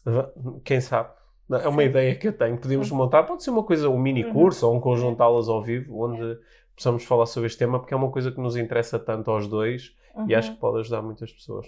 Quem 0.62 0.80
sabe? 0.80 1.08
Não, 1.48 1.58
É 1.58 1.66
uma 1.68 1.82
Sim. 1.82 1.88
ideia 1.88 2.14
que 2.16 2.28
eu 2.28 2.32
tenho. 2.36 2.58
Podemos 2.58 2.90
Uhum. 2.90 2.98
montar, 2.98 3.22
pode 3.22 3.42
ser 3.42 3.50
uma 3.50 3.62
coisa, 3.64 3.88
um 3.88 3.98
mini 3.98 4.24
Uhum. 4.24 4.32
curso 4.32 4.66
ou 4.68 4.76
um 4.76 4.80
conjunto 4.80 5.16
de 5.16 5.22
aulas 5.22 5.48
ao 5.48 5.62
vivo, 5.62 6.04
onde 6.04 6.38
possamos 6.76 7.02
falar 7.04 7.24
sobre 7.26 7.46
este 7.46 7.58
tema, 7.58 7.78
porque 7.78 7.94
é 7.94 7.96
uma 7.96 8.10
coisa 8.10 8.30
que 8.30 8.40
nos 8.40 8.56
interessa 8.56 8.98
tanto 8.98 9.30
aos 9.30 9.46
dois 9.48 9.94
e 10.28 10.34
acho 10.34 10.48
Uhum. 10.50 10.54
que 10.54 10.60
pode 10.60 10.80
ajudar 10.80 11.00
muitas 11.00 11.32
pessoas. 11.32 11.66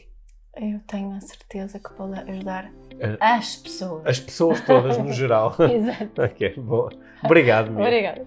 Eu 0.56 0.80
tenho 0.86 1.12
a 1.16 1.20
certeza 1.20 1.78
que 1.78 1.92
pode 1.94 2.18
ajudar 2.30 2.70
as 3.20 3.56
pessoas. 3.56 4.06
As 4.06 4.20
pessoas 4.20 4.60
todas, 4.60 4.98
no 4.98 5.12
geral. 5.12 5.56
Exato. 5.58 6.22
ok, 6.22 6.54
boa. 6.58 6.92
Obrigado, 7.24 7.70
Mia. 7.70 7.84
Obrigada. 7.84 8.26